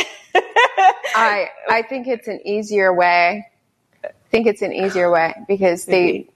I 1.15 1.49
I 1.69 1.81
think 1.83 2.07
it's 2.07 2.27
an 2.27 2.39
easier 2.45 2.93
way. 2.93 3.47
I 4.03 4.09
think 4.29 4.47
it's 4.47 4.61
an 4.61 4.73
easier 4.73 5.09
way 5.11 5.33
because 5.47 5.85
they, 5.85 6.29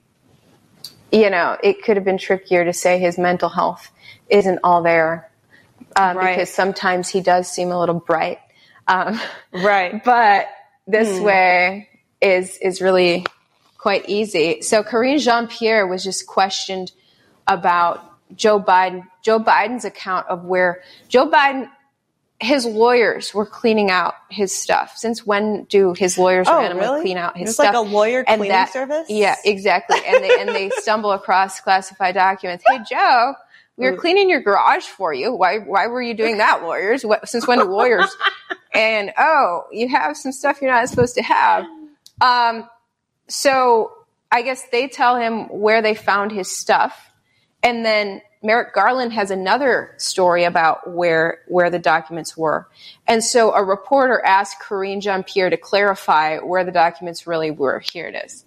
you 1.12 1.30
know, 1.30 1.58
it 1.64 1.84
could 1.84 1.98
have 1.98 2.06
been 2.06 2.18
trickier 2.18 2.64
to 2.66 2.74
say 2.74 3.00
his 3.00 3.18
mental 3.18 3.50
health 3.50 3.92
isn't 4.30 4.60
all 4.64 4.82
there, 4.82 5.30
um, 5.96 6.18
Right. 6.18 6.36
because 6.36 6.50
sometimes 6.50 7.10
he 7.10 7.22
does 7.22 7.50
seem 7.52 7.72
a 7.72 7.80
little 7.80 8.00
bright. 8.00 8.40
Um, 8.88 9.20
right. 9.52 10.04
But 10.06 10.48
this 10.88 11.20
Hmm. 11.20 11.24
way 11.26 11.90
is 12.22 12.58
is 12.58 12.82
really 12.82 13.26
quite 13.78 14.08
easy. 14.08 14.62
So 14.62 14.84
Karine 14.84 15.20
Jean 15.20 15.48
Pierre 15.48 15.88
was 15.88 16.04
just 16.04 16.28
questioned 16.28 16.92
about 17.48 18.04
Joe 18.36 18.60
Biden, 18.60 19.04
Joe 19.24 19.40
Biden's 19.40 19.86
account 19.86 20.28
of 20.28 20.46
where 20.46 20.82
Joe 21.10 21.30
Biden, 21.30 21.68
his 22.40 22.66
lawyers 22.66 23.34
were 23.34 23.46
cleaning 23.46 23.90
out 23.92 24.14
his 24.30 24.54
stuff. 24.56 24.94
Since 24.96 25.26
when 25.26 25.64
do 25.66 25.94
his 25.94 26.18
lawyers 26.18 26.48
Oh, 26.50 26.58
randomly 26.60 26.84
really? 26.86 27.02
clean 27.02 27.18
out 27.18 27.36
his 27.38 27.48
There's 27.48 27.56
stuff? 27.56 27.74
like 27.74 27.88
a 27.88 27.90
lawyer 27.90 28.24
And 28.28 28.40
cleaning 28.42 28.68
service? 28.68 29.08
Yeah, 29.10 29.36
exactly. 29.44 30.00
And 30.06 30.24
they 30.24 30.40
and 30.40 30.50
they 30.50 30.70
stumble 30.78 31.12
across 31.12 31.60
classified 31.60 32.16
documents. 32.16 32.64
Hey 32.68 32.80
Joe, 32.90 33.34
we 33.78 33.90
were 33.90 33.98
cleaning 33.98 34.30
your 34.30 34.42
garage 34.42 34.84
for 34.86 35.14
you. 35.14 35.34
Why 35.34 35.58
why 35.58 35.88
were 35.88 36.02
you 36.02 36.14
doing 36.14 36.38
that, 36.38 36.62
lawyers? 36.64 37.04
What, 37.04 37.28
since 37.28 37.48
when 37.48 37.60
do 37.60 37.66
lawyers? 37.66 38.16
and 38.74 39.12
oh, 39.18 39.64
you 39.72 39.90
have 39.90 40.16
some 40.16 40.32
stuff 40.32 40.62
you're 40.62 40.72
not 40.72 40.88
supposed 40.88 41.16
to 41.16 41.24
have. 41.24 41.66
Um, 42.22 42.70
so 43.28 43.92
I 44.32 44.44
guess 44.44 44.64
they 44.72 44.88
tell 44.88 45.18
him 45.18 45.46
where 45.50 45.82
they 45.82 45.96
found 45.96 46.32
his 46.32 46.56
stuff, 46.56 47.12
and 47.64 47.86
then 47.86 48.22
Merrick 48.44 48.74
Garland 48.74 49.14
has 49.14 49.30
another 49.30 49.94
story 49.98 50.46
about 50.46 50.90
where 50.90 51.42
where 51.48 51.70
the 51.70 51.80
documents 51.80 52.36
were. 52.38 52.68
And 53.08 53.24
so 53.24 53.54
a 53.54 53.64
reporter 53.64 54.22
asked 54.24 54.60
Karine 54.60 55.02
Jean 55.02 55.24
Pierre 55.24 55.50
to 55.50 55.58
clarify 55.58 56.38
where 56.40 56.64
the 56.64 56.72
documents 56.72 57.28
really 57.28 57.52
were. 57.52 57.80
Here 57.80 58.08
it 58.08 58.24
is. 58.26 58.46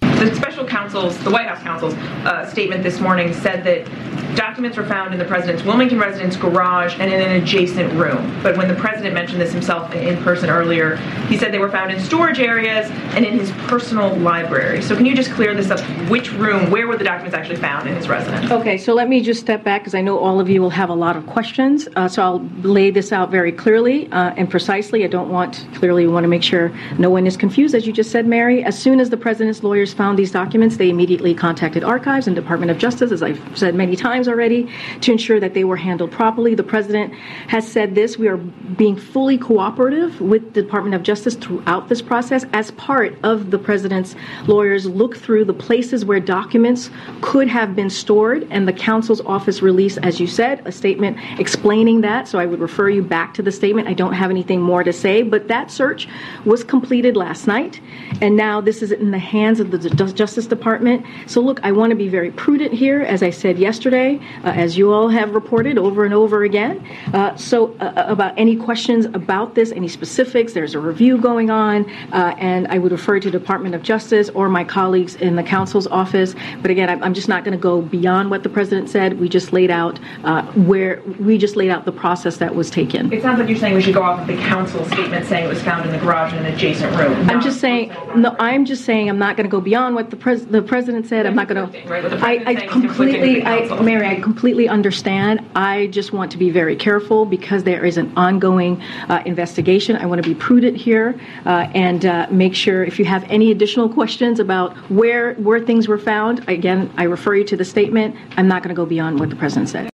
The 0.00 0.34
special 0.34 0.66
counsel's, 0.66 1.16
the 1.24 1.30
White 1.30 1.46
House 1.46 1.62
counsel's 1.62 1.94
uh, 1.94 2.46
statement 2.50 2.82
this 2.82 3.00
morning 3.00 3.32
said 3.32 3.64
that 3.64 3.86
documents 4.34 4.76
were 4.76 4.86
found 4.86 5.12
in 5.12 5.18
the 5.18 5.24
president's 5.24 5.62
Wilmington 5.62 5.98
residence 5.98 6.36
garage 6.36 6.94
and 6.98 7.12
in 7.12 7.20
an 7.20 7.42
adjacent 7.42 7.92
room. 7.94 8.40
But 8.42 8.56
when 8.56 8.68
the 8.68 8.74
president 8.74 9.14
mentioned 9.14 9.40
this 9.40 9.52
himself 9.52 9.92
in 9.94 10.22
person 10.22 10.50
earlier, 10.50 10.96
he 11.28 11.36
said 11.36 11.52
they 11.52 11.58
were 11.58 11.70
found 11.70 11.90
in 11.90 12.00
storage 12.00 12.40
areas 12.40 12.90
and 13.14 13.24
in 13.24 13.38
his 13.38 13.50
personal 13.68 14.16
library. 14.16 14.82
So 14.82 14.96
can 14.96 15.06
you 15.06 15.14
just 15.14 15.30
clear 15.32 15.54
this 15.54 15.70
up? 15.70 15.80
Which 16.08 16.32
room, 16.32 16.70
where 16.70 16.86
were 16.86 16.96
the 16.96 17.04
documents 17.04 17.34
actually 17.34 17.56
found 17.56 17.88
in 17.88 17.96
his 17.96 18.08
residence? 18.08 18.50
Okay, 18.50 18.78
so 18.78 18.94
let 18.94 19.08
me 19.08 19.20
just 19.20 19.40
step 19.40 19.64
back 19.64 19.82
because 19.82 19.94
I 19.94 20.00
know 20.00 20.18
all 20.18 20.40
of 20.40 20.48
you 20.48 20.60
will 20.60 20.70
have 20.70 20.90
a 20.90 20.94
lot 20.94 21.16
of 21.16 21.26
questions. 21.26 21.88
Uh, 21.96 22.08
so 22.08 22.22
I'll 22.22 22.40
lay 22.62 22.90
this 22.90 23.12
out 23.12 23.30
very 23.30 23.52
clearly 23.52 24.10
uh, 24.12 24.34
and 24.36 24.50
precisely. 24.50 25.04
I 25.04 25.08
don't 25.08 25.30
want, 25.30 25.66
clearly, 25.74 26.06
we 26.06 26.12
want 26.12 26.24
to 26.24 26.28
make 26.28 26.42
sure 26.42 26.72
no 26.98 27.10
one 27.10 27.26
is 27.26 27.36
confused, 27.36 27.74
as 27.74 27.86
you 27.86 27.92
just 27.92 28.10
said, 28.10 28.26
Mary. 28.26 28.62
As 28.64 28.78
soon 28.78 29.00
as 29.00 29.10
the 29.10 29.16
president's 29.16 29.62
lawyers 29.62 29.92
found 29.92 30.18
these 30.18 30.30
documents, 30.30 30.76
they 30.76 30.90
immediately 30.90 31.34
contacted 31.34 31.84
Archives 31.84 32.26
and 32.26 32.36
Department 32.36 32.70
of 32.70 32.78
Justice, 32.78 33.12
as 33.12 33.22
I've 33.22 33.40
said 33.56 33.74
many 33.74 33.96
times 33.96 34.19
already, 34.28 34.68
to 35.00 35.12
ensure 35.12 35.40
that 35.40 35.54
they 35.54 35.64
were 35.64 35.76
handled 35.76 36.10
properly. 36.10 36.54
The 36.54 36.62
president 36.62 37.14
has 37.48 37.70
said 37.70 37.94
this. 37.94 38.18
We 38.18 38.28
are 38.28 38.36
being 38.36 38.96
fully 38.96 39.38
cooperative 39.38 40.20
with 40.20 40.54
the 40.54 40.62
Department 40.62 40.94
of 40.94 41.02
Justice 41.02 41.34
throughout 41.34 41.88
this 41.88 42.02
process 42.02 42.44
as 42.52 42.70
part 42.72 43.16
of 43.22 43.50
the 43.50 43.58
president's 43.58 44.14
lawyers 44.46 44.86
look 44.86 45.16
through 45.16 45.44
the 45.44 45.52
places 45.52 46.04
where 46.04 46.20
documents 46.20 46.90
could 47.20 47.48
have 47.48 47.76
been 47.76 47.90
stored 47.90 48.46
and 48.50 48.66
the 48.66 48.72
counsel's 48.72 49.20
office 49.22 49.62
released 49.62 49.98
as 50.02 50.18
you 50.18 50.26
said 50.26 50.62
a 50.66 50.72
statement 50.72 51.16
explaining 51.38 52.00
that 52.00 52.26
so 52.26 52.38
i 52.38 52.46
would 52.46 52.60
refer 52.60 52.88
you 52.88 53.02
back 53.02 53.34
to 53.34 53.42
the 53.42 53.52
statement 53.52 53.86
i 53.88 53.92
don't 53.92 54.14
have 54.14 54.30
anything 54.30 54.60
more 54.60 54.82
to 54.82 54.92
say 54.92 55.22
but 55.22 55.48
that 55.48 55.70
search 55.70 56.08
was 56.44 56.64
completed 56.64 57.16
last 57.16 57.46
night 57.46 57.80
and 58.20 58.36
now 58.36 58.60
this 58.60 58.82
is 58.82 58.90
in 58.92 59.10
the 59.10 59.18
hands 59.18 59.60
of 59.60 59.70
the 59.70 59.78
Ju- 59.78 60.12
justice 60.12 60.46
department 60.46 61.04
so 61.26 61.40
look 61.40 61.60
i 61.62 61.70
want 61.70 61.90
to 61.90 61.96
be 61.96 62.08
very 62.08 62.30
prudent 62.30 62.72
here 62.72 63.02
as 63.02 63.22
i 63.22 63.30
said 63.30 63.58
yesterday 63.58 64.09
uh, 64.18 64.48
as 64.48 64.76
you 64.76 64.92
all 64.92 65.08
have 65.08 65.34
reported 65.34 65.78
over 65.78 66.04
and 66.04 66.14
over 66.14 66.42
again 66.42 66.84
uh, 67.14 67.34
so 67.36 67.74
uh, 67.80 68.04
about 68.06 68.32
any 68.36 68.56
questions 68.56 69.06
about 69.06 69.54
this 69.54 69.72
any 69.72 69.88
specifics 69.88 70.52
there's 70.52 70.74
a 70.74 70.78
review 70.78 71.18
going 71.18 71.50
on 71.50 71.88
uh, 72.12 72.34
and 72.38 72.66
i 72.68 72.78
would 72.78 72.92
refer 72.92 73.20
to 73.20 73.30
department 73.30 73.74
of 73.74 73.82
justice 73.82 74.28
or 74.30 74.48
my 74.48 74.64
colleagues 74.64 75.14
in 75.16 75.36
the 75.36 75.42
counsel's 75.42 75.86
office 75.88 76.34
but 76.62 76.70
again 76.70 77.02
i'm, 77.02 77.14
just 77.14 77.28
not 77.28 77.44
going 77.44 77.56
to 77.56 77.62
go 77.62 77.82
beyond 77.82 78.30
what 78.30 78.42
the 78.42 78.48
president 78.48 78.88
said 78.88 79.18
we 79.20 79.28
just 79.28 79.52
laid 79.52 79.70
out 79.70 79.98
uh, 80.24 80.42
where 80.52 81.02
we 81.18 81.36
just 81.36 81.56
laid 81.56 81.70
out 81.70 81.84
the 81.84 81.92
process 81.92 82.38
that 82.38 82.54
was 82.54 82.70
taken 82.70 83.12
It 83.12 83.22
sounds 83.22 83.38
like 83.38 83.48
you're 83.48 83.58
saying 83.58 83.74
we 83.74 83.82
should 83.82 83.94
go 83.94 84.02
off 84.02 84.20
of 84.20 84.26
the 84.26 84.36
counsel 84.36 84.84
statement 84.86 85.26
saying 85.26 85.44
it 85.44 85.48
was 85.48 85.62
found 85.62 85.86
in 85.86 85.92
the 85.92 85.98
garage 85.98 86.32
in 86.32 86.38
an 86.38 86.52
adjacent 86.52 86.96
room. 86.96 87.28
I'm 87.28 87.40
just 87.40 87.60
saying. 87.60 87.92
No, 88.16 88.34
I'm 88.38 88.64
just 88.64 88.84
saying. 88.84 89.08
I'm 89.08 89.18
not 89.18 89.36
going 89.36 89.44
to 89.44 89.50
go 89.50 89.60
beyond 89.60 89.94
what 89.94 90.10
the 90.10 90.16
pres- 90.16 90.46
the 90.46 90.62
president 90.62 91.06
said. 91.06 91.26
I'm 91.26 91.34
not 91.34 91.48
going 91.48 91.70
to. 91.70 91.88
Right, 91.88 92.04
I, 92.04 92.08
I 92.08 92.54
saying 92.54 92.58
is 92.58 92.72
conflicting 92.72 92.88
completely, 92.88 93.42
I, 93.42 93.58
council. 93.60 93.78
Mary, 94.00 94.16
I 94.16 94.20
completely 94.20 94.68
understand. 94.68 95.40
I 95.54 95.88
just 95.88 96.12
want 96.12 96.32
to 96.32 96.38
be 96.38 96.50
very 96.50 96.76
careful 96.76 97.26
because 97.26 97.64
there 97.64 97.84
is 97.84 97.96
an 97.98 98.12
ongoing 98.16 98.80
uh, 99.08 99.22
investigation. 99.26 99.96
I 99.96 100.06
want 100.06 100.22
to 100.22 100.28
be 100.28 100.34
prudent 100.34 100.76
here 100.76 101.18
uh, 101.44 101.68
and 101.74 102.04
uh, 102.06 102.26
make 102.30 102.54
sure 102.54 102.82
if 102.84 102.98
you 102.98 103.04
have 103.04 103.24
any 103.30 103.50
additional 103.50 103.88
questions 103.88 104.40
about 104.40 104.74
where 104.90 105.34
where 105.34 105.60
things 105.60 105.86
were 105.88 105.98
found, 105.98 106.48
again, 106.48 106.90
I 106.96 107.04
refer 107.04 107.34
you 107.36 107.44
to 107.44 107.56
the 107.56 107.64
statement. 107.64 108.16
I'm 108.36 108.48
not 108.48 108.62
going 108.62 108.74
to 108.74 108.78
go 108.80 108.86
beyond 108.86 109.20
what 109.20 109.30
the 109.30 109.36
president 109.36 109.68
said. 109.68 109.90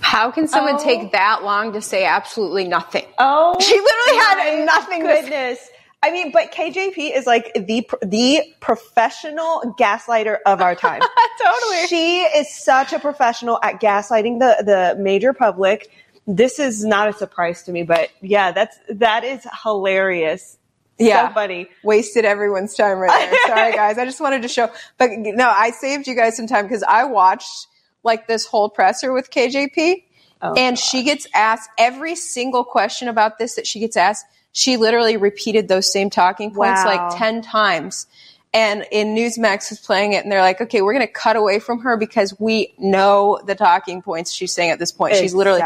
How 0.00 0.30
can 0.30 0.48
someone 0.48 0.76
Oh. 0.76 0.84
take 0.84 1.12
that 1.12 1.44
long 1.44 1.72
to 1.72 1.82
say 1.82 2.04
absolutely 2.04 2.64
nothing? 2.64 3.04
Oh, 3.18 3.54
She 3.60 3.74
literally 3.74 4.18
had 4.20 4.58
my 4.58 4.64
nothing 4.64 5.02
to 5.02 5.08
say. 5.08 5.22
Goodness. 5.22 5.68
I 6.02 6.10
mean, 6.12 6.30
but 6.30 6.52
KJP 6.52 7.16
is 7.16 7.26
like 7.26 7.52
the 7.54 7.88
the 8.02 8.42
professional 8.60 9.74
gaslighter 9.78 10.38
of 10.46 10.60
our 10.60 10.74
time. 10.74 11.00
totally. 11.42 11.86
She 11.88 12.20
is 12.22 12.54
such 12.54 12.92
a 12.92 12.98
professional 12.98 13.58
at 13.62 13.80
gaslighting 13.80 14.38
the 14.38 14.62
the 14.64 15.02
major 15.02 15.32
public. 15.32 15.90
This 16.26 16.58
is 16.58 16.84
not 16.84 17.08
a 17.08 17.12
surprise 17.12 17.62
to 17.64 17.72
me, 17.72 17.82
but 17.82 18.10
yeah, 18.20 18.52
that's 18.52 18.78
that 18.88 19.24
is 19.24 19.46
hilarious. 19.62 20.58
Yeah. 20.98 21.28
So 21.28 21.34
funny. 21.34 21.68
Wasted 21.82 22.24
everyone's 22.24 22.74
time 22.74 22.98
right 22.98 23.30
there. 23.30 23.38
Sorry, 23.56 23.72
guys. 23.72 23.98
I 23.98 24.04
just 24.04 24.20
wanted 24.20 24.42
to 24.42 24.48
show, 24.48 24.70
but 24.98 25.10
no, 25.12 25.48
I 25.48 25.70
saved 25.70 26.06
you 26.06 26.14
guys 26.14 26.36
some 26.36 26.46
time 26.46 26.64
because 26.66 26.82
I 26.82 27.04
watched 27.04 27.66
like 28.02 28.28
this 28.28 28.46
whole 28.46 28.70
presser 28.70 29.12
with 29.12 29.30
KJP, 29.30 30.04
Oh, 30.42 30.52
and 30.54 30.78
she 30.78 31.02
gets 31.02 31.26
asked 31.34 31.70
every 31.78 32.14
single 32.14 32.64
question 32.64 33.08
about 33.08 33.38
this 33.38 33.54
that 33.54 33.66
she 33.66 33.80
gets 33.80 33.96
asked. 33.96 34.26
She 34.56 34.78
literally 34.78 35.18
repeated 35.18 35.68
those 35.68 35.92
same 35.92 36.08
talking 36.08 36.50
points 36.50 36.82
Wow. 36.82 36.86
like 37.10 37.18
ten 37.18 37.42
times. 37.42 38.06
And 38.54 38.86
in 38.90 39.14
Newsmax 39.14 39.68
was 39.68 39.80
playing 39.80 40.14
it, 40.14 40.22
and 40.22 40.32
they're 40.32 40.40
like, 40.40 40.62
"Okay, 40.62 40.80
we're 40.80 40.94
going 40.94 41.06
to 41.06 41.12
cut 41.12 41.36
away 41.36 41.58
from 41.58 41.80
her 41.80 41.98
because 41.98 42.34
we 42.40 42.72
know 42.78 43.38
the 43.44 43.54
talking 43.54 44.00
points 44.00 44.32
she's 44.32 44.54
saying 44.54 44.70
at 44.70 44.78
this 44.78 44.92
point. 44.92 45.14
She's 45.14 45.34
literally 45.34 45.60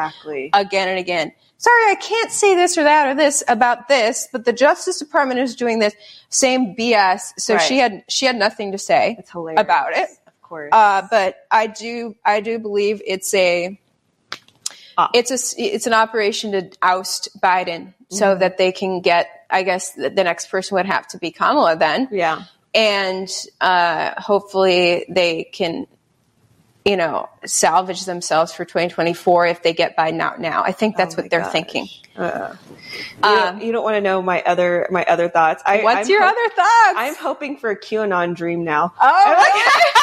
again 0.52 0.88
and 0.88 0.98
again. 0.98 1.30
Sorry, 1.58 1.84
I 1.92 1.94
can't 2.00 2.32
say 2.32 2.56
this 2.56 2.76
or 2.76 2.82
that 2.82 3.06
or 3.06 3.14
this 3.14 3.44
about 3.46 3.86
this, 3.86 4.26
but 4.32 4.44
the 4.44 4.52
Justice 4.52 4.98
Department 4.98 5.38
is 5.38 5.54
doing 5.54 5.78
this 5.78 5.94
same 6.30 6.74
BS. 6.74 7.32
So 7.38 7.54
Right. 7.54 7.62
she 7.62 7.78
had 7.78 8.02
she 8.08 8.26
had 8.26 8.34
nothing 8.34 8.72
to 8.72 8.78
say 8.78 9.22
about 9.56 9.92
it. 9.96 10.08
Of 10.26 10.42
course. 10.42 10.70
Uh, 10.72 11.02
but 11.08 11.46
I 11.52 11.68
do 11.68 12.16
I 12.24 12.40
do 12.40 12.58
believe 12.58 13.00
it's 13.06 13.32
a 13.34 13.78
Ah. 14.98 15.10
it's 15.14 15.30
a 15.30 15.62
it's 15.62 15.86
an 15.86 15.92
operation 15.94 16.50
to 16.52 16.70
oust 16.82 17.28
Biden 17.40 17.94
so 18.10 18.34
Mhm. 18.36 18.40
that 18.40 18.58
they 18.58 18.72
can 18.72 19.00
get. 19.00 19.28
I 19.48 19.62
guess 19.64 19.92
the, 19.92 20.10
next 20.10 20.46
person 20.50 20.76
would 20.76 20.86
have 20.86 21.08
to 21.08 21.18
be 21.18 21.30
Kamala 21.32 21.74
then. 21.76 22.08
Yeah. 22.12 22.42
And 22.72 23.28
uh, 23.60 24.20
hopefully 24.20 25.06
they 25.08 25.44
can 25.44 25.86
you 26.82 26.96
know, 26.96 27.28
salvage 27.44 28.06
themselves 28.06 28.54
for 28.54 28.64
2024 28.64 29.46
if 29.48 29.62
they 29.62 29.74
get 29.74 29.96
Biden 29.98 30.18
out 30.20 30.40
now. 30.40 30.62
I 30.64 30.72
think 30.72 30.96
that's 30.96 31.14
Oh 31.14 31.20
what 31.20 31.30
they're 31.30 31.44
thinking. 31.44 31.88
Uh, 32.16 32.54
you, 32.96 33.20
don't, 33.22 33.62
you 33.62 33.72
don't 33.72 33.84
want 33.84 33.96
to 33.96 34.00
know 34.00 34.22
my 34.22 34.40
other 34.42 34.88
my 34.90 35.04
other 35.04 35.28
thoughts. 35.28 35.62
I, 35.66 35.82
What's 35.82 36.06
I'm 36.06 36.10
your 36.10 36.22
hop- 36.22 36.32
other 36.32 36.48
thoughts? 36.56 36.94
I'm 36.96 37.14
hoping 37.16 37.58
for 37.58 37.68
a 37.70 37.78
QAnon 37.78 38.34
dream 38.34 38.64
now. 38.64 38.94
Oh, 38.98 39.50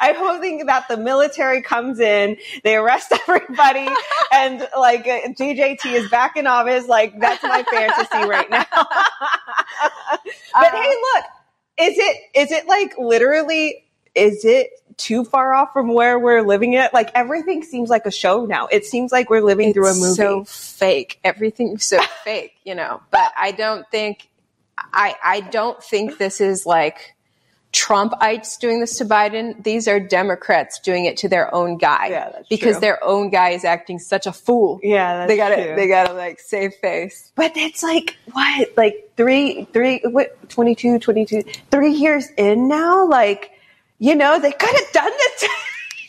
I'm 0.00 0.16
hoping 0.16 0.66
that 0.66 0.88
the 0.88 0.96
military 0.96 1.62
comes 1.62 2.00
in, 2.00 2.36
they 2.62 2.76
arrest 2.76 3.12
everybody, 3.28 3.88
and 4.32 4.68
like 4.78 5.04
JJT 5.04 5.86
is 5.86 6.10
back 6.10 6.36
in 6.36 6.46
office. 6.46 6.86
Like 6.86 7.18
that's 7.20 7.42
my 7.42 7.62
fantasy 7.70 8.28
right 8.28 8.48
now. 8.50 8.66
but 8.72 10.70
hey, 10.70 10.78
uh-huh. 10.78 11.18
look, 11.18 11.24
is 11.78 11.98
it 11.98 12.16
is 12.34 12.52
it 12.52 12.66
like 12.66 12.94
literally? 12.98 13.84
Is 14.14 14.44
it 14.44 14.70
too 14.96 15.24
far 15.24 15.54
off 15.54 15.72
from 15.72 15.92
where 15.92 16.18
we're 16.18 16.42
living 16.42 16.76
at? 16.76 16.94
Like 16.94 17.10
everything 17.14 17.64
seems 17.64 17.90
like 17.90 18.06
a 18.06 18.12
show 18.12 18.44
now. 18.46 18.68
It 18.68 18.84
seems 18.84 19.10
like 19.10 19.28
we're 19.28 19.42
living 19.42 19.72
through 19.72 19.88
a 19.88 19.94
movie. 19.94 20.14
so 20.14 20.44
fake. 20.44 21.18
Everything's 21.24 21.84
so 21.84 22.00
fake, 22.24 22.52
you 22.64 22.74
know. 22.74 23.02
But 23.10 23.32
I 23.36 23.50
don't 23.52 23.88
think 23.90 24.28
I 24.92 25.16
I 25.22 25.40
don't 25.40 25.82
think 25.82 26.18
this 26.18 26.40
is 26.40 26.66
like 26.66 27.14
Trumpites 27.74 28.58
doing 28.58 28.78
this 28.78 28.96
to 28.98 29.04
Biden. 29.04 29.62
These 29.62 29.88
are 29.88 29.98
Democrats 29.98 30.78
doing 30.78 31.06
it 31.06 31.16
to 31.18 31.28
their 31.28 31.52
own 31.52 31.76
guy 31.76 32.32
because 32.48 32.74
true. 32.74 32.80
their 32.80 33.04
own 33.04 33.30
guy 33.30 33.50
is 33.50 33.64
acting 33.64 33.98
such 33.98 34.26
a 34.26 34.32
fool. 34.32 34.78
Yeah, 34.82 35.18
that's 35.18 35.28
they 35.28 35.36
got 35.36 35.48
to 35.48 35.56
true. 35.56 35.74
they 35.74 35.88
got 35.88 36.06
to 36.06 36.14
like 36.14 36.38
save 36.38 36.74
face. 36.74 37.32
But 37.34 37.56
it's 37.56 37.82
like 37.82 38.16
what? 38.32 38.68
Like 38.76 39.10
three, 39.16 39.64
three, 39.72 40.00
what? 40.04 40.48
22, 40.50 41.00
22, 41.00 41.42
three 41.72 41.92
years 41.92 42.28
in 42.36 42.68
now. 42.68 43.06
Like, 43.08 43.50
you 43.98 44.14
know, 44.14 44.38
they 44.38 44.52
could 44.52 44.74
have 44.74 44.92
done 44.92 45.10
this. 45.10 45.44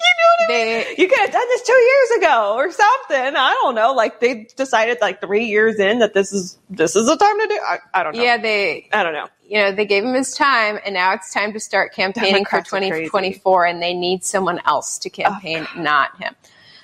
You 0.05 0.13
know 0.17 0.29
what 0.37 0.51
I 0.51 0.85
mean? 0.87 0.95
You 0.97 1.07
could 1.07 1.19
have 1.19 1.31
done 1.31 1.47
this 1.49 1.61
two 1.63 1.73
years 1.73 2.11
ago 2.19 2.53
or 2.55 2.71
something. 2.71 3.35
I 3.35 3.57
don't 3.61 3.75
know. 3.75 3.93
Like 3.93 4.19
they 4.19 4.47
decided 4.55 4.99
like 5.01 5.21
three 5.21 5.45
years 5.45 5.79
in 5.79 5.99
that 5.99 6.13
this 6.13 6.31
is 6.31 6.57
this 6.69 6.95
is 6.95 7.07
the 7.07 7.15
time 7.15 7.39
to 7.39 7.47
do. 7.47 7.59
I, 7.65 7.77
I 7.93 8.03
don't 8.03 8.15
know. 8.15 8.23
Yeah, 8.23 8.37
they. 8.37 8.87
I 8.93 9.03
don't 9.03 9.13
know. 9.13 9.27
You 9.47 9.59
know, 9.59 9.71
they 9.71 9.85
gave 9.85 10.03
him 10.03 10.13
his 10.13 10.33
time, 10.33 10.79
and 10.83 10.93
now 10.93 11.13
it's 11.13 11.31
time 11.33 11.53
to 11.53 11.59
start 11.59 11.93
campaigning 11.93 12.45
for 12.45 12.61
Democrats 12.61 12.73
are 12.73 12.79
crazy. 12.79 13.05
2024, 13.05 13.65
and 13.65 13.81
they 13.81 13.93
need 13.93 14.23
someone 14.23 14.59
else 14.65 14.97
to 14.99 15.09
campaign, 15.09 15.67
not 15.77 16.19
him. 16.19 16.35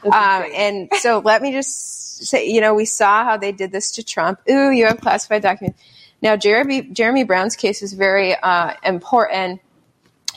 Um, 0.04 0.46
and 0.54 0.90
so 1.00 1.20
let 1.26 1.42
me 1.42 1.52
just 1.52 2.26
say, 2.26 2.48
you 2.48 2.62
know, 2.62 2.74
we 2.74 2.86
saw 2.86 3.24
how 3.24 3.38
they 3.38 3.52
did 3.52 3.72
this 3.72 3.92
to 3.92 4.04
Trump. 4.04 4.40
Ooh, 4.50 4.70
you 4.72 4.86
have 4.86 5.02
classified 5.02 5.42
documents. 5.42 5.82
Now, 6.22 6.36
Jeremy, 6.36 6.84
Jeremy 6.84 7.24
Brown's 7.24 7.56
case 7.56 7.82
is 7.82 7.94
very 7.94 8.36
uh, 8.36 8.74
important. 8.84 9.60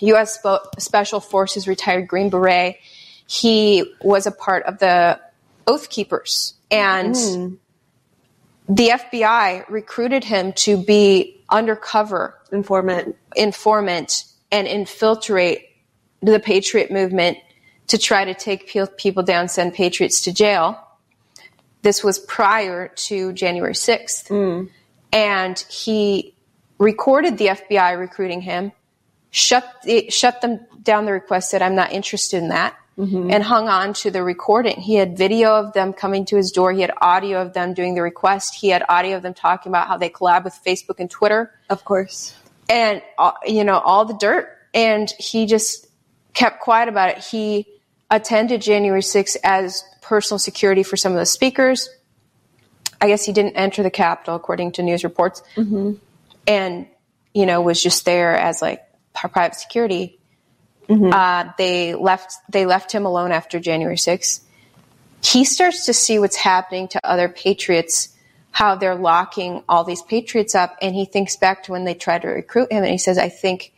U.S. 0.01 0.35
Spe- 0.39 0.79
Special 0.81 1.21
Forces 1.21 1.67
retired 1.69 2.09
Green 2.09 2.31
Beret. 2.31 2.77
He 3.27 3.85
was 4.03 4.27
a 4.27 4.31
part 4.33 4.65
of 4.65 4.79
the 4.79 5.21
Oath 5.67 5.89
Keepers, 5.89 6.55
and 6.71 7.15
Mm. 7.15 7.57
the 8.69 8.89
FBI 8.91 9.65
recruited 9.69 10.25
him 10.25 10.53
to 10.55 10.77
be 10.77 11.43
undercover 11.49 12.39
informant, 12.53 13.17
informant, 13.37 14.25
and 14.53 14.67
infiltrate 14.67 15.69
the 16.21 16.39
Patriot 16.41 16.91
movement 16.91 17.39
to 17.87 17.99
try 17.99 18.25
to 18.25 18.35
take 18.35 18.73
people 18.97 19.23
down, 19.23 19.49
send 19.49 19.75
patriots 19.75 20.23
to 20.23 20.33
jail. 20.33 20.79
This 21.83 22.03
was 22.03 22.19
prior 22.19 22.89
to 22.89 23.33
January 23.35 23.75
sixth, 23.75 24.31
and 25.13 25.59
he 25.69 26.35
recorded 26.79 27.37
the 27.39 27.49
FBI 27.49 27.93
recruiting 27.99 28.41
him, 28.41 28.73
shut 29.35 29.83
the, 29.83 30.09
shut 30.11 30.41
them 30.41 30.61
down 30.83 31.05
the 31.05 31.13
request, 31.13 31.51
said, 31.51 31.61
"I'm 31.61 31.75
not 31.75 31.93
interested 31.93 32.39
in 32.39 32.49
that." 32.49 32.77
and 32.97 33.43
hung 33.43 33.69
on 33.69 33.93
to 33.93 34.11
the 34.13 34.23
recording. 34.23 34.81
He 34.81 34.95
had 34.95 35.19
video 35.19 35.57
of 35.57 35.73
them 35.73 35.93
coming 35.93 36.25
to 36.27 36.37
his 36.37 36.53
door. 36.53 36.73
He 36.73 36.81
had 36.81 36.93
audio 37.01 37.43
of 37.43 37.53
them 37.53 37.75
doing 37.75 37.97
the 37.97 38.03
request. 38.03 38.55
He 38.55 38.69
had 38.69 38.85
audio 38.89 39.17
of 39.17 39.23
them 39.25 39.35
talking 39.35 39.71
about 39.71 39.89
how 39.89 39.97
they 39.97 40.09
collab 40.09 40.45
with 40.45 40.57
Facebook 40.65 41.01
and 41.01 41.11
Twitter. 41.11 41.53
Of 41.69 41.85
course. 41.85 42.37
And, 42.69 43.03
uh, 43.19 43.33
you 43.45 43.65
know, 43.65 43.79
all 43.79 44.05
the 44.05 44.15
dirt. 44.15 44.49
And 44.73 45.13
he 45.19 45.47
just 45.47 45.89
kept 46.35 46.61
quiet 46.61 46.89
about 46.89 47.11
it. 47.11 47.19
He 47.19 47.67
attended 48.13 48.63
January 48.63 49.03
6th 49.03 49.37
as 49.43 49.83
personal 50.01 50.39
security 50.39 50.85
for 50.85 50.97
some 50.97 51.13
of 51.13 51.19
the 51.19 51.27
speakers. 51.27 51.89
I 53.01 53.09
guess 53.09 53.25
he 53.25 53.33
didn't 53.33 53.57
enter 53.57 53.83
the 53.83 53.91
Capitol, 53.91 54.37
according 54.37 54.73
to 54.73 54.83
news 54.83 55.03
reports. 55.03 55.43
Mm-hmm. 55.57 55.95
And, 56.47 56.87
you 57.35 57.45
know, 57.45 57.61
was 57.61 57.83
just 57.83 58.05
there 58.05 58.37
as 58.37 58.63
like 58.63 58.83
private 59.15 59.55
security. 59.55 60.19
Uh, 61.13 61.53
they 61.57 61.95
left. 61.95 62.35
They 62.51 62.67
left 62.67 62.93
him 62.93 63.07
alone 63.07 63.33
after 63.33 63.59
January 63.59 63.97
6th. 63.97 64.41
He 65.23 65.45
starts 65.45 65.87
to 65.87 65.95
see 65.95 66.19
what's 66.19 66.37
happening 66.37 66.89
to 66.89 67.01
other 67.03 67.29
patriots, 67.31 68.11
how 68.51 68.75
they're 68.75 68.95
locking 68.95 69.63
all 69.69 69.85
these 69.85 70.03
patriots 70.03 70.55
up, 70.55 70.77
and 70.83 70.95
he 70.95 71.07
thinks 71.07 71.37
back 71.37 71.63
to 71.63 71.73
when 71.73 71.85
they 71.85 71.95
tried 71.95 72.23
to 72.23 72.29
recruit 72.29 72.71
him, 72.71 72.83
and 72.83 72.93
he 72.93 72.99
says, 72.99 73.17
"I 73.17 73.31
think 73.31 73.73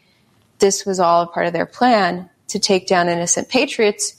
this 0.59 0.85
was 0.85 0.99
all 0.99 1.23
a 1.23 1.27
part 1.27 1.47
of 1.47 1.53
their 1.53 1.67
plan 1.67 2.29
to 2.49 2.59
take 2.59 2.89
down 2.89 3.09
innocent 3.09 3.49
patriots. 3.49 4.15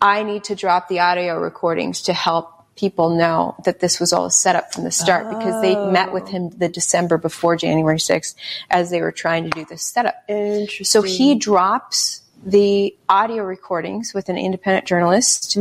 I 0.00 0.22
need 0.22 0.44
to 0.44 0.54
drop 0.54 0.88
the 0.88 1.00
audio 1.00 1.38
recordings 1.38 2.02
to 2.02 2.14
help." 2.14 2.53
People 2.76 3.16
know 3.16 3.54
that 3.64 3.80
this 3.80 4.00
was 4.00 4.12
all 4.12 4.26
a 4.26 4.30
setup 4.30 4.72
from 4.72 4.84
the 4.84 4.90
start 4.90 5.28
because 5.30 5.62
they 5.62 5.76
met 5.92 6.12
with 6.12 6.28
him 6.28 6.50
the 6.50 6.68
December 6.68 7.18
before 7.18 7.56
January 7.56 7.98
6th 7.98 8.34
as 8.68 8.90
they 8.90 9.00
were 9.00 9.12
trying 9.12 9.44
to 9.44 9.50
do 9.50 9.64
this 9.64 9.82
setup. 9.82 10.16
Interesting. 10.28 10.84
So 10.84 11.02
he 11.02 11.36
drops 11.36 12.22
the 12.44 12.96
audio 13.08 13.44
recordings 13.44 14.12
with 14.12 14.28
an 14.28 14.36
independent 14.36 14.86
journalist 14.86 15.56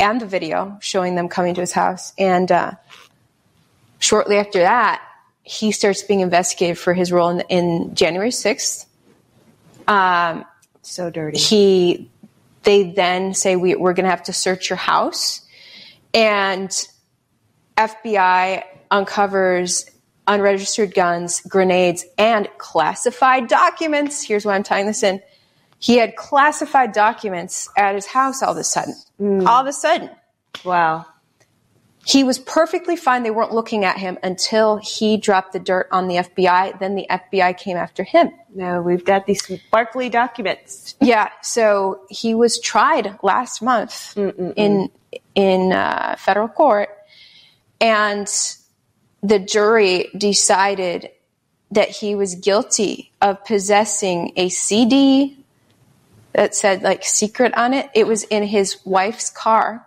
and 0.00 0.20
the 0.20 0.26
video 0.26 0.78
showing 0.80 1.14
them 1.14 1.28
coming 1.28 1.54
to 1.54 1.60
his 1.60 1.72
house. 1.72 2.12
And 2.18 2.50
uh, 2.50 2.72
shortly 3.98 4.36
after 4.36 4.60
that, 4.60 5.02
he 5.42 5.72
starts 5.72 6.02
being 6.02 6.20
investigated 6.20 6.78
for 6.78 6.94
his 6.94 7.12
role 7.12 7.28
in, 7.28 7.40
in 7.48 7.94
January 7.94 8.30
6th. 8.30 8.86
Um, 9.86 10.44
so 10.82 11.10
dirty. 11.10 11.38
He, 11.38 12.10
they 12.62 12.92
then 12.92 13.34
say, 13.34 13.56
we, 13.56 13.74
we're 13.74 13.92
going 13.92 14.04
to 14.04 14.10
have 14.10 14.24
to 14.24 14.32
search 14.32 14.70
your 14.70 14.76
house. 14.76 15.42
And 16.14 16.70
FBI 17.76 18.64
uncovers 18.90 19.86
unregistered 20.26 20.94
guns, 20.94 21.40
grenades, 21.42 22.04
and 22.16 22.48
classified 22.58 23.48
documents. 23.48 24.22
Here's 24.22 24.44
why 24.44 24.54
I'm 24.54 24.62
tying 24.62 24.86
this 24.86 25.02
in. 25.02 25.20
He 25.78 25.96
had 25.96 26.14
classified 26.16 26.92
documents 26.92 27.68
at 27.76 27.94
his 27.94 28.06
house 28.06 28.42
all 28.42 28.52
of 28.52 28.58
a 28.58 28.64
sudden. 28.64 28.94
Hmm. 29.18 29.46
All 29.46 29.62
of 29.62 29.66
a 29.66 29.72
sudden. 29.72 30.10
Wow. 30.64 31.06
He 32.04 32.24
was 32.24 32.38
perfectly 32.38 32.96
fine. 32.96 33.22
They 33.22 33.30
weren't 33.30 33.52
looking 33.52 33.84
at 33.84 33.98
him 33.98 34.18
until 34.22 34.78
he 34.78 35.16
dropped 35.18 35.52
the 35.52 35.58
dirt 35.58 35.86
on 35.92 36.08
the 36.08 36.16
FBI. 36.16 36.78
Then 36.78 36.94
the 36.94 37.06
FBI 37.10 37.56
came 37.58 37.76
after 37.76 38.02
him. 38.04 38.32
No, 38.54 38.80
we've 38.80 39.04
got 39.04 39.26
these 39.26 39.44
sparkly 39.44 40.08
documents. 40.08 40.94
Yeah. 41.00 41.28
So 41.42 42.02
he 42.08 42.34
was 42.34 42.58
tried 42.58 43.18
last 43.22 43.60
month 43.60 44.16
in 44.16 44.90
in 45.34 45.72
uh, 45.72 46.16
federal 46.18 46.48
court, 46.48 46.88
and 47.80 48.28
the 49.22 49.38
jury 49.38 50.08
decided 50.16 51.10
that 51.70 51.88
he 51.88 52.14
was 52.14 52.34
guilty 52.34 53.12
of 53.20 53.44
possessing 53.44 54.32
a 54.36 54.48
CD 54.48 55.36
that 56.32 56.54
said 56.54 56.82
like 56.82 57.04
secret 57.04 57.54
on 57.54 57.74
it. 57.74 57.90
It 57.94 58.06
was 58.06 58.24
in 58.24 58.42
his 58.42 58.78
wife's 58.84 59.30
car. 59.30 59.86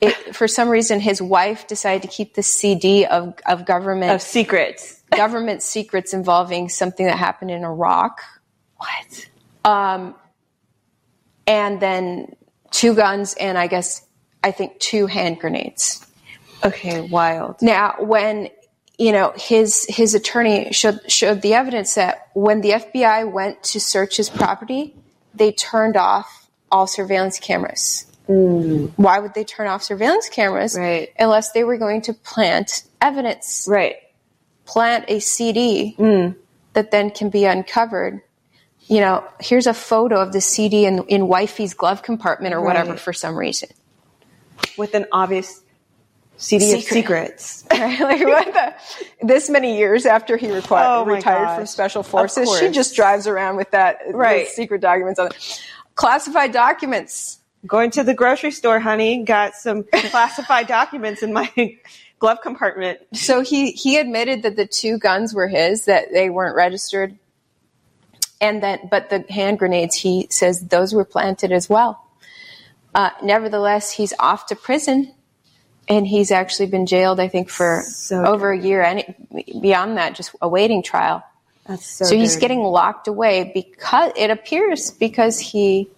It, 0.00 0.34
for 0.34 0.48
some 0.48 0.68
reason, 0.68 1.00
his 1.00 1.20
wife 1.20 1.66
decided 1.66 2.02
to 2.02 2.08
keep 2.08 2.34
the 2.34 2.42
CD 2.42 3.04
of, 3.04 3.34
of 3.46 3.66
government 3.66 4.12
Of 4.12 4.22
secrets. 4.22 5.02
government 5.16 5.62
secrets 5.62 6.14
involving 6.14 6.68
something 6.68 7.04
that 7.06 7.18
happened 7.18 7.50
in 7.50 7.64
Iraq. 7.64 8.22
What? 8.76 9.28
Um, 9.64 10.14
and 11.46 11.80
then 11.80 12.34
two 12.70 12.94
guns 12.94 13.34
and 13.34 13.58
I 13.58 13.66
guess 13.66 14.06
I 14.42 14.52
think 14.52 14.78
two 14.78 15.06
hand 15.06 15.38
grenades. 15.38 16.06
Okay, 16.64 17.00
wild. 17.00 17.56
Now, 17.60 17.96
when 17.98 18.48
you 18.98 19.12
know 19.12 19.32
his 19.36 19.86
his 19.88 20.14
attorney 20.14 20.72
showed 20.72 21.00
showed 21.10 21.42
the 21.42 21.54
evidence 21.54 21.94
that 21.94 22.28
when 22.34 22.60
the 22.60 22.70
FBI 22.70 23.30
went 23.30 23.62
to 23.64 23.80
search 23.80 24.16
his 24.16 24.30
property, 24.30 24.94
they 25.34 25.52
turned 25.52 25.96
off 25.96 26.48
all 26.70 26.86
surveillance 26.86 27.38
cameras. 27.38 28.06
Mm. 28.30 28.92
Why 28.96 29.18
would 29.18 29.34
they 29.34 29.42
turn 29.44 29.66
off 29.66 29.82
surveillance 29.82 30.28
cameras 30.28 30.76
Right. 30.78 31.08
unless 31.18 31.52
they 31.52 31.64
were 31.64 31.76
going 31.78 32.02
to 32.02 32.12
plant 32.14 32.84
evidence? 33.00 33.66
Right. 33.68 33.96
Plant 34.66 35.06
a 35.08 35.18
CD 35.18 35.96
mm. 35.98 36.36
that 36.74 36.92
then 36.92 37.10
can 37.10 37.28
be 37.30 37.44
uncovered. 37.44 38.20
You 38.86 39.00
know, 39.00 39.24
here's 39.40 39.66
a 39.66 39.74
photo 39.74 40.20
of 40.20 40.32
the 40.32 40.40
CD 40.40 40.84
in, 40.86 41.04
in 41.08 41.26
wifey's 41.28 41.74
glove 41.74 42.02
compartment 42.02 42.54
or 42.54 42.60
whatever 42.60 42.96
for 42.96 43.12
some 43.12 43.36
reason. 43.36 43.68
With 44.78 44.94
an 44.94 45.06
obvious 45.12 45.62
CD 46.36 46.72
of 46.74 46.82
secrets. 46.82 47.64
Right? 47.70 48.00
like 48.00 48.20
what 48.20 48.52
the, 48.52 48.74
this 49.26 49.50
many 49.50 49.76
years 49.76 50.06
after 50.06 50.36
he 50.36 50.50
Oh 50.50 51.04
retired 51.04 51.44
gosh. 51.44 51.56
from 51.58 51.66
special 51.66 52.02
forces, 52.02 52.48
she 52.58 52.70
just 52.70 52.94
drives 52.94 53.26
around 53.26 53.56
with 53.56 53.70
that 53.72 53.98
Right. 54.12 54.46
secret 54.48 54.80
documents 54.80 55.18
on 55.18 55.26
it. 55.28 55.62
classified 55.96 56.52
documents. 56.52 57.39
Going 57.66 57.90
to 57.92 58.04
the 58.04 58.14
grocery 58.14 58.50
store, 58.52 58.80
honey. 58.80 59.22
Got 59.24 59.54
some 59.54 59.84
classified 59.92 60.66
documents 60.66 61.22
in 61.22 61.32
my 61.32 61.50
glove 62.18 62.38
compartment. 62.42 63.00
So 63.12 63.42
he 63.42 63.72
he 63.72 63.98
admitted 63.98 64.42
that 64.44 64.56
the 64.56 64.66
two 64.66 64.98
guns 64.98 65.34
were 65.34 65.48
his, 65.48 65.84
that 65.86 66.12
they 66.12 66.30
weren't 66.30 66.56
registered, 66.56 67.16
and 68.40 68.62
that 68.62 68.88
but 68.90 69.10
the 69.10 69.24
hand 69.28 69.58
grenades 69.58 69.96
he 69.96 70.26
says 70.30 70.68
those 70.68 70.94
were 70.94 71.04
planted 71.04 71.52
as 71.52 71.68
well. 71.68 72.06
Uh, 72.94 73.10
nevertheless, 73.22 73.90
he's 73.90 74.12
off 74.18 74.46
to 74.46 74.56
prison, 74.56 75.12
and 75.88 76.06
he's 76.06 76.30
actually 76.30 76.66
been 76.66 76.86
jailed, 76.86 77.20
I 77.20 77.28
think, 77.28 77.48
for 77.48 77.84
over 78.10 78.52
a 78.52 78.58
year, 78.58 78.82
and 78.82 79.04
beyond 79.60 79.96
that, 79.96 80.14
just 80.14 80.34
awaiting 80.40 80.82
trial. 80.82 81.22
That's 81.66 81.86
So, 81.86 82.16
he's 82.16 82.36
getting 82.36 82.62
locked 82.62 83.06
away 83.06 83.52
because 83.54 84.12
it 84.16 84.30
appears 84.30 84.90
because 84.90 85.38
he 85.38 85.88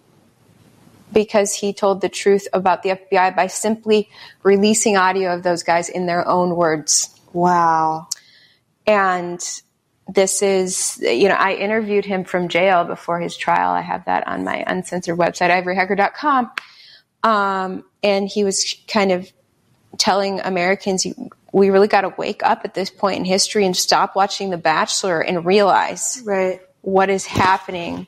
because 1.13 1.55
he 1.55 1.73
told 1.73 2.01
the 2.01 2.09
truth 2.09 2.49
about 2.53 2.83
the 2.83 2.91
FBI 2.91 3.37
by 3.37 3.47
simply 3.47 4.09
releasing 4.43 4.97
audio 4.97 5.35
of 5.35 5.43
those 5.43 5.63
guys 5.63 5.89
in 5.89 6.07
their 6.07 6.27
own 6.27 6.57
words. 6.57 7.19
Wow. 7.33 8.09
And 8.87 9.41
this 10.09 10.43
is, 10.43 10.99
you 11.01 11.29
know, 11.29 11.35
I 11.35 11.55
interviewed 11.55 12.05
him 12.05 12.25
from 12.25 12.49
jail 12.49 12.85
before 12.85 13.21
his 13.21 13.37
trial. 13.37 13.71
I 13.71 13.81
have 13.81 14.05
that 14.07 14.27
on 14.27 14.45
my 14.45 14.65
uncensored 14.67 15.19
website, 15.19 15.51
ivoryhecker.com. 15.51 16.51
Um, 17.23 17.85
and 18.03 18.29
he 18.29 18.45
was 18.45 18.77
kind 18.89 19.13
of 19.13 19.31
telling 19.99 20.41
Americans, 20.41 21.07
we 21.53 21.71
really 21.71 21.87
got 21.87 22.01
to 22.03 22.15
wake 22.19 22.43
up 22.43 22.63
at 22.65 22.75
this 22.75 22.91
point 22.91 23.19
in 23.19 23.25
history 23.25 23.65
and 23.65 23.77
stop 23.77 24.17
watching 24.17 24.51
The 24.51 24.57
Bachelor 24.57 25.21
and 25.21 25.45
realize 25.45 26.21
right. 26.25 26.61
what 26.81 27.11
is 27.11 27.25
happening 27.25 28.07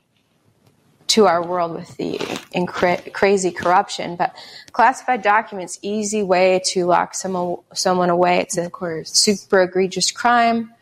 to 1.09 1.27
our 1.27 1.47
world 1.47 1.75
with 1.75 1.97
the 1.97 2.19
incra- 2.55 3.13
crazy 3.13 3.51
corruption. 3.51 4.17
But 4.17 4.35
classified 4.73 5.23
documents, 5.23 5.79
easy 5.83 6.23
way 6.23 6.61
to 6.67 6.87
lock 6.87 7.15
someone 7.15 7.59
someone 7.75 8.11
away. 8.11 8.41
It's 8.41 8.57
a 8.57 8.71
super 9.05 9.63
egregious 9.63 10.11
crime. 10.11 10.73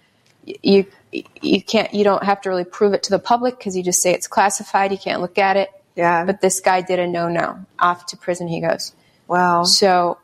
You 0.44 0.86
you 1.12 1.62
can't 1.62 1.92
you 1.92 2.04
don't 2.04 2.22
have 2.22 2.40
to 2.42 2.48
really 2.48 2.64
prove 2.64 2.94
it 2.94 3.02
to 3.04 3.10
the 3.10 3.18
public 3.18 3.58
because 3.58 3.76
you 3.76 3.82
just 3.82 4.00
say 4.00 4.12
it's 4.12 4.26
classified. 4.26 4.92
You 4.92 4.98
can't 4.98 5.20
look 5.20 5.38
at 5.38 5.56
it. 5.56 5.70
Yeah. 5.96 6.24
But 6.24 6.40
this 6.40 6.60
guy 6.60 6.80
did 6.80 6.98
a 6.98 7.06
no 7.06 7.28
no. 7.28 7.64
Off 7.78 8.06
to 8.06 8.16
prison 8.16 8.48
he 8.48 8.60
goes. 8.60 8.94
Wow. 9.28 9.64
So 9.64 10.18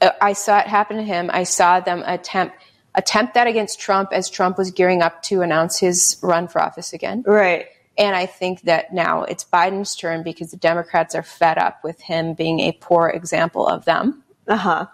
uh, 0.00 0.10
I 0.20 0.32
saw 0.34 0.58
it 0.58 0.66
happen 0.66 0.96
to 0.96 1.02
him. 1.02 1.30
I 1.32 1.44
saw 1.44 1.80
them 1.80 2.02
attempt 2.04 2.56
attempt 2.94 3.34
that 3.34 3.46
against 3.46 3.80
Trump 3.80 4.10
as 4.12 4.30
Trump 4.30 4.58
was 4.58 4.70
gearing 4.70 5.02
up 5.02 5.22
to 5.24 5.42
announce 5.42 5.78
his 5.78 6.18
run 6.22 6.48
for 6.48 6.60
office 6.60 6.92
again. 6.92 7.24
Right. 7.26 7.66
And 7.96 8.16
I 8.16 8.26
think 8.26 8.62
that 8.62 8.92
now 8.92 9.22
it's 9.22 9.44
Biden's 9.44 9.94
turn 9.94 10.22
because 10.22 10.50
the 10.50 10.56
Democrats 10.56 11.14
are 11.14 11.22
fed 11.22 11.58
up 11.58 11.84
with 11.84 12.00
him 12.00 12.34
being 12.34 12.60
a 12.60 12.72
poor 12.72 13.08
example 13.08 13.66
of 13.66 13.84
them. 13.84 14.22
Uh 14.48 14.56
huh. 14.56 14.86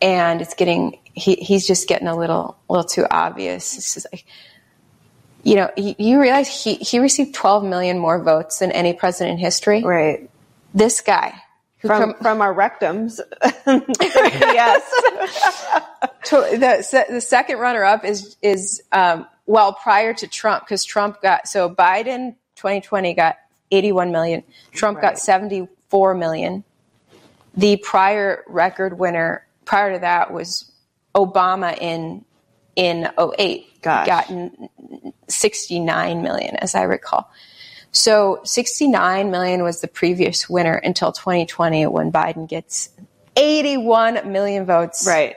And 0.00 0.40
it's 0.40 0.54
getting 0.54 0.98
he, 1.12 1.34
he's 1.36 1.66
just 1.66 1.88
getting 1.88 2.08
a 2.08 2.16
little 2.16 2.56
a 2.68 2.72
little 2.72 2.88
too 2.88 3.06
obvious. 3.10 3.76
It's 3.76 3.94
just 3.94 4.06
like 4.12 4.24
you 5.46 5.54
know, 5.54 5.70
you, 5.76 5.94
you 5.96 6.20
realize 6.20 6.64
he, 6.64 6.74
he 6.74 6.98
received 6.98 7.32
12 7.32 7.62
million 7.62 8.00
more 8.00 8.20
votes 8.20 8.58
than 8.58 8.72
any 8.72 8.92
president 8.92 9.34
in 9.34 9.38
history. 9.38 9.80
Right. 9.84 10.28
This 10.74 11.00
guy. 11.00 11.34
Who 11.78 11.88
From, 11.88 12.14
from 12.14 12.40
our 12.40 12.52
rectums. 12.52 13.20
yes. 13.66 14.90
to, 16.24 16.36
the, 16.58 17.06
the 17.10 17.20
second 17.20 17.58
runner 17.58 17.84
up 17.84 18.04
is 18.04 18.36
is 18.42 18.82
um, 18.90 19.26
well 19.46 19.72
prior 19.72 20.12
to 20.14 20.26
Trump 20.26 20.64
because 20.64 20.84
Trump 20.84 21.22
got 21.22 21.48
so 21.48 21.70
Biden 21.70 22.36
2020 22.56 23.14
got 23.14 23.36
81 23.70 24.12
million, 24.12 24.42
Trump 24.72 25.00
got 25.00 25.18
74 25.18 26.14
million. 26.14 26.64
The 27.56 27.76
prior 27.78 28.44
record 28.46 28.98
winner 28.98 29.46
prior 29.64 29.94
to 29.94 29.98
that 30.00 30.32
was 30.32 30.70
Obama 31.14 31.76
in 31.80 32.24
in 32.76 33.08
08 33.18 33.82
Gosh. 33.82 34.06
got 34.06 34.30
69 35.28 36.22
million 36.22 36.56
as 36.56 36.74
I 36.74 36.82
recall. 36.82 37.30
So 37.92 38.40
69 38.44 39.30
million 39.30 39.62
was 39.62 39.80
the 39.80 39.88
previous 39.88 40.50
winner 40.50 40.74
until 40.74 41.12
2020 41.12 41.86
when 41.86 42.12
Biden 42.12 42.46
gets 42.46 42.90
81 43.36 44.30
million 44.30 44.66
votes. 44.66 45.06
Right. 45.06 45.36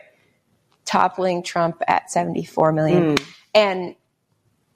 Toppling 0.83 1.43
Trump 1.43 1.81
at 1.87 2.11
74 2.11 2.73
million. 2.73 3.15
Hmm. 3.15 3.23
And 3.53 3.95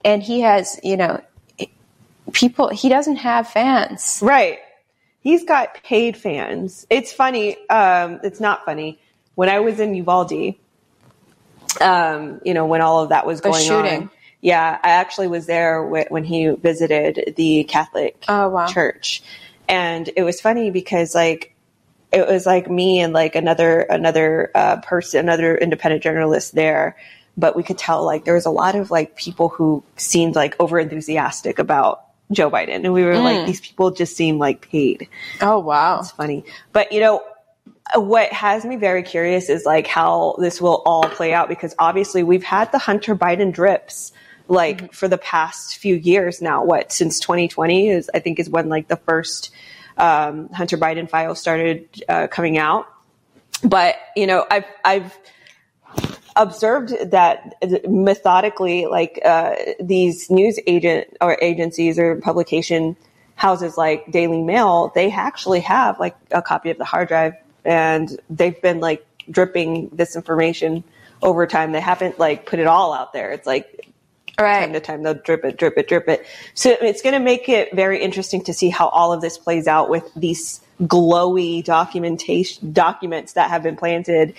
and 0.04 0.22
he 0.22 0.40
has, 0.40 0.78
you 0.82 0.96
know, 0.96 1.20
people 2.32 2.68
he 2.68 2.88
doesn't 2.88 3.16
have 3.16 3.48
fans. 3.48 4.18
Right. 4.22 4.58
He's 5.20 5.44
got 5.44 5.82
paid 5.82 6.16
fans. 6.16 6.86
It's 6.90 7.12
funny. 7.12 7.56
Um, 7.68 8.20
it's 8.22 8.40
not 8.40 8.64
funny. 8.64 9.00
When 9.36 9.48
I 9.48 9.60
was 9.60 9.80
in 9.80 9.94
Uvalde, 9.94 10.54
um, 11.80 12.40
you 12.44 12.54
know, 12.54 12.66
when 12.66 12.80
all 12.80 13.02
of 13.02 13.08
that 13.08 13.26
was 13.26 13.40
The 13.40 13.48
going 13.48 13.64
shooting. 13.64 14.02
on. 14.02 14.10
Yeah, 14.40 14.78
I 14.82 14.90
actually 14.90 15.28
was 15.28 15.46
there 15.46 15.82
wh- 15.88 16.10
when 16.12 16.22
he 16.24 16.48
visited 16.48 17.32
the 17.36 17.64
Catholic 17.64 18.22
church, 18.68 19.22
and 19.68 20.10
it 20.14 20.22
was 20.22 20.40
funny 20.42 20.70
because 20.70 21.14
like 21.14 21.54
it 22.12 22.26
was 22.28 22.44
like 22.44 22.70
me 22.70 23.00
and 23.00 23.14
like 23.14 23.34
another 23.36 23.80
another 23.80 24.50
uh, 24.54 24.76
person, 24.82 25.20
another 25.20 25.56
independent 25.56 26.02
journalist 26.02 26.54
there, 26.54 26.96
but 27.36 27.56
we 27.56 27.62
could 27.62 27.78
tell 27.78 28.04
like 28.04 28.24
there 28.24 28.34
was 28.34 28.46
a 28.46 28.50
lot 28.50 28.74
of 28.74 28.90
like 28.90 29.16
people 29.16 29.48
who 29.48 29.82
seemed 29.96 30.34
like 30.34 30.54
over 30.60 30.78
enthusiastic 30.78 31.58
about 31.58 32.02
Joe 32.32 32.50
Biden, 32.50 32.84
and 32.84 32.92
we 32.92 33.04
were 33.04 33.18
like 33.18 33.38
Mm. 33.38 33.46
these 33.46 33.60
people 33.60 33.90
just 33.90 34.16
seem 34.16 34.38
like 34.38 34.68
paid. 34.70 35.08
Oh 35.40 35.58
wow, 35.58 36.00
it's 36.00 36.10
funny, 36.10 36.44
but 36.72 36.92
you 36.92 37.00
know 37.00 37.22
what 37.94 38.32
has 38.32 38.64
me 38.64 38.76
very 38.76 39.02
curious 39.02 39.48
is 39.50 39.64
like 39.66 39.86
how 39.86 40.36
this 40.38 40.60
will 40.60 40.82
all 40.86 41.04
play 41.04 41.34
out 41.34 41.48
because 41.48 41.74
obviously 41.78 42.22
we've 42.22 42.42
had 42.42 42.72
the 42.72 42.78
Hunter 42.78 43.14
Biden 43.14 43.52
drips 43.52 44.12
like 44.48 44.92
for 44.92 45.06
the 45.06 45.18
past 45.18 45.76
few 45.76 45.94
years 45.94 46.40
now. 46.40 46.64
What 46.64 46.92
since 46.92 47.20
2020 47.20 47.88
is 47.90 48.10
I 48.14 48.20
think 48.20 48.38
is 48.38 48.48
when 48.48 48.68
like 48.68 48.88
the 48.88 48.96
first 48.96 49.50
um, 49.98 50.48
Hunter 50.48 50.76
Biden 50.78 51.08
files 51.08 51.40
started 51.40 51.88
uh, 52.08 52.26
coming 52.28 52.58
out. 52.58 52.86
But 53.62 53.96
you 54.16 54.26
know 54.26 54.46
I've 54.50 54.64
I've 54.84 55.16
observed 56.36 56.92
that 57.10 57.54
methodically 57.88 58.86
like 58.86 59.20
uh, 59.24 59.54
these 59.80 60.30
news 60.30 60.58
agent 60.66 61.16
or 61.20 61.38
agencies 61.40 61.98
or 61.98 62.16
publication 62.16 62.96
houses 63.36 63.76
like 63.76 64.10
Daily 64.10 64.42
Mail, 64.42 64.92
they 64.94 65.10
actually 65.10 65.60
have 65.60 65.98
like 65.98 66.16
a 66.30 66.42
copy 66.42 66.70
of 66.70 66.78
the 66.78 66.84
hard 66.84 67.08
drive 67.08 67.34
and 67.64 68.20
they've 68.30 68.60
been 68.60 68.80
like 68.80 69.04
dripping 69.30 69.88
this 69.92 70.16
information 70.16 70.84
over 71.22 71.46
time. 71.46 71.72
They 71.72 71.80
haven't 71.80 72.18
like 72.18 72.46
put 72.46 72.58
it 72.58 72.66
all 72.66 72.92
out 72.92 73.12
there. 73.12 73.32
It's 73.32 73.46
like 73.46 73.88
time 74.36 74.72
to 74.72 74.80
time 74.80 75.02
they'll 75.02 75.14
drip 75.14 75.44
it, 75.44 75.56
drip 75.56 75.78
it, 75.78 75.88
drip 75.88 76.08
it. 76.08 76.26
So 76.54 76.70
it's 76.70 77.02
going 77.02 77.14
to 77.14 77.20
make 77.20 77.48
it 77.48 77.74
very 77.74 78.02
interesting 78.02 78.42
to 78.44 78.52
see 78.52 78.68
how 78.68 78.88
all 78.88 79.12
of 79.12 79.20
this 79.20 79.38
plays 79.38 79.66
out 79.66 79.88
with 79.88 80.10
these 80.14 80.60
glowy 80.82 81.64
documentation 81.64 82.72
documents 82.72 83.34
that 83.34 83.50
have 83.50 83.62
been 83.62 83.76
planted 83.76 84.34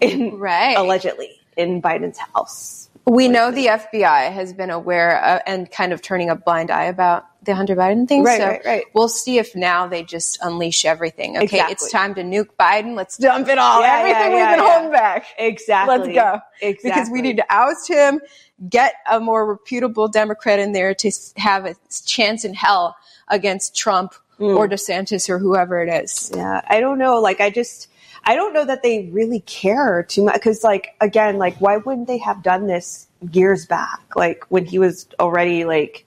in 0.00 0.38
allegedly 0.76 1.39
in 1.56 1.82
Biden's 1.82 2.18
house. 2.18 2.88
We 3.06 3.28
know 3.28 3.50
the 3.50 3.66
FBI 3.66 4.30
has 4.32 4.52
been 4.52 4.70
aware 4.70 5.22
uh, 5.22 5.40
and 5.46 5.70
kind 5.70 5.92
of 5.92 6.02
turning 6.02 6.30
a 6.30 6.36
blind 6.36 6.70
eye 6.70 6.84
about 6.84 7.26
the 7.42 7.54
Hunter 7.54 7.74
Biden 7.74 8.06
thing. 8.06 8.22
Right, 8.22 8.40
so 8.40 8.46
right, 8.46 8.64
right. 8.64 8.84
we'll 8.94 9.08
see 9.08 9.38
if 9.38 9.56
now 9.56 9.86
they 9.86 10.02
just 10.02 10.38
unleash 10.42 10.84
everything. 10.84 11.36
Okay, 11.36 11.44
Exactly. 11.44 11.72
it's 11.72 11.90
time 11.90 12.14
to 12.16 12.22
nuke 12.22 12.50
Biden. 12.58 12.94
Let's 12.94 13.16
dump 13.16 13.48
it 13.48 13.58
all. 13.58 13.80
Yeah, 13.80 13.94
Everything 13.98 14.32
yeah, 14.32 14.50
we've 14.50 14.58
been 14.58 14.70
holding 14.70 14.92
back. 14.92 15.26
Exactly. 15.38 15.98
Let's 15.98 16.14
go. 16.14 16.40
Exactly. 16.60 16.90
Because 16.90 17.10
we 17.10 17.22
need 17.22 17.38
to 17.38 17.46
oust 17.48 17.88
him, 17.88 18.20
get 18.68 18.94
a 19.10 19.18
more 19.18 19.46
reputable 19.46 20.08
Democrat 20.08 20.58
in 20.58 20.72
there 20.72 20.94
to 20.94 21.10
have 21.36 21.64
a 21.64 21.74
chance 22.04 22.44
in 22.44 22.52
hell 22.54 22.96
against 23.28 23.76
Trump 23.76 24.14
or 24.38 24.68
DeSantis 24.68 25.28
or 25.28 25.38
whoever 25.38 25.82
it 25.82 26.04
is. 26.04 26.32
Yeah, 26.34 26.62
I 26.66 26.80
don't 26.80 26.98
know. 26.98 27.20
Like, 27.20 27.40
I 27.40 27.50
just, 27.50 27.88
I 28.24 28.34
don't 28.34 28.52
know 28.52 28.64
that 28.64 28.82
they 28.82 29.08
really 29.12 29.40
care 29.40 30.02
too 30.02 30.24
much. 30.24 30.34
Because, 30.34 30.62
like, 30.62 30.94
again, 31.00 31.38
like, 31.38 31.60
why 31.60 31.78
wouldn't 31.78 32.06
they 32.06 32.18
have 32.18 32.42
done 32.42 32.66
this 32.66 33.08
years 33.32 33.66
back? 33.66 34.00
Like, 34.16 34.44
when 34.48 34.64
he 34.64 34.78
was 34.78 35.06
already, 35.18 35.64
like, 35.64 36.06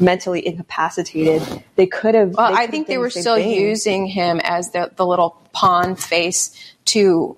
mentally 0.00 0.46
incapacitated, 0.46 1.42
they 1.76 1.86
could 1.86 2.14
have. 2.14 2.34
Well, 2.34 2.54
I 2.54 2.66
think 2.66 2.86
they 2.86 2.98
were 2.98 3.10
still 3.10 3.36
thing. 3.36 3.50
using 3.50 4.06
him 4.06 4.40
as 4.42 4.70
the, 4.70 4.90
the 4.96 5.06
little 5.06 5.40
pawn 5.52 5.96
face 5.96 6.54
to, 6.86 7.36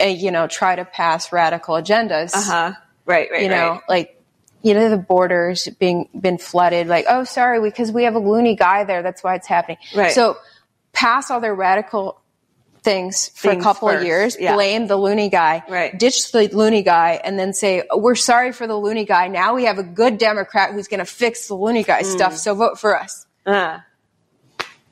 uh, 0.00 0.06
you 0.06 0.30
know, 0.30 0.46
try 0.46 0.76
to 0.76 0.84
pass 0.84 1.32
radical 1.32 1.74
agendas. 1.76 2.34
Uh 2.34 2.42
huh. 2.42 2.72
Right, 3.04 3.28
right, 3.32 3.42
You 3.42 3.48
know, 3.48 3.80
like, 3.88 4.20
you 4.62 4.74
know, 4.74 4.88
the 4.88 4.96
borders 4.96 5.68
being 5.80 6.08
been 6.18 6.38
flooded. 6.38 6.86
Like, 6.86 7.06
oh, 7.08 7.24
sorry, 7.24 7.60
because 7.60 7.90
we 7.90 8.04
have 8.04 8.14
a 8.14 8.20
loony 8.20 8.54
guy 8.54 8.84
there. 8.84 9.02
That's 9.02 9.24
why 9.24 9.34
it's 9.34 9.48
happening. 9.48 9.78
Right. 9.94 10.12
So 10.12 10.36
pass 10.92 11.30
all 11.30 11.40
their 11.40 11.54
radical 11.54 12.21
things 12.82 13.28
for 13.34 13.50
Things 13.50 13.62
a 13.62 13.64
couple 13.64 13.88
of 13.88 14.02
years, 14.02 14.36
yeah. 14.38 14.54
blame 14.54 14.86
the 14.88 14.96
loony 14.96 15.28
guy, 15.28 15.62
Right. 15.68 15.96
ditch 15.96 16.32
the 16.32 16.48
loony 16.52 16.82
guy, 16.82 17.20
and 17.22 17.38
then 17.38 17.52
say, 17.52 17.84
oh, 17.90 17.98
we're 17.98 18.14
sorry 18.16 18.52
for 18.52 18.66
the 18.66 18.76
loony 18.76 19.04
guy. 19.04 19.28
Now 19.28 19.54
we 19.54 19.64
have 19.66 19.78
a 19.78 19.82
good 19.84 20.18
Democrat 20.18 20.72
who's 20.72 20.88
going 20.88 20.98
to 21.00 21.04
fix 21.06 21.46
the 21.48 21.54
loony 21.54 21.84
guy 21.84 22.02
Mm. 22.02 22.06
stuff. 22.06 22.36
So 22.36 22.54
vote 22.54 22.78
for 22.80 22.98
us. 22.98 23.26
Uh, 23.46 23.78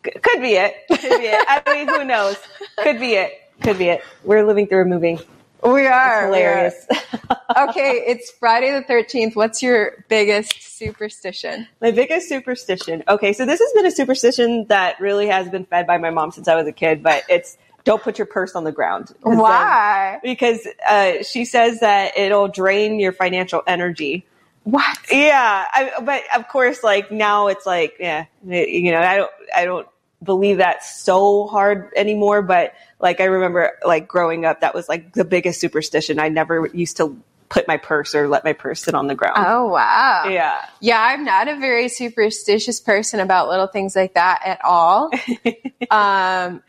Could 0.02 0.40
be 0.40 0.54
it. 0.54 0.74
Could 0.88 1.00
be 1.00 1.26
it. 1.26 1.44
I 1.48 1.62
mean, 1.74 1.88
who 1.88 2.04
knows? 2.04 2.36
Could 2.78 2.98
be 3.00 3.14
it. 3.14 3.32
Could 3.62 3.76
be 3.78 3.88
it. 3.88 4.02
We're 4.24 4.44
living 4.46 4.66
through 4.66 4.82
a 4.82 4.86
movie. 4.86 5.18
We 5.62 5.86
are. 5.86 6.32
It's 6.32 6.86
hilarious. 6.86 6.86
okay, 7.68 8.02
it's 8.06 8.30
Friday 8.30 8.70
the 8.72 8.82
13th. 8.82 9.36
What's 9.36 9.62
your 9.62 10.06
biggest 10.08 10.78
superstition? 10.78 11.68
My 11.82 11.90
biggest 11.90 12.30
superstition. 12.30 13.02
Okay, 13.06 13.34
so 13.34 13.44
this 13.44 13.60
has 13.60 13.72
been 13.74 13.84
a 13.84 13.90
superstition 13.90 14.64
that 14.68 14.98
really 15.00 15.26
has 15.26 15.50
been 15.50 15.66
fed 15.66 15.86
by 15.86 15.98
my 15.98 16.08
mom 16.08 16.30
since 16.30 16.48
I 16.48 16.54
was 16.54 16.66
a 16.66 16.72
kid, 16.72 17.02
but 17.02 17.24
it's 17.28 17.58
don't 17.84 18.02
put 18.02 18.18
your 18.18 18.26
purse 18.26 18.54
on 18.54 18.64
the 18.64 18.72
ground. 18.72 19.14
Why? 19.22 20.20
because 20.22 20.66
uh, 20.88 21.22
she 21.22 21.44
says 21.44 21.80
that 21.80 22.16
it'll 22.16 22.48
drain 22.48 23.00
your 23.00 23.12
financial 23.12 23.62
energy. 23.66 24.26
What? 24.64 24.98
Yeah, 25.10 25.64
I, 25.72 25.92
but 26.02 26.22
of 26.36 26.48
course, 26.48 26.84
like 26.84 27.10
now 27.10 27.48
it's 27.48 27.64
like, 27.64 27.96
yeah, 27.98 28.26
you 28.46 28.92
know, 28.92 29.00
I 29.00 29.16
don't, 29.16 29.30
I 29.56 29.64
don't 29.64 29.88
believe 30.22 30.58
that 30.58 30.84
so 30.84 31.46
hard 31.46 31.92
anymore. 31.96 32.42
But 32.42 32.74
like 33.00 33.20
I 33.20 33.24
remember, 33.24 33.72
like 33.84 34.06
growing 34.06 34.44
up, 34.44 34.60
that 34.60 34.74
was 34.74 34.88
like 34.88 35.14
the 35.14 35.24
biggest 35.24 35.60
superstition. 35.60 36.18
I 36.18 36.28
never 36.28 36.68
used 36.74 36.98
to 36.98 37.20
put 37.50 37.66
my 37.66 37.76
purse 37.76 38.14
or 38.14 38.28
let 38.28 38.44
my 38.44 38.52
purse 38.52 38.82
sit 38.82 38.94
on 38.94 39.08
the 39.08 39.14
ground. 39.14 39.44
Oh, 39.46 39.68
wow. 39.68 40.24
Yeah. 40.28 40.64
Yeah, 40.80 41.02
I'm 41.02 41.24
not 41.24 41.48
a 41.48 41.56
very 41.56 41.88
superstitious 41.88 42.80
person 42.80 43.20
about 43.20 43.48
little 43.48 43.66
things 43.66 43.96
like 43.96 44.14
that 44.14 44.40
at 44.44 44.64
all. 44.64 45.10
um, 45.90 46.62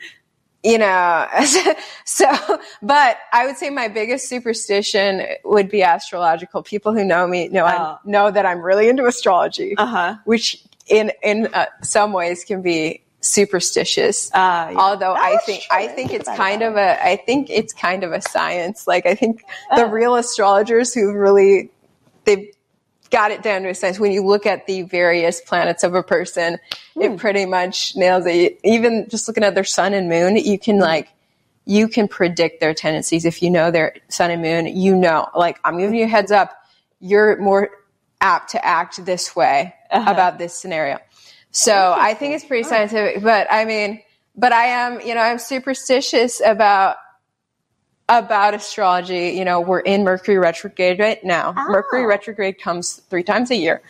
you 0.64 0.78
know, 0.78 1.28
so, 2.05 2.28
but 2.82 3.18
I 3.34 3.45
would 3.45 3.57
say 3.57 3.70
my 3.70 3.88
biggest 3.88 4.30
superstition 4.30 5.26
would 5.43 5.70
be 5.70 5.82
astrological. 5.84 6.62
People 6.64 6.93
who 6.93 7.03
know 7.03 7.28
me 7.28 7.47
know, 7.47 7.66
I 7.66 7.97
know 8.05 8.30
that 8.30 8.45
I'm 8.45 8.62
really 8.62 8.88
into 8.88 9.05
astrology, 9.05 9.76
uh-huh. 9.78 10.18
which 10.26 10.64
in, 10.88 11.12
in 11.24 11.47
uh, 11.53 11.66
some 11.82 12.14
ways 12.14 12.43
can 12.43 12.62
be 12.62 13.03
superstitious. 13.22 14.32
Although 14.34 15.14
I 15.14 15.38
think, 15.45 15.64
I 15.72 15.88
think 15.88 16.14
it's 16.14 16.30
kind 16.30 16.62
of 16.62 16.76
a, 16.76 17.03
I 17.03 17.16
think 17.18 17.49
it's 17.49 17.74
kind 17.74 18.03
of 18.03 18.12
a 18.12 18.22
science. 18.22 18.88
Like 18.88 19.05
I 19.05 19.16
think 19.16 19.43
the 19.76 19.88
real 19.88 20.16
astrologers 20.16 20.93
who 20.93 21.14
really, 21.14 21.72
they've 22.26 22.51
got 23.12 23.32
it 23.32 23.43
down 23.43 23.62
to 23.64 23.70
a 23.70 23.76
science. 23.76 23.99
When 23.99 24.12
you 24.12 24.26
look 24.26 24.45
at 24.45 24.66
the 24.66 24.82
various 24.84 25.41
planets 25.41 25.84
of 25.84 25.93
a 25.93 26.01
person, 26.01 26.57
it 26.95 27.09
hmm. 27.09 27.16
pretty 27.18 27.45
much 27.45 27.95
nails 27.95 28.26
it. 28.26 28.59
Even 28.64 29.07
just 29.09 29.28
looking 29.28 29.43
at 29.43 29.53
their 29.53 29.64
sun 29.64 29.93
and 29.93 30.09
moon, 30.09 30.38
you 30.38 30.57
can 30.57 30.78
hmm. 30.78 30.82
like, 30.82 31.09
you 31.66 31.88
can 31.88 32.07
predict 32.07 32.59
their 32.59 32.74
tendencies. 32.74 33.26
If 33.26 33.43
you 33.43 33.51
know 33.51 33.70
their 33.70 33.95
sun 34.07 34.32
and 34.32 34.41
moon, 34.41 34.66
you 34.66 34.95
know, 34.95 35.30
like 35.36 35.59
I'm 35.64 35.78
giving 35.78 35.95
you 35.95 36.05
a 36.05 36.07
heads 36.07 36.32
up, 36.32 36.57
you're 36.99 37.39
more 37.39 37.70
apt 38.20 38.51
to 38.51 38.66
act 38.66 39.03
this 39.05 39.36
way 39.36 39.76
uh-huh. 39.91 40.12
about 40.12 40.38
this 40.38 40.57
scenario. 40.57 40.97
So 41.51 41.93
I 41.97 42.14
think 42.14 42.36
it's 42.36 42.45
pretty 42.45 42.64
scientific, 42.64 43.22
but 43.22 43.47
I 43.51 43.66
mean, 43.66 44.01
but 44.36 44.53
I 44.53 44.66
am, 44.68 45.01
you 45.01 45.14
know, 45.14 45.22
I'm 45.22 45.38
superstitious 45.38 46.41
about 46.43 46.95
about 48.12 48.53
astrology. 48.53 49.30
You 49.30 49.45
know, 49.45 49.62
we're 49.62 49.80
in 49.80 50.03
Mercury 50.03 50.38
retrograde 50.38 50.99
right 50.99 51.24
now. 51.24 51.53
Mercury 51.53 52.05
retrograde 52.05 52.62
comes 52.62 52.97
three 53.09 53.24
times 53.24 53.49
a 53.49 53.55
year. 53.55 53.82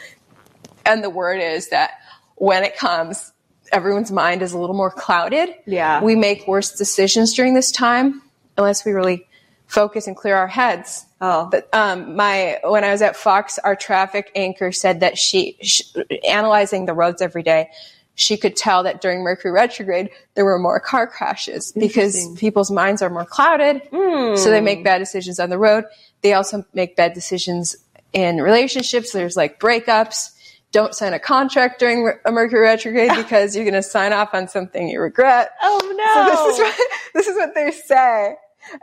And 0.86 1.04
the 1.04 1.10
word 1.10 1.42
is 1.42 1.70
that 1.70 1.92
when 2.36 2.64
it 2.64 2.78
comes, 2.78 3.34
everyone's 3.72 4.12
mind 4.12 4.42
is 4.42 4.54
a 4.54 4.60
little 4.60 4.76
more 4.76 4.92
clouded. 4.92 5.50
Yeah. 5.66 6.04
We 6.04 6.16
make 6.16 6.48
worse 6.48 6.72
decisions 6.72 7.34
during 7.34 7.56
this 7.56 7.72
time 7.72 8.22
unless 8.58 8.86
we 8.86 8.92
really 8.92 9.28
focus 9.66 10.06
and 10.06 10.16
clear 10.16 10.36
our 10.36 10.48
heads. 10.48 11.06
Oh. 11.20 11.48
But, 11.50 11.74
um, 11.74 12.16
my, 12.16 12.60
when 12.64 12.84
I 12.84 12.92
was 12.92 13.02
at 13.02 13.16
Fox, 13.16 13.58
our 13.60 13.76
traffic 13.76 14.32
anchor 14.36 14.72
said 14.72 15.00
that 15.00 15.18
she, 15.18 15.58
she, 15.62 15.84
analyzing 16.28 16.86
the 16.86 16.94
roads 16.94 17.22
every 17.22 17.44
day, 17.44 17.70
she 18.16 18.38
could 18.38 18.56
tell 18.56 18.84
that 18.84 19.02
during 19.02 19.24
Mercury 19.24 19.52
retrograde, 19.52 20.10
there 20.36 20.46
were 20.46 20.60
more 20.60 20.80
car 20.80 21.08
crashes 21.08 21.72
because 21.72 22.28
people's 22.38 22.70
minds 22.70 23.02
are 23.02 23.10
more 23.10 23.26
clouded. 23.26 23.82
Hmm. 23.92 24.36
So 24.36 24.50
they 24.50 24.62
make 24.62 24.84
bad 24.84 25.00
decisions 25.00 25.40
on 25.40 25.50
the 25.50 25.58
road. 25.58 25.86
They 26.22 26.34
also 26.34 26.66
make 26.74 26.96
bad 26.96 27.14
decisions 27.14 27.76
in 28.14 28.42
relationships. 28.42 29.12
There's 29.12 29.38
like 29.38 29.60
breakups. 29.60 30.32
Don't 30.72 30.94
sign 30.94 31.14
a 31.14 31.20
contract 31.20 31.80
during 31.80 32.12
a 32.26 32.32
Mercury 32.32 32.62
retrograde 32.62 33.12
because 33.16 33.56
you're 33.56 33.66
going 33.66 33.74
to 33.74 33.84
sign 33.84 34.14
off 34.14 34.34
on 34.34 34.48
something 34.48 34.88
you 34.88 35.02
regret. 35.02 35.52
Oh 35.62 35.80
no. 35.84 36.14
So 36.14 36.46
this 36.46 36.54
is 36.54 36.60
what, 36.60 36.90
this 37.14 37.28
is 37.28 37.36
what 37.36 37.56
they 37.56 37.72
say. 37.72 38.36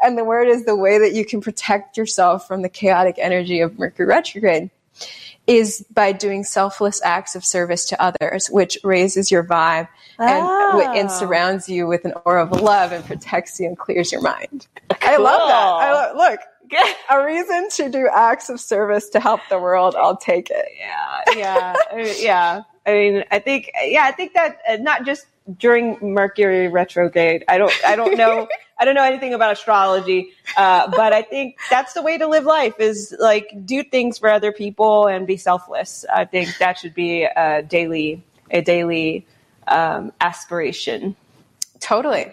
And 0.03 0.19
the 0.19 0.25
word 0.25 0.49
is 0.49 0.65
the 0.65 0.75
way 0.75 0.99
that 0.99 1.13
you 1.13 1.25
can 1.25 1.41
protect 1.41 1.97
yourself 1.97 2.49
from 2.49 2.63
the 2.63 2.69
chaotic 2.69 3.15
energy 3.19 3.61
of 3.61 3.79
Mercury 3.79 4.07
retrograde 4.07 4.71
is 5.49 5.85
by 5.93 6.13
doing 6.13 6.45
selfless 6.45 7.03
acts 7.03 7.35
of 7.35 7.45
service 7.45 7.87
to 7.87 8.01
others, 8.01 8.49
which 8.49 8.79
raises 8.85 9.31
your 9.31 9.43
vibe 9.43 9.89
and, 10.19 10.45
Oh. 10.47 10.93
and 10.95 11.11
surrounds 11.11 11.69
you 11.69 11.87
with 11.87 12.05
an 12.05 12.13
aura 12.25 12.45
of 12.45 12.53
love 12.61 12.93
and 12.93 13.05
protects 13.05 13.59
you 13.59 13.67
and 13.67 13.79
clears 13.79 14.13
your 14.13 14.21
mind. 14.21 14.67
I 15.01 15.17
love 15.17 15.41
that. 15.49 15.55
I 15.57 15.93
lo- 16.13 16.17
look, 16.19 16.41
get 16.69 16.97
a 17.11 17.25
reason 17.25 17.71
to 17.71 17.89
do 17.89 18.09
acts 18.13 18.51
of 18.51 18.61
service 18.61 19.09
to 19.11 19.21
help 19.21 19.41
the 19.49 19.59
world. 19.59 19.97
I'll 19.97 20.19
take 20.19 20.51
it. 20.51 20.67
Yeah, 20.79 21.35
yeah, 21.35 21.75
yeah. 22.19 22.63
I 22.87 22.93
mean, 22.93 23.25
I 23.31 23.39
think, 23.39 23.71
yeah, 23.85 24.05
I 24.05 24.13
think 24.13 24.35
that 24.35 24.59
uh, 24.69 24.77
not 24.77 25.07
just 25.07 25.27
during 25.57 25.99
Mercury 26.03 26.69
retrograde. 26.69 27.45
I 27.49 27.59
don't, 27.59 27.73
I 27.87 27.97
don't 27.97 28.17
know, 28.17 28.49
I 28.79 28.85
don't 28.85 28.95
know 28.95 29.03
anything 29.05 29.35
about 29.35 29.53
astrology, 29.53 30.31
uh, 30.57 30.91
but 30.91 31.13
I 31.13 31.23
think 31.23 31.57
that's 31.71 31.95
the 31.95 32.03
way 32.03 32.19
to 32.19 32.27
live 32.27 32.45
life 32.45 32.75
is 32.79 33.15
like 33.19 33.49
do 33.65 33.83
things 33.83 34.19
for 34.19 34.29
other 34.31 34.53
people 34.53 35.07
and 35.07 35.27
be 35.27 35.37
selfless. 35.37 36.05
I 36.13 36.25
think 36.27 36.57
that 36.59 36.79
should 36.79 36.95
be 36.95 37.25
a 37.25 37.63
daily, 37.63 38.23
a 38.51 38.61
daily 38.61 39.27
um, 39.67 40.13
aspiration. 40.21 41.17
Totally. 41.81 42.27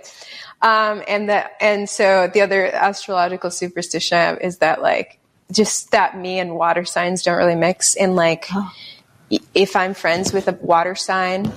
Um, 0.62 1.04
and 1.08 1.30
that, 1.30 1.52
and 1.62 1.90
so 1.90 2.30
the 2.34 2.42
other 2.42 2.66
astrological 2.68 3.52
superstition 3.52 4.38
is 4.42 4.58
that 4.60 4.82
like, 4.82 5.20
just 5.52 5.92
that 5.92 6.18
me 6.18 6.40
and 6.40 6.56
water 6.56 6.86
signs 6.86 7.22
don't 7.24 7.38
really 7.38 7.56
mix. 7.56 7.96
And 7.96 8.16
like, 8.16 8.48
i- 8.52 9.40
if 9.54 9.76
I'm 9.76 9.94
friends 9.94 10.34
with 10.34 10.48
a 10.48 10.54
water 10.54 10.96
sign 10.96 11.52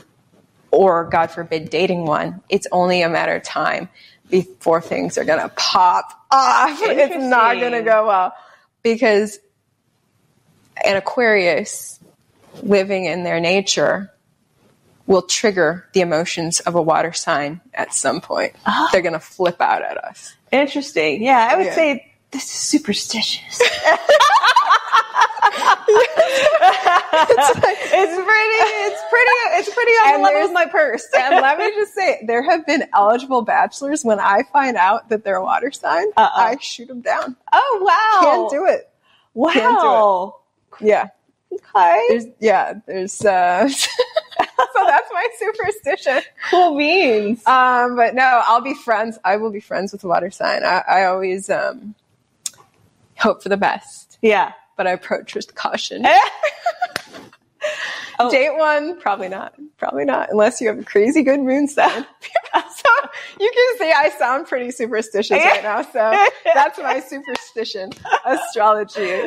or 0.70 1.04
God 1.04 1.30
forbid 1.30 1.70
dating 1.70 2.06
one, 2.06 2.40
it's 2.48 2.66
only 2.72 3.02
a 3.02 3.08
matter 3.08 3.34
of 3.36 3.42
time 3.42 3.88
before 4.30 4.80
things 4.80 5.16
are 5.18 5.24
going 5.24 5.40
to 5.40 5.48
pop 5.56 6.04
off. 6.30 6.78
It's 6.82 7.16
not 7.24 7.54
going 7.58 7.72
to 7.72 7.82
go 7.82 8.06
well 8.06 8.34
because 8.82 9.38
an 10.84 10.96
Aquarius 10.96 11.98
living 12.62 13.06
in 13.06 13.24
their 13.24 13.40
nature 13.40 14.12
will 15.06 15.22
trigger 15.22 15.86
the 15.94 16.02
emotions 16.02 16.60
of 16.60 16.74
a 16.74 16.82
water 16.82 17.12
sign 17.14 17.60
at 17.72 17.94
some 17.94 18.20
point. 18.20 18.54
Oh. 18.66 18.88
They're 18.92 19.00
going 19.02 19.14
to 19.14 19.20
flip 19.20 19.60
out 19.60 19.82
at 19.82 19.96
us. 19.96 20.34
Interesting. 20.52 21.22
Yeah, 21.22 21.48
I 21.50 21.56
would 21.56 21.66
Yeah. 21.66 21.74
say 21.74 22.12
this 22.30 22.44
is 22.44 22.50
superstitious. 22.50 23.62
it's 27.20 28.14
pretty. 28.16 28.58
It's 28.60 29.02
pretty. 29.10 29.38
It's 29.58 29.74
pretty 29.74 29.92
on 29.92 30.14
And 30.14 30.18
the 30.24 30.24
level 30.24 30.27
there's- 30.38 30.52
my 30.52 30.66
purse. 30.66 31.06
and 31.18 31.34
let 31.36 31.58
me 31.58 31.70
just 31.74 31.94
say, 31.94 32.22
there 32.26 32.42
have 32.42 32.66
been 32.66 32.84
eligible 32.94 33.42
bachelors 33.42 34.04
when 34.04 34.20
I 34.20 34.42
find 34.52 34.76
out 34.76 35.08
that 35.10 35.24
they're 35.24 35.36
a 35.36 35.42
water 35.44 35.70
sign, 35.70 36.06
I 36.16 36.56
shoot 36.60 36.88
them 36.88 37.00
down. 37.00 37.36
Oh 37.52 37.78
wow! 38.20 38.30
Can't 38.30 38.50
do 38.50 38.64
it. 38.66 38.90
Wow. 39.34 39.52
Can't 39.52 39.80
do 40.80 40.86
it. 40.86 40.88
Yeah. 40.90 41.08
Okay. 41.52 42.06
There's 42.08 42.24
yeah. 42.40 42.74
There's 42.86 43.24
uh. 43.24 43.68
so 43.68 43.88
that's 44.86 45.08
my 45.12 45.28
superstition. 45.38 46.22
Cool 46.50 46.76
beans. 46.76 47.46
Um, 47.46 47.96
but 47.96 48.14
no, 48.14 48.42
I'll 48.46 48.60
be 48.60 48.74
friends. 48.74 49.18
I 49.24 49.36
will 49.36 49.50
be 49.50 49.60
friends 49.60 49.92
with 49.92 50.04
a 50.04 50.08
water 50.08 50.30
sign. 50.30 50.64
I, 50.64 50.82
I 50.88 51.04
always 51.06 51.48
um 51.50 51.94
hope 53.16 53.42
for 53.42 53.48
the 53.48 53.56
best. 53.56 54.18
Yeah. 54.22 54.52
But 54.76 54.86
I 54.86 54.92
approach 54.92 55.34
with 55.34 55.54
caution. 55.54 56.06
Oh. 58.20 58.30
Date 58.32 58.56
one, 58.56 58.98
probably 59.00 59.28
not. 59.28 59.54
Probably 59.76 60.04
not, 60.04 60.30
unless 60.30 60.60
you 60.60 60.66
have 60.66 60.78
a 60.78 60.82
crazy 60.82 61.22
good 61.22 61.38
moon 61.38 61.68
sign. 61.68 62.04
so 62.22 62.90
you 63.38 63.50
can 63.54 63.78
see 63.78 63.92
I 63.92 64.12
sound 64.18 64.48
pretty 64.48 64.72
superstitious 64.72 65.30
right 65.38 65.62
now. 65.62 65.82
So 65.82 66.26
that's 66.54 66.78
my 66.78 66.98
superstition. 66.98 67.92
Astrology. 68.26 69.22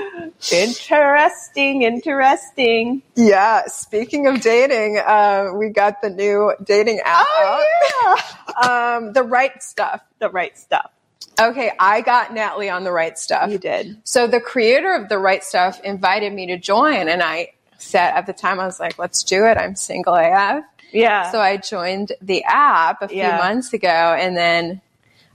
Interesting. 0.51 1.83
Interesting. 1.83 3.01
Yeah. 3.15 3.63
Speaking 3.67 4.27
of 4.27 4.41
dating, 4.41 4.97
uh, 4.97 5.51
we 5.55 5.69
got 5.69 6.01
the 6.01 6.09
new 6.09 6.53
dating 6.63 6.99
app 7.05 7.25
Oh, 7.29 8.17
out. 8.59 8.97
um, 8.97 9.13
the 9.13 9.23
right 9.23 9.61
stuff. 9.63 10.01
The 10.19 10.29
right 10.29 10.57
stuff. 10.57 10.91
Okay, 11.39 11.71
I 11.79 12.01
got 12.01 12.33
Natalie 12.33 12.69
on 12.69 12.83
the 12.83 12.91
right 12.91 13.17
stuff. 13.17 13.49
You 13.51 13.57
did. 13.57 13.97
So 14.03 14.27
the 14.27 14.39
creator 14.41 14.93
of 14.93 15.07
the 15.09 15.17
right 15.17 15.43
stuff 15.43 15.79
invited 15.81 16.33
me 16.33 16.47
to 16.47 16.57
join, 16.57 17.07
and 17.07 17.23
I 17.23 17.53
said 17.81 18.11
at 18.11 18.25
the 18.25 18.33
time 18.33 18.59
I 18.59 18.65
was 18.65 18.79
like, 18.79 18.97
"Let's 18.99 19.23
do 19.23 19.45
it." 19.45 19.57
I'm 19.57 19.75
single 19.75 20.15
AF. 20.15 20.63
Yeah. 20.91 21.31
So 21.31 21.39
I 21.39 21.57
joined 21.57 22.11
the 22.21 22.43
app 22.45 23.01
a 23.01 23.07
few 23.07 23.17
Yeah. 23.17 23.37
months 23.37 23.71
ago, 23.73 23.87
and 23.87 24.35
then 24.35 24.81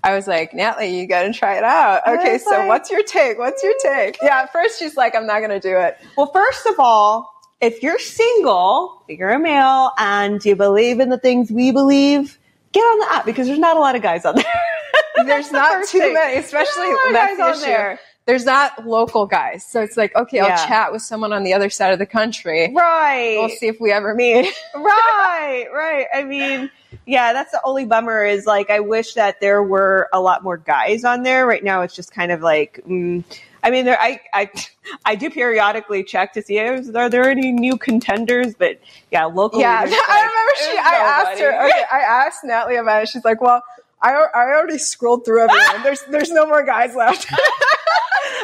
I 0.04 0.14
was 0.14 0.26
like, 0.26 0.52
"Natalie, 0.54 0.98
you 0.98 1.06
got 1.06 1.22
to 1.22 1.32
try 1.32 1.56
it 1.56 1.64
out." 1.64 2.02
Okay, 2.06 2.38
so 2.38 2.50
like- 2.50 2.68
what's 2.68 2.90
your 2.90 3.02
take? 3.02 3.38
What's 3.38 3.62
your 3.62 3.74
take? 3.82 4.18
Yeah, 4.22 4.42
at 4.42 4.52
first 4.52 4.78
she's 4.78 4.96
like, 4.96 5.14
"I'm 5.14 5.26
not 5.26 5.38
going 5.38 5.50
to 5.50 5.60
do 5.60 5.76
it." 5.78 5.96
Well, 6.16 6.30
first 6.32 6.66
of 6.66 6.74
all, 6.78 7.32
if 7.60 7.82
you're 7.82 7.98
single, 7.98 9.02
you're 9.08 9.30
a 9.30 9.38
male, 9.38 9.92
and 9.98 10.44
you 10.44 10.54
believe 10.56 11.00
in 11.00 11.08
the 11.08 11.18
things 11.18 11.50
we 11.50 11.70
believe, 11.72 12.38
get 12.72 12.80
on 12.82 12.98
the 13.00 13.14
app 13.16 13.24
because 13.24 13.46
there's 13.46 13.58
not 13.58 13.76
a 13.76 13.80
lot 13.80 13.96
of 13.96 14.02
guys 14.02 14.24
on 14.26 14.34
there. 14.36 14.44
There's 15.24 15.50
not 15.50 15.88
too 15.88 16.12
many, 16.12 16.36
especially 16.36 16.82
There's 16.88 16.98
not 16.98 17.10
a 17.10 17.12
lot 17.14 17.30
of 17.32 17.36
that's 17.38 17.38
the 17.38 17.42
on 17.44 17.52
issue. 17.54 17.60
there. 17.64 18.00
There's 18.26 18.44
not 18.44 18.86
local 18.86 19.24
guys, 19.26 19.64
so 19.64 19.80
it's 19.80 19.96
like 19.96 20.14
okay, 20.16 20.38
Yeah. 20.38 20.46
I'll 20.46 20.66
chat 20.66 20.92
with 20.92 21.02
someone 21.02 21.32
on 21.32 21.44
the 21.44 21.54
other 21.54 21.70
side 21.70 21.92
of 21.92 22.00
the 22.00 22.06
country. 22.06 22.72
Right. 22.74 23.36
We'll 23.38 23.48
see 23.48 23.68
if 23.68 23.80
we 23.80 23.92
ever 23.92 24.14
meet. 24.14 24.52
right, 24.74 25.66
right. 25.72 26.06
I 26.12 26.24
mean, 26.24 26.70
yeah, 27.06 27.32
that's 27.32 27.52
the 27.52 27.60
only 27.64 27.84
bummer 27.84 28.24
is 28.24 28.44
like 28.44 28.68
I 28.68 28.80
wish 28.80 29.14
that 29.14 29.40
there 29.40 29.62
were 29.62 30.08
a 30.12 30.20
lot 30.20 30.42
more 30.42 30.56
guys 30.56 31.04
on 31.04 31.22
there. 31.22 31.46
Right 31.46 31.62
now, 31.62 31.82
it's 31.82 31.94
just 31.94 32.12
kind 32.12 32.32
of 32.32 32.40
like. 32.42 32.80
Mm, 32.88 33.22
I 33.62 33.70
mean, 33.70 33.84
there, 33.84 34.00
I, 34.00 34.20
I, 34.32 34.50
I 35.04 35.14
do 35.16 35.28
periodically 35.28 36.04
check 36.04 36.32
to 36.34 36.42
see 36.42 36.58
is, 36.58 36.94
are 36.94 37.08
there 37.10 37.28
any 37.28 37.50
new 37.50 37.76
contenders, 37.76 38.54
but 38.54 38.80
yeah, 39.10 39.24
locally. 39.24 39.62
Yeah, 39.62 39.80
I 39.80 39.84
like, 39.84 39.90
remember 39.90 40.52
she. 40.56 40.78
I 40.78 40.94
asked 40.94 41.40
her. 41.40 41.50
nobody. 41.50 41.72
Okay, 41.72 41.84
I 41.92 41.98
asked 41.98 42.44
Natalie 42.44 42.76
about 42.76 43.02
it. 43.02 43.08
She's 43.08 43.24
like, 43.24 43.40
"Well, 43.40 43.62
I, 44.02 44.12
I 44.12 44.44
already 44.54 44.78
scrolled 44.78 45.24
through 45.24 45.42
everyone. 45.42 45.82
There's 45.82 46.02
there's 46.04 46.30
no 46.30 46.46
more 46.46 46.64
guys 46.64 46.94
left." 46.94 47.26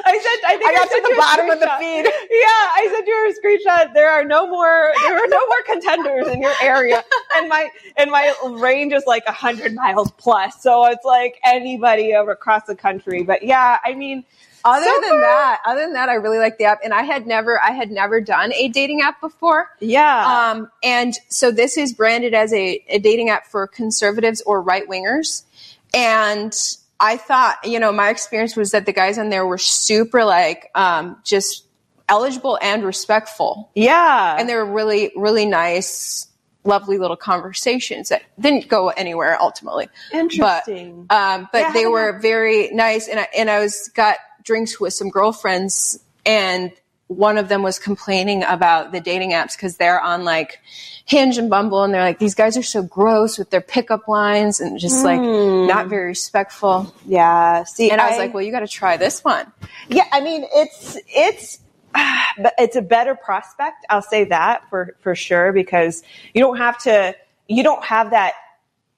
I 0.05 0.19
said, 0.19 0.49
I 0.49 0.57
think 0.57 0.71
I 0.71 0.75
got 0.75 0.91
to 0.91 1.01
the 1.03 1.15
bottom 1.17 1.51
of 1.51 1.61
the 1.61 1.71
feed. 1.79 2.05
Yeah, 2.05 2.47
I 2.49 2.89
sent 2.93 3.07
you 3.07 3.31
a 3.31 3.35
screenshot. 3.35 3.95
There 3.95 4.11
are 4.11 4.25
no 4.25 4.47
more. 4.47 4.93
There 5.03 5.17
are 5.17 5.29
no 5.29 5.47
more 5.47 5.63
contenders 5.67 6.29
in 6.29 6.41
your 6.43 6.53
area, 6.63 7.03
and 7.37 7.49
my 7.49 7.69
and 7.97 8.11
my 8.11 8.35
range 8.51 8.93
is 8.93 9.05
like 9.07 9.27
hundred 9.27 9.75
miles 9.75 10.11
plus. 10.13 10.63
So 10.63 10.87
it's 10.87 11.05
like 11.05 11.39
anybody 11.45 12.15
over 12.15 12.33
across 12.33 12.65
the 12.65 12.77
country. 12.77 13.23
But 13.23 13.43
yeah, 13.43 13.79
I 13.85 13.95
mean, 13.95 14.25
Other 14.65 14.85
so 14.85 15.01
than 15.01 15.11
far- 15.11 15.21
that, 15.21 15.61
other 15.67 15.81
than 15.83 15.93
that, 15.95 16.09
I 16.09 16.15
really 16.15 16.39
like 16.39 16.59
the 16.59 16.65
app, 16.65 16.81
and 16.85 16.93
I 16.95 17.03
had 17.03 17.27
never, 17.27 17.61
I 17.61 17.71
had 17.73 17.91
never 17.91 18.21
done 18.21 18.53
a 18.55 18.69
dating 18.69 19.01
app 19.03 19.21
before. 19.21 19.69
Yeah. 19.81 20.51
Um, 20.53 20.71
and 20.83 21.15
so 21.29 21.51
this 21.51 21.77
is 21.77 21.93
branded 21.93 22.35
as 22.35 22.53
a, 22.53 22.83
a 22.89 22.99
dating 22.99 23.31
app 23.31 23.47
for 23.47 23.67
conservatives 23.67 24.41
or 24.43 24.61
right 24.63 24.89
wingers, 24.89 25.45
and 25.95 26.55
I 27.03 27.17
thought, 27.17 27.59
you 27.65 27.81
know, 27.81 27.91
my 27.91 28.11
experience 28.11 28.55
was 28.55 28.71
that 28.71 28.87
the 28.87 28.93
guys 28.93 29.19
on 29.19 29.29
there 29.29 29.45
were 29.45 29.59
super 29.59 30.25
like, 30.25 30.71
um, 30.77 31.17
just 31.25 31.67
eligible 32.09 32.59
and 32.63 32.85
respectful. 32.85 33.71
Yeah. 33.75 34.37
And 34.39 34.49
they 34.49 34.55
were 34.55 34.65
really, 34.73 35.11
really 35.17 35.45
nice, 35.45 36.29
lovely 36.63 36.99
little 36.99 37.17
conversations 37.17 38.11
that 38.11 38.23
didn't 38.39 38.69
go 38.69 38.91
anywhere 38.91 39.37
ultimately. 39.41 39.89
Interesting. 40.13 41.07
But, 41.09 41.17
um, 41.17 41.49
but 41.53 41.59
Yeah, 41.59 41.73
they 41.73 41.87
were 41.87 42.21
very 42.21 42.71
nice. 42.71 43.09
And 43.09 43.19
I, 43.19 43.29
and 43.37 43.51
I 43.51 43.59
was 43.59 43.91
got 43.95 44.19
drinks 44.45 44.79
with 44.79 44.95
some 44.95 45.11
girlfriends 45.11 45.99
and 46.25 46.71
one 47.09 47.37
of 47.39 47.49
them 47.49 47.63
was 47.63 47.79
complaining 47.79 48.43
about 48.45 48.93
the 48.93 49.01
dating 49.01 49.33
apps 49.33 49.57
because 49.57 49.77
they're 49.77 50.01
on 50.01 50.25
like 50.25 50.61
Hinge 51.05 51.37
and 51.37 51.51
Bumble 51.51 51.83
and 51.83 51.93
they're 51.93 52.03
like, 52.03 52.19
these 52.19 52.35
guys 52.35 52.57
are 52.57 52.63
so 52.63 52.83
gross 52.83 53.39
with 53.39 53.51
their 53.51 53.61
pickup 53.61 54.09
lines 54.09 54.61
and 54.61 54.79
just 54.79 55.05
like 55.05 55.21
Hmm. 55.21 55.67
not 55.67 55.89
very 55.89 56.07
respectful. 56.07 56.95
Yeah. 57.07 57.65
See, 57.65 57.91
and 57.91 58.01
I 58.01 58.09
was 58.11 58.19
like, 58.19 58.33
well, 58.33 58.43
you 58.43 58.53
got 58.53 58.61
to 58.61 58.69
try 58.69 58.97
this 58.97 59.23
one. 59.23 59.51
Yeah, 59.89 60.05
I 60.13 60.21
mean, 60.21 60.45
it's 60.55 60.97
it's 61.09 61.59
but 61.95 62.55
it's 62.59 62.77
a 62.77 62.83
better 62.83 63.15
prospect. 63.15 63.85
I'll 63.91 64.01
say 64.01 64.25
that 64.25 64.69
for 64.71 64.97
for 65.01 65.15
sure 65.15 65.53
because 65.53 66.03
you 66.33 66.41
don't 66.41 66.57
have 66.57 66.79
to 66.85 67.15
you 67.49 67.63
don't 67.63 67.85
have 67.85 68.11
that 68.11 68.35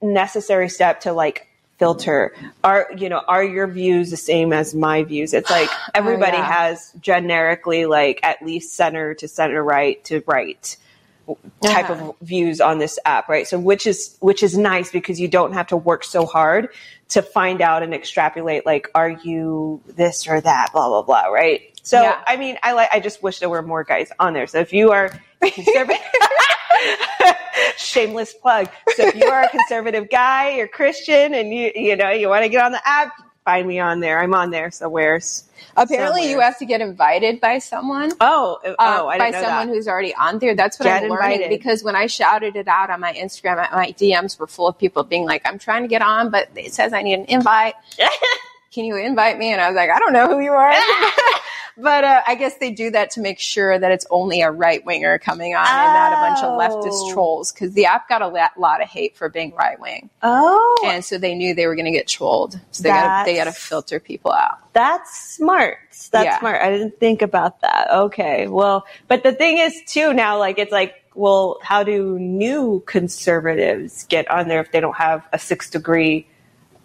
necessary 0.03 0.69
step 0.69 1.01
to 1.01 1.13
like 1.13 1.49
filter 1.85 2.35
are 2.65 2.89
you 2.97 3.11
know 3.11 3.21
are 3.29 3.45
your 3.45 3.67
views 3.67 4.11
the 4.11 4.17
same 4.17 4.55
as 4.55 4.75
my 4.75 5.03
views 5.05 5.35
it's 5.35 5.51
like 5.51 5.69
oh, 5.73 5.79
everybody 5.95 6.39
yeah. 6.39 6.51
has 6.51 6.93
generically 6.99 7.85
like 7.85 8.21
at 8.23 8.41
least 8.41 8.75
center 8.75 9.13
to 9.13 9.29
center 9.29 9.63
right 9.63 10.03
to 10.05 10.23
right 10.27 10.79
type 11.27 11.37
Yeah. 11.63 11.93
of 11.93 12.01
uh-huh. 12.01 12.13
views 12.23 12.63
on 12.63 12.79
this 12.79 12.99
app 13.05 13.29
right 13.29 13.47
so 13.47 13.59
which 13.59 13.87
is 13.87 14.17
which 14.21 14.43
is 14.43 14.57
nice 14.57 14.91
because 14.91 15.21
you 15.21 15.29
don't 15.29 15.53
have 15.53 15.67
to 15.69 15.77
work 15.77 16.05
so 16.05 16.25
hard 16.25 16.71
to 17.11 17.21
find 17.21 17.61
out 17.61 17.83
and 17.83 17.93
extrapolate 17.93 18.65
like 18.65 18.91
are 18.95 19.11
you 19.11 19.83
this 19.87 20.27
or 20.27 20.41
that 20.41 20.71
blah 20.73 20.89
blah 20.89 21.03
blah 21.03 21.27
right 21.27 21.79
so 21.83 22.03
Yeah. 22.03 22.19
i 22.27 22.37
mean 22.39 22.57
i 22.63 22.73
like 22.73 22.89
i 22.93 22.99
just 23.01 23.23
wish 23.23 23.41
there 23.41 23.51
were 23.51 23.63
more 23.63 23.85
guys 23.85 24.11
on 24.19 24.33
there 24.33 24.47
so 24.47 24.59
if 24.61 24.73
you 24.73 24.93
are 24.93 25.11
conservative 25.43 26.01
shameless 27.77 28.33
plug 28.35 28.69
so 28.97 29.07
if 29.07 29.15
you 29.15 29.27
are 29.27 29.43
a 29.43 29.49
conservative 29.49 30.09
guy 30.11 30.51
you're 30.57 30.69
christian 30.69 31.35
and 31.35 31.53
you 31.55 31.71
you 31.75 31.97
know 31.97 32.11
you 32.11 32.29
want 32.29 32.43
to 32.43 32.49
get 32.49 32.63
on 32.65 32.73
the 32.73 32.89
app 32.89 33.13
find 33.45 33.67
me 33.67 33.79
on 33.79 34.01
there 34.01 34.21
i'm 34.21 34.35
on 34.35 34.51
there 34.51 34.71
so 34.71 34.89
where's 34.89 35.45
Apparently, 35.77 36.31
you 36.31 36.39
have 36.41 36.57
to 36.59 36.65
get 36.67 36.81
invited 36.81 37.41
by 37.41 37.59
someone. 37.59 38.13
oh 38.21 38.59
oh 38.65 38.75
uh, 38.79 39.07
I 39.07 39.19
by 39.19 39.31
know 39.31 39.43
someone 39.43 39.67
that. 39.67 39.75
who's 39.75 39.89
already 39.89 40.15
on 40.15 40.39
there. 40.39 40.55
That's 40.55 40.79
what 40.79 40.85
Get 40.85 41.03
I'm 41.03 41.11
learning 41.11 41.33
invited. 41.43 41.49
because 41.59 41.83
when 41.83 41.97
I 41.97 42.07
shouted 42.07 42.55
it 42.55 42.69
out 42.69 42.91
on 42.91 43.01
my 43.01 43.13
Instagram, 43.13 43.57
my 43.73 43.91
DMs 43.93 44.39
were 44.39 44.47
full 44.47 44.69
of 44.69 44.79
people 44.79 45.03
being 45.03 45.25
like, 45.25 45.43
"I'm 45.45 45.59
trying 45.59 45.83
to 45.83 45.89
get 45.89 46.01
on, 46.01 46.31
but 46.31 46.49
it 46.55 46.73
says 46.73 46.93
I 46.93 47.03
need 47.03 47.15
an 47.15 47.25
invite. 47.25 47.75
Can 48.73 48.85
you 48.85 48.97
invite 48.97 49.37
me?" 49.37 49.53
And 49.53 49.61
I 49.61 49.69
was 49.69 49.75
like, 49.75 49.91
"I 49.91 49.99
don't 49.99 50.13
know 50.13 50.29
who 50.29 50.41
you 50.41 50.53
are." 50.53 50.73
But 51.77 52.05
uh, 52.05 52.23
I 52.27 52.35
guess 52.37 52.57
they 52.59 52.71
do 52.71 52.91
that 52.93 53.11
to 53.13 53.21
make 53.21 53.39
sure 53.41 53.79
that 53.79 53.91
it's 53.91 54.07
only 54.11 54.43
a 54.43 54.51
right 54.51 54.85
winger 54.85 55.19
coming 55.19 55.55
on 55.55 55.67
and 55.67 55.93
not 55.93 56.13
a 56.13 56.17
bunch 56.17 56.43
of 56.43 56.51
leftist 56.59 57.03
Oh. 57.11 57.13
trolls 57.13 57.53
because 57.53 57.73
the 57.75 57.87
app 57.87 58.09
got 58.09 58.23
a 58.23 58.29
la- 58.29 58.49
lot 58.57 58.81
of 58.83 58.89
hate 58.89 59.17
for 59.17 59.29
being 59.29 59.53
right 59.55 59.79
wing, 59.81 60.11
oh 60.23 60.85
and 60.87 61.05
so 61.05 61.19
they 61.19 61.35
knew 61.35 61.55
they 61.55 61.67
were 61.67 61.75
going 61.75 61.85
to 61.87 61.91
get 61.91 62.07
trolled. 62.07 62.59
So 62.71 62.83
they 62.85 62.91
got 62.91 63.25
they 63.25 63.37
got 63.37 63.45
to 63.45 63.53
filter 63.53 63.99
people 64.01 64.33
out. 64.33 64.59
That's 64.73 65.35
smart. 65.35 65.79
That's 66.11 66.25
Yeah. 66.25 66.39
smart. 66.41 66.63
I 66.63 66.71
didn't 66.71 66.99
think 67.01 67.23
about 67.23 67.61
that. 67.63 67.91
Okay. 67.91 68.47
Well, 68.49 68.87
but 69.09 69.23
the 69.23 69.33
thing 69.33 69.59
is 69.59 69.75
too 69.87 70.13
now, 70.13 70.39
like 70.39 70.59
it's 70.59 70.73
like, 70.73 70.95
well, 71.15 71.59
how 71.63 71.83
do 71.85 72.19
new 72.19 72.83
conservatives 72.87 74.05
get 74.09 74.31
on 74.31 74.49
there 74.49 74.61
if 74.61 74.71
they 74.73 74.81
don't 74.81 74.97
have 74.97 75.27
a 75.33 75.39
six 75.39 75.71
degree 75.71 76.27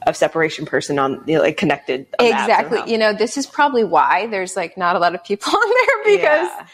of 0.07 0.15
separation 0.15 0.65
person 0.65 0.97
on, 0.99 1.21
you 1.25 1.35
know, 1.35 1.41
like 1.41 1.57
connected? 1.57 2.07
on 2.19 2.25
exactly 2.25 2.79
you 2.91 2.97
know 2.97 3.13
this 3.13 3.37
is 3.37 3.45
probably 3.45 3.83
why 3.83 4.27
there's 4.27 4.55
like 4.55 4.77
not 4.77 4.95
a 4.95 4.99
lot 4.99 5.13
of 5.15 5.23
people 5.23 5.51
on 5.55 5.69
there 5.69 6.15
because 6.17 6.47
Yeah. 6.47 6.67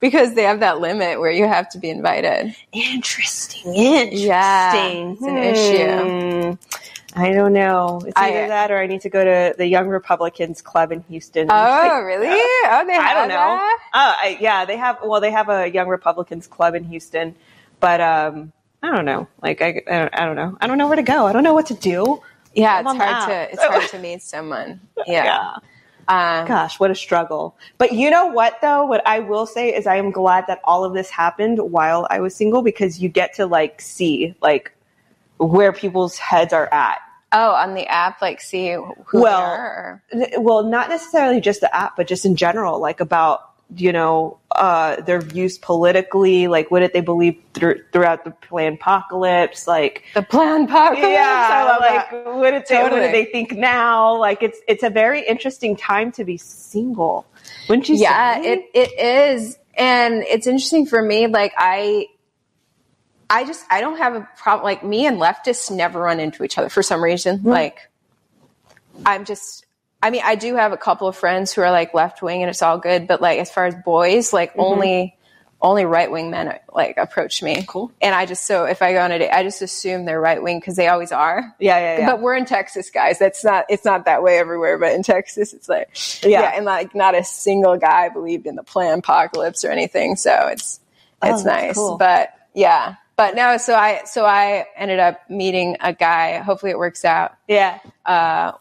because 0.00 0.34
they 0.34 0.44
have 0.44 0.60
that 0.60 0.80
limit 0.80 1.18
where 1.20 1.30
you 1.32 1.46
have 1.48 1.68
to 1.70 1.78
be 1.78 1.90
invited 1.90 2.54
Interesting. 2.72 3.74
Interesting. 3.74 4.26
Yeah, 4.26 5.12
it's 5.12 5.22
an 5.22 5.36
issue. 5.38 6.52
Hmm. 6.52 6.52
I 7.14 7.32
don't 7.32 7.52
know. 7.54 8.00
It's 8.06 8.12
I- 8.16 8.28
either 8.28 8.48
that 8.48 8.70
or 8.70 8.78
I 8.78 8.86
need 8.86 9.00
to 9.00 9.08
go 9.08 9.24
to 9.24 9.54
the 9.56 9.66
Young 9.66 9.88
Republicans 9.88 10.60
Club 10.62 10.92
in 10.92 11.00
Houston. 11.08 11.48
oh 11.50 12.00
really 12.02 12.26
oh 12.28 12.84
they 12.86 12.94
I 12.94 13.02
have 13.02 13.16
don't 13.16 13.28
know. 13.28 13.34
that? 13.34 13.78
Uh, 13.94 14.14
I, 14.22 14.38
yeah, 14.40 14.64
they 14.66 14.76
have. 14.76 14.98
Well, 15.04 15.20
they 15.20 15.30
have 15.32 15.48
a 15.48 15.68
Young 15.68 15.88
Republicans 15.88 16.46
Club 16.46 16.74
in 16.74 16.84
Houston, 16.84 17.34
but 17.80 18.00
um, 18.00 18.52
I 18.82 18.94
don't 18.94 19.06
know. 19.06 19.26
Like 19.42 19.62
I, 19.62 19.82
I, 19.88 19.98
don't, 19.98 20.14
I 20.20 20.24
don't 20.26 20.36
know. 20.36 20.58
I 20.60 20.66
don't 20.66 20.78
know 20.78 20.86
where 20.86 20.96
to 20.96 21.02
go. 21.02 21.26
I 21.26 21.32
don't 21.32 21.42
know 21.42 21.54
what 21.54 21.66
to 21.66 21.74
do. 21.74 22.22
Yeah 22.58 22.80
it's 22.80 22.92
hard 22.92 23.28
to 23.28 23.52
it's 23.52 23.62
hard 23.62 23.88
to 23.88 23.98
meet 23.98 24.20
someone 24.22 24.80
yeah, 25.06 25.56
Um, 26.08 26.46
Gosh, 26.48 26.80
what 26.80 26.90
a 26.90 26.94
struggle. 26.94 27.54
But 27.76 27.92
you 27.92 28.10
know 28.10 28.26
what 28.26 28.58
though? 28.62 28.84
What 28.86 29.02
I 29.06 29.18
will 29.20 29.44
say 29.46 29.74
is 29.74 29.86
I 29.86 29.96
am 29.96 30.10
glad 30.10 30.44
that 30.48 30.58
all 30.64 30.82
of 30.84 30.94
this 30.94 31.10
happened 31.10 31.58
while 31.58 32.06
I 32.10 32.20
was 32.20 32.34
single 32.34 32.62
because 32.62 32.98
you 32.98 33.10
get 33.10 33.34
to 33.34 33.44
like 33.46 33.80
see 33.82 34.34
like 34.40 34.72
where 35.36 35.72
people's 35.72 36.16
heads 36.16 36.52
are 36.54 36.68
at. 36.72 36.98
oh 37.32 37.50
on 37.52 37.74
the 37.74 37.86
app 37.86 38.22
like 38.22 38.40
see 38.40 38.72
who 38.72 38.94
Well, 39.12 39.40
they 39.40 39.44
are 39.44 40.02
Th- 40.12 40.34
well, 40.38 40.62
not 40.64 40.88
necessarily 40.88 41.40
just 41.42 41.60
the 41.60 41.74
app, 41.76 41.94
but 41.96 42.06
just 42.08 42.24
in 42.24 42.36
general, 42.36 42.80
like 42.80 43.00
about 43.00 43.47
you 43.76 43.92
know 43.92 44.38
uh, 44.52 45.00
their 45.02 45.20
views 45.20 45.58
politically, 45.58 46.48
like 46.48 46.70
what 46.70 46.80
did 46.80 46.92
they 46.92 47.00
believe 47.00 47.36
thr- 47.54 47.82
throughout 47.92 48.24
the 48.24 48.30
planned 48.30 48.76
apocalypse, 48.76 49.66
like 49.66 50.04
the 50.14 50.22
planned 50.22 50.68
apocalypse 50.68 51.08
yeah, 51.08 51.76
like 51.80 52.10
that. 52.10 52.34
what 52.34 52.50
did 52.50 52.66
they 52.68 52.76
what 52.76 52.90
Totally. 52.90 53.06
do 53.06 53.12
they 53.12 53.24
think 53.26 53.52
now? 53.52 54.16
Like 54.16 54.42
it's 54.42 54.58
it's 54.66 54.82
a 54.82 54.90
very 54.90 55.26
interesting 55.26 55.76
time 55.76 56.12
to 56.12 56.24
be 56.24 56.36
single, 56.36 57.26
wouldn't 57.68 57.88
you? 57.88 57.96
yeah 57.96 58.40
say? 58.40 58.52
it, 58.52 58.70
it 58.74 58.98
is 58.98 59.58
and 59.78 60.24
it's 60.24 60.46
interesting 60.46 60.84
for 60.84 61.00
me 61.00 61.26
like 61.28 61.54
i 61.56 62.06
i 63.30 63.44
just 63.44 63.64
i 63.70 63.80
don't 63.80 63.96
have 63.98 64.14
a 64.14 64.28
problem 64.36 64.64
like 64.64 64.82
me 64.82 65.06
and 65.06 65.18
leftists 65.18 65.70
never 65.70 66.00
run 66.00 66.20
into 66.20 66.42
each 66.42 66.58
other 66.58 66.68
for 66.68 66.82
some 66.82 67.02
reason 67.02 67.40
like 67.44 67.88
i'm 69.06 69.24
just 69.24 69.64
i 70.02 70.10
mean 70.10 70.22
i 70.24 70.34
do 70.34 70.54
have 70.56 70.72
a 70.72 70.76
couple 70.76 71.08
of 71.08 71.16
friends 71.16 71.52
who 71.52 71.60
are 71.62 71.70
like 71.70 71.94
left 71.94 72.22
wing 72.22 72.42
and 72.42 72.50
it's 72.50 72.62
all 72.62 72.78
good 72.78 73.06
but 73.06 73.20
like 73.20 73.38
as 73.38 73.50
far 73.50 73.66
as 73.66 73.74
boys 73.84 74.32
like 74.32 74.50
Mm-hmm. 74.52 74.60
only 74.60 75.14
only 75.60 75.84
right 75.84 76.08
wing 76.08 76.30
men 76.30 76.56
like 76.72 76.96
approach 76.98 77.42
me 77.42 77.64
cool 77.66 77.90
and 78.00 78.14
i 78.14 78.24
just 78.26 78.46
so 78.46 78.64
if 78.64 78.80
i 78.80 78.92
go 78.92 79.00
on 79.00 79.10
a 79.10 79.18
date 79.18 79.30
i 79.32 79.42
just 79.42 79.60
assume 79.60 80.04
they're 80.04 80.20
right 80.20 80.40
wing 80.40 80.60
because 80.60 80.76
they 80.76 80.86
always 80.86 81.10
are 81.10 81.52
Yeah, 81.58 81.78
yeah, 81.78 81.98
yeah. 81.98 82.06
but 82.06 82.20
we're 82.20 82.36
in 82.36 82.44
texas 82.44 82.90
guys 82.90 83.18
that's 83.18 83.44
not 83.44 83.64
it's 83.68 83.84
not 83.84 84.04
that 84.04 84.22
way 84.22 84.38
everywhere 84.38 84.78
but 84.78 84.92
in 84.92 85.02
texas 85.02 85.52
it's 85.52 85.68
like 85.68 85.88
Yeah. 86.22 86.42
yeah, 86.42 86.52
and 86.54 86.64
like 86.64 86.94
not 86.94 87.16
a 87.16 87.24
single 87.24 87.76
guy 87.76 88.08
believed 88.08 88.46
in 88.46 88.54
the 88.54 88.62
plan 88.62 89.00
apocalypse 89.00 89.64
or 89.64 89.70
anything. 89.72 90.14
So 90.14 90.30
it's 90.52 90.78
Oh, 91.20 91.28
it's 91.30 91.42
that's 91.42 91.44
nice. 91.44 91.74
cool. 91.74 91.96
But 91.98 92.32
yeah. 92.54 92.94
But 93.16 93.34
no, 93.34 93.56
so 93.56 93.74
I 93.74 94.02
so 94.04 94.24
I 94.24 94.66
ended 94.76 95.00
up 95.00 95.28
meeting 95.28 95.76
a 95.80 95.92
guy. 95.92 96.38
Hopefully 96.38 96.70
it 96.70 96.78
works 96.78 97.04
out. 97.04 97.34
yeah. 97.48 97.80
Uh, 98.06 98.52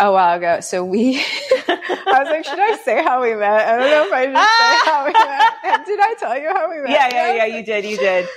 a 0.00 0.10
while 0.10 0.36
ago. 0.36 0.60
So 0.60 0.84
we, 0.84 1.16
I 1.68 2.18
was 2.18 2.28
like, 2.28 2.44
should 2.44 2.58
I 2.58 2.76
say 2.84 3.02
how 3.02 3.22
we 3.22 3.34
met? 3.34 3.66
I 3.66 3.76
don't 3.76 3.90
know 3.90 4.06
if 4.06 4.12
I 4.12 4.24
should 4.26 4.36
say 4.36 4.90
how 4.90 5.04
we 5.06 5.12
met. 5.12 5.86
Did 5.86 6.00
I 6.00 6.14
tell 6.18 6.38
you 6.38 6.48
how 6.48 6.70
we 6.70 6.80
met? 6.80 6.90
Yeah, 6.90 7.08
yeah, 7.10 7.34
yeah. 7.34 7.56
You 7.56 7.64
did. 7.64 7.84
You 7.84 7.96
did. 7.96 8.28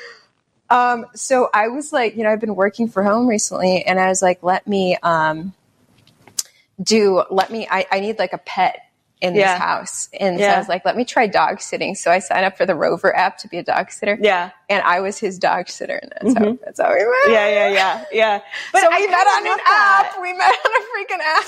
Um, 0.70 1.06
so 1.16 1.50
I 1.54 1.70
was 1.70 1.94
like, 1.94 2.18
you 2.18 2.24
know, 2.24 2.30
I've 2.30 2.42
been 2.42 2.56
working 2.56 2.90
for 2.90 3.04
home 3.04 3.28
recently, 3.28 3.84
and 3.84 4.00
I 4.00 4.10
was 4.10 4.22
like, 4.22 4.44
let 4.44 4.68
me 4.68 4.98
um, 5.02 5.54
do, 6.82 7.24
let 7.30 7.52
me. 7.52 7.68
I, 7.70 7.86
I 7.92 8.00
need 8.02 8.20
like 8.20 8.34
a 8.34 8.38
pet 8.38 8.87
in 9.22 9.34
Yeah. 9.36 9.54
this 9.54 9.60
house, 9.62 10.10
and 10.20 10.40
so 10.40 10.46
I 10.46 10.58
was 10.60 10.68
like, 10.70 10.86
let 10.86 10.96
me 10.96 11.04
try 11.04 11.26
dog 11.28 11.60
sitting. 11.60 11.96
So 11.96 12.12
I 12.12 12.20
signed 12.20 12.46
up 12.46 12.56
for 12.58 12.66
the 12.66 12.76
Rover 12.76 13.16
app 13.16 13.38
to 13.40 13.48
be 13.48 13.58
a 13.58 13.64
dog 13.64 13.92
sitter. 13.92 14.18
Yeah, 14.22 14.52
and 14.70 14.84
I 14.84 15.00
was 15.00 15.18
his 15.18 15.40
dog 15.40 15.70
sitter, 15.70 15.96
and 15.96 16.12
that's 16.12 16.38
how 16.38 16.46
Mhm. 16.52 16.60
that's 16.64 16.80
how 16.80 16.90
we 16.94 17.00
met. 17.00 17.30
Yeah, 17.30 17.48
yeah, 17.50 17.70
yeah, 17.70 18.04
yeah. 18.12 18.40
But 18.72 18.82
so 18.82 18.90
I 18.92 19.00
we 19.00 19.08
met 19.08 19.28
on 19.28 19.38
an 19.40 19.58
that. 19.58 20.12
app. 20.14 20.22
We 20.22 20.34
met 20.34 20.50
on 20.50 20.72
a 20.72 20.86
freaking 20.94 21.24
app. 21.24 21.46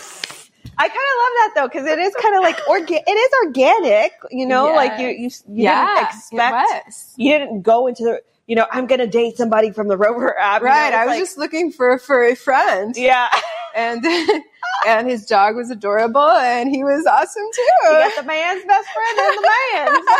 I 0.82 0.88
kind 0.88 0.98
of 0.98 1.18
love 1.20 1.34
that 1.38 1.52
though 1.56 1.68
because 1.68 1.86
it 1.86 2.00
is 2.00 2.14
kind 2.22 2.36
of 2.38 2.42
like 2.42 2.58
orga- 2.66 3.04
it 3.06 3.12
is 3.12 3.32
organic, 3.46 4.14
you 4.32 4.46
know. 4.46 4.70
Yeah. 4.70 4.76
Like 4.76 5.00
you, 5.00 5.08
you, 5.10 5.26
you 5.26 5.64
Yeah, 5.66 5.86
didn't 5.96 6.08
expect, 6.08 6.94
you 7.18 7.32
didn't 7.38 7.62
go 7.64 7.88
into 7.88 8.04
the, 8.04 8.22
you 8.48 8.56
know, 8.56 8.66
I'm 8.72 8.88
gonna 8.88 9.06
date 9.06 9.36
somebody 9.36 9.72
from 9.72 9.90
the 9.90 9.98
Rover 9.98 10.40
app. 10.40 10.62
you 10.62 10.68
know, 10.68 10.72
Right. 10.74 10.94
I 10.94 11.06
was 11.06 11.12
like- 11.16 11.20
just 11.20 11.38
looking 11.38 11.72
for 11.74 11.92
a 11.92 12.00
furry 12.00 12.34
friend. 12.34 12.96
Yeah. 12.98 13.28
And 13.76 14.04
and 14.88 15.10
his 15.10 15.26
dog 15.26 15.56
was 15.56 15.70
adorable 15.70 16.22
and 16.30 16.70
he 16.70 16.84
was 16.84 17.06
awesome 17.06 17.44
too. 17.54 17.62
You 17.84 17.90
got 17.90 18.16
the 18.22 18.28
man's 18.28 18.66
best 18.66 18.88
friend 18.94 19.20
and 19.20 19.38
the 19.38 19.50
man's. 19.74 20.06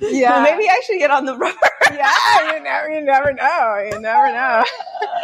Yeah. 0.00 0.30
Well, 0.30 0.42
maybe 0.42 0.68
I 0.68 0.80
should 0.86 0.98
get 0.98 1.10
on 1.10 1.24
the 1.24 1.36
Rover. 1.36 1.56
yeah, 1.92 2.52
you 2.56 2.62
never 2.62 2.90
you 2.90 3.00
never 3.00 3.32
know. 3.32 3.90
You 3.90 3.98
never 4.00 4.26
know. 4.30 4.62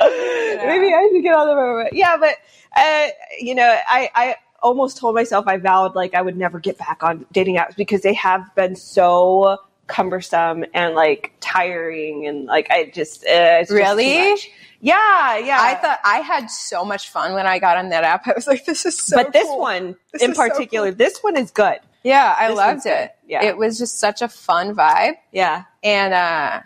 Maybe 0.01 0.94
I 0.94 1.09
should 1.12 1.22
get 1.22 1.34
on 1.34 1.48
the 1.48 1.57
Rover. 1.57 1.88
Yeah, 1.92 2.16
but 2.16 2.36
uh, 2.76 3.09
you 3.38 3.55
know, 3.55 3.76
I, 3.88 4.11
I 4.14 4.36
almost 4.62 4.96
told 4.96 5.14
myself 5.14 5.46
I 5.46 5.57
vowed 5.59 5.94
like 5.94 6.14
I 6.14 6.22
would 6.22 6.36
never 6.36 6.61
get 6.61 6.78
back 6.78 7.03
on 7.03 7.26
dating 7.32 7.57
apps 7.57 7.76
because 7.76 8.03
they 8.03 8.14
have 8.14 8.55
been 8.55 8.76
so 8.76 9.59
cumbersome 9.86 10.64
and 10.72 10.94
like 10.94 11.32
tiring 11.40 12.26
and 12.26 12.46
like 12.46 12.70
I 12.70 12.90
just 12.94 13.26
uh, 13.26 13.61
just 13.61 13.72
Really? 13.72 14.30
much. 14.30 14.48
Yeah, 14.81 15.37
yeah. 15.39 15.59
I 15.61 15.74
thought 15.74 15.99
I 16.05 16.20
had 16.20 16.51
so 16.51 16.85
much 16.85 17.11
fun 17.11 17.35
when 17.35 17.47
I 17.47 17.59
got 17.59 17.76
on 17.76 17.91
that 17.91 18.03
app. 18.05 18.26
I 18.26 18.33
was 18.35 18.47
like, 18.47 18.64
this 18.64 18.87
is 18.87 18.99
so 18.99 19.16
but 19.22 19.33
this 19.33 19.45
cool. 19.45 19.61
one 19.61 19.97
This 20.12 20.22
in 20.22 20.31
is 20.31 20.37
so 20.37 20.49
particular, 20.49 20.89
cool. 20.91 20.97
this 20.97 21.18
one 21.20 21.37
is 21.37 21.51
good. 21.51 21.78
Yeah, 22.03 22.35
I 22.39 22.49
This 22.49 22.57
loved 22.57 22.68
one's 22.76 22.85
good. 22.85 22.93
it. 22.93 23.14
Yeah. 23.26 23.45
It 23.45 23.57
was 23.59 23.78
just 23.78 23.99
such 23.99 24.22
a 24.22 24.28
fun 24.28 24.74
vibe. 24.74 25.14
Yeah. 25.33 25.64
And 25.83 26.14
uh 26.14 26.61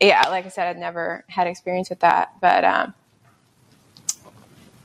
yeah, 0.00 0.28
like 0.28 0.44
I 0.44 0.48
said, 0.48 0.66
I'd 0.68 0.78
never 0.78 1.24
had 1.28 1.46
experience 1.46 1.88
with 1.88 2.00
that. 2.00 2.32
But 2.40 2.64
um 2.64 2.94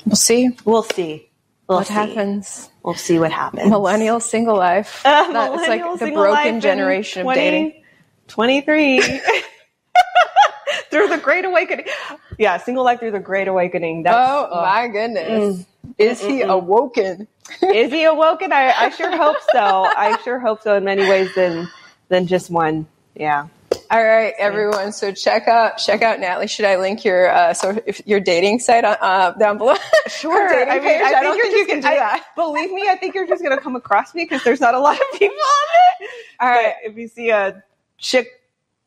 we'll 0.06 0.16
see. 0.16 0.56
We'll 0.64 0.84
see. 0.84 1.30
We'll 1.68 1.80
what 1.80 1.88
see. 1.88 1.94
happens. 1.94 2.70
We'll 2.84 2.94
see 2.94 3.18
what 3.18 3.32
happens. 3.32 3.70
Millennial 3.70 4.20
single 4.20 4.56
life. 4.58 5.02
Uh, 5.04 5.32
That- 5.34 5.54
it's 5.54 5.68
like 5.68 6.00
the 6.00 6.12
broken 6.12 6.60
generation 6.62 7.24
20 7.24 7.40
of 7.40 7.44
dating. 7.44 7.84
23. 8.28 9.02
through 10.92 11.08
the 11.08 11.18
Great 11.18 11.46
Awakening. 11.46 11.86
Yeah, 12.38 12.58
single 12.58 12.84
life 12.84 13.00
through 13.00 13.12
the 13.12 13.20
Great 13.20 13.48
Awakening. 13.48 14.04
That's, 14.04 14.16
oh 14.18 14.50
uh, 14.52 14.62
my 14.62 14.88
goodness. 14.88 15.60
mm. 15.60 15.66
Is 15.98 16.22
he 16.22 16.42
awoken? 16.42 17.28
Is 17.62 17.92
he 17.92 18.04
awoken? 18.04 18.52
I, 18.54 18.72
I 18.72 18.90
sure 18.90 19.16
hope 19.16 19.38
so. 19.52 19.60
I 19.60 20.18
sure 20.24 20.40
hope 20.40 20.62
so 20.62 20.76
in 20.76 20.84
many 20.84 21.02
ways 21.08 21.34
than 21.36 21.68
than 22.10 22.28
just 22.28 22.50
one. 22.50 22.88
Yeah. 23.16 23.48
All 23.90 24.04
right, 24.04 24.34
everyone. 24.38 24.94
So 24.94 25.12
check 25.12 25.48
out 25.48 25.78
check 25.78 26.02
out 26.02 26.20
Natalie. 26.20 26.48
Should 26.48 26.66
I 26.66 26.78
link 26.78 27.04
your 27.04 27.30
uh, 27.30 27.54
so 27.54 27.78
if 27.86 28.02
your 28.06 28.20
dating 28.20 28.60
site 28.60 28.86
on, 28.86 28.96
uh, 29.02 29.32
down 29.32 29.58
below? 29.58 29.76
Sure. 30.08 30.50
dating 30.50 30.70
I 30.70 30.74
mean, 30.76 30.84
page? 30.84 31.02
I, 31.02 31.06
I 31.06 31.10
think 31.10 31.24
don't 31.24 31.38
you're 31.38 31.46
think 31.48 31.58
you 31.58 31.66
can 31.74 31.82
do 31.82 31.88
I- 31.88 31.96
that. 31.96 32.26
Believe 32.36 32.72
me, 32.72 32.88
I 32.90 32.96
think 32.96 33.16
you're 33.16 33.28
just 33.28 33.44
going 33.44 33.56
to 33.56 33.62
come 33.62 33.76
across 33.76 34.14
me 34.16 34.24
because 34.24 34.44
there's 34.44 34.62
not 34.62 34.76
a 34.76 34.80
lot 34.80 34.96
of 34.96 35.20
people 35.20 35.36
on 35.36 36.02
it. 36.02 36.10
All 36.40 36.50
right. 36.50 36.74
If 36.84 36.98
you 36.98 37.08
see 37.08 37.30
a 37.32 37.64
chick 37.98 38.42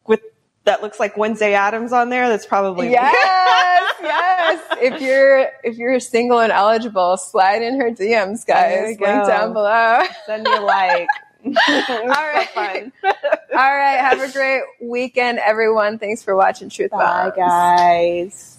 with 0.06 0.20
that 0.64 0.82
looks 0.82 0.98
like 0.98 1.16
Wednesday 1.16 1.54
Addams 1.54 1.92
on 1.92 2.08
there, 2.10 2.28
that's 2.28 2.46
probably. 2.46 2.90
Yes, 2.90 3.94
yes. 4.02 4.62
If 4.80 5.00
you're 5.00 5.48
if 5.62 5.76
you're 5.76 6.00
single 6.00 6.40
and 6.40 6.52
eligible, 6.52 7.16
slide 7.16 7.62
in 7.62 7.80
her 7.80 7.90
DMs, 7.90 8.46
guys. 8.46 8.86
Link 8.86 9.00
go. 9.00 9.26
down 9.26 9.52
below. 9.52 10.02
Send 10.26 10.44
me 10.44 10.54
a 10.54 10.60
like. 10.60 11.08
All 11.44 12.06
right. 12.06 12.48
fun. 12.54 12.92
All 13.04 13.12
right. 13.52 13.98
Have 13.98 14.20
a 14.22 14.32
great 14.32 14.62
weekend, 14.80 15.38
everyone. 15.38 15.98
Thanks 15.98 16.22
for 16.22 16.34
watching 16.34 16.70
Truth 16.70 16.92
Bye, 16.92 17.30
Bombs. 17.30 17.36
guys. 17.36 18.58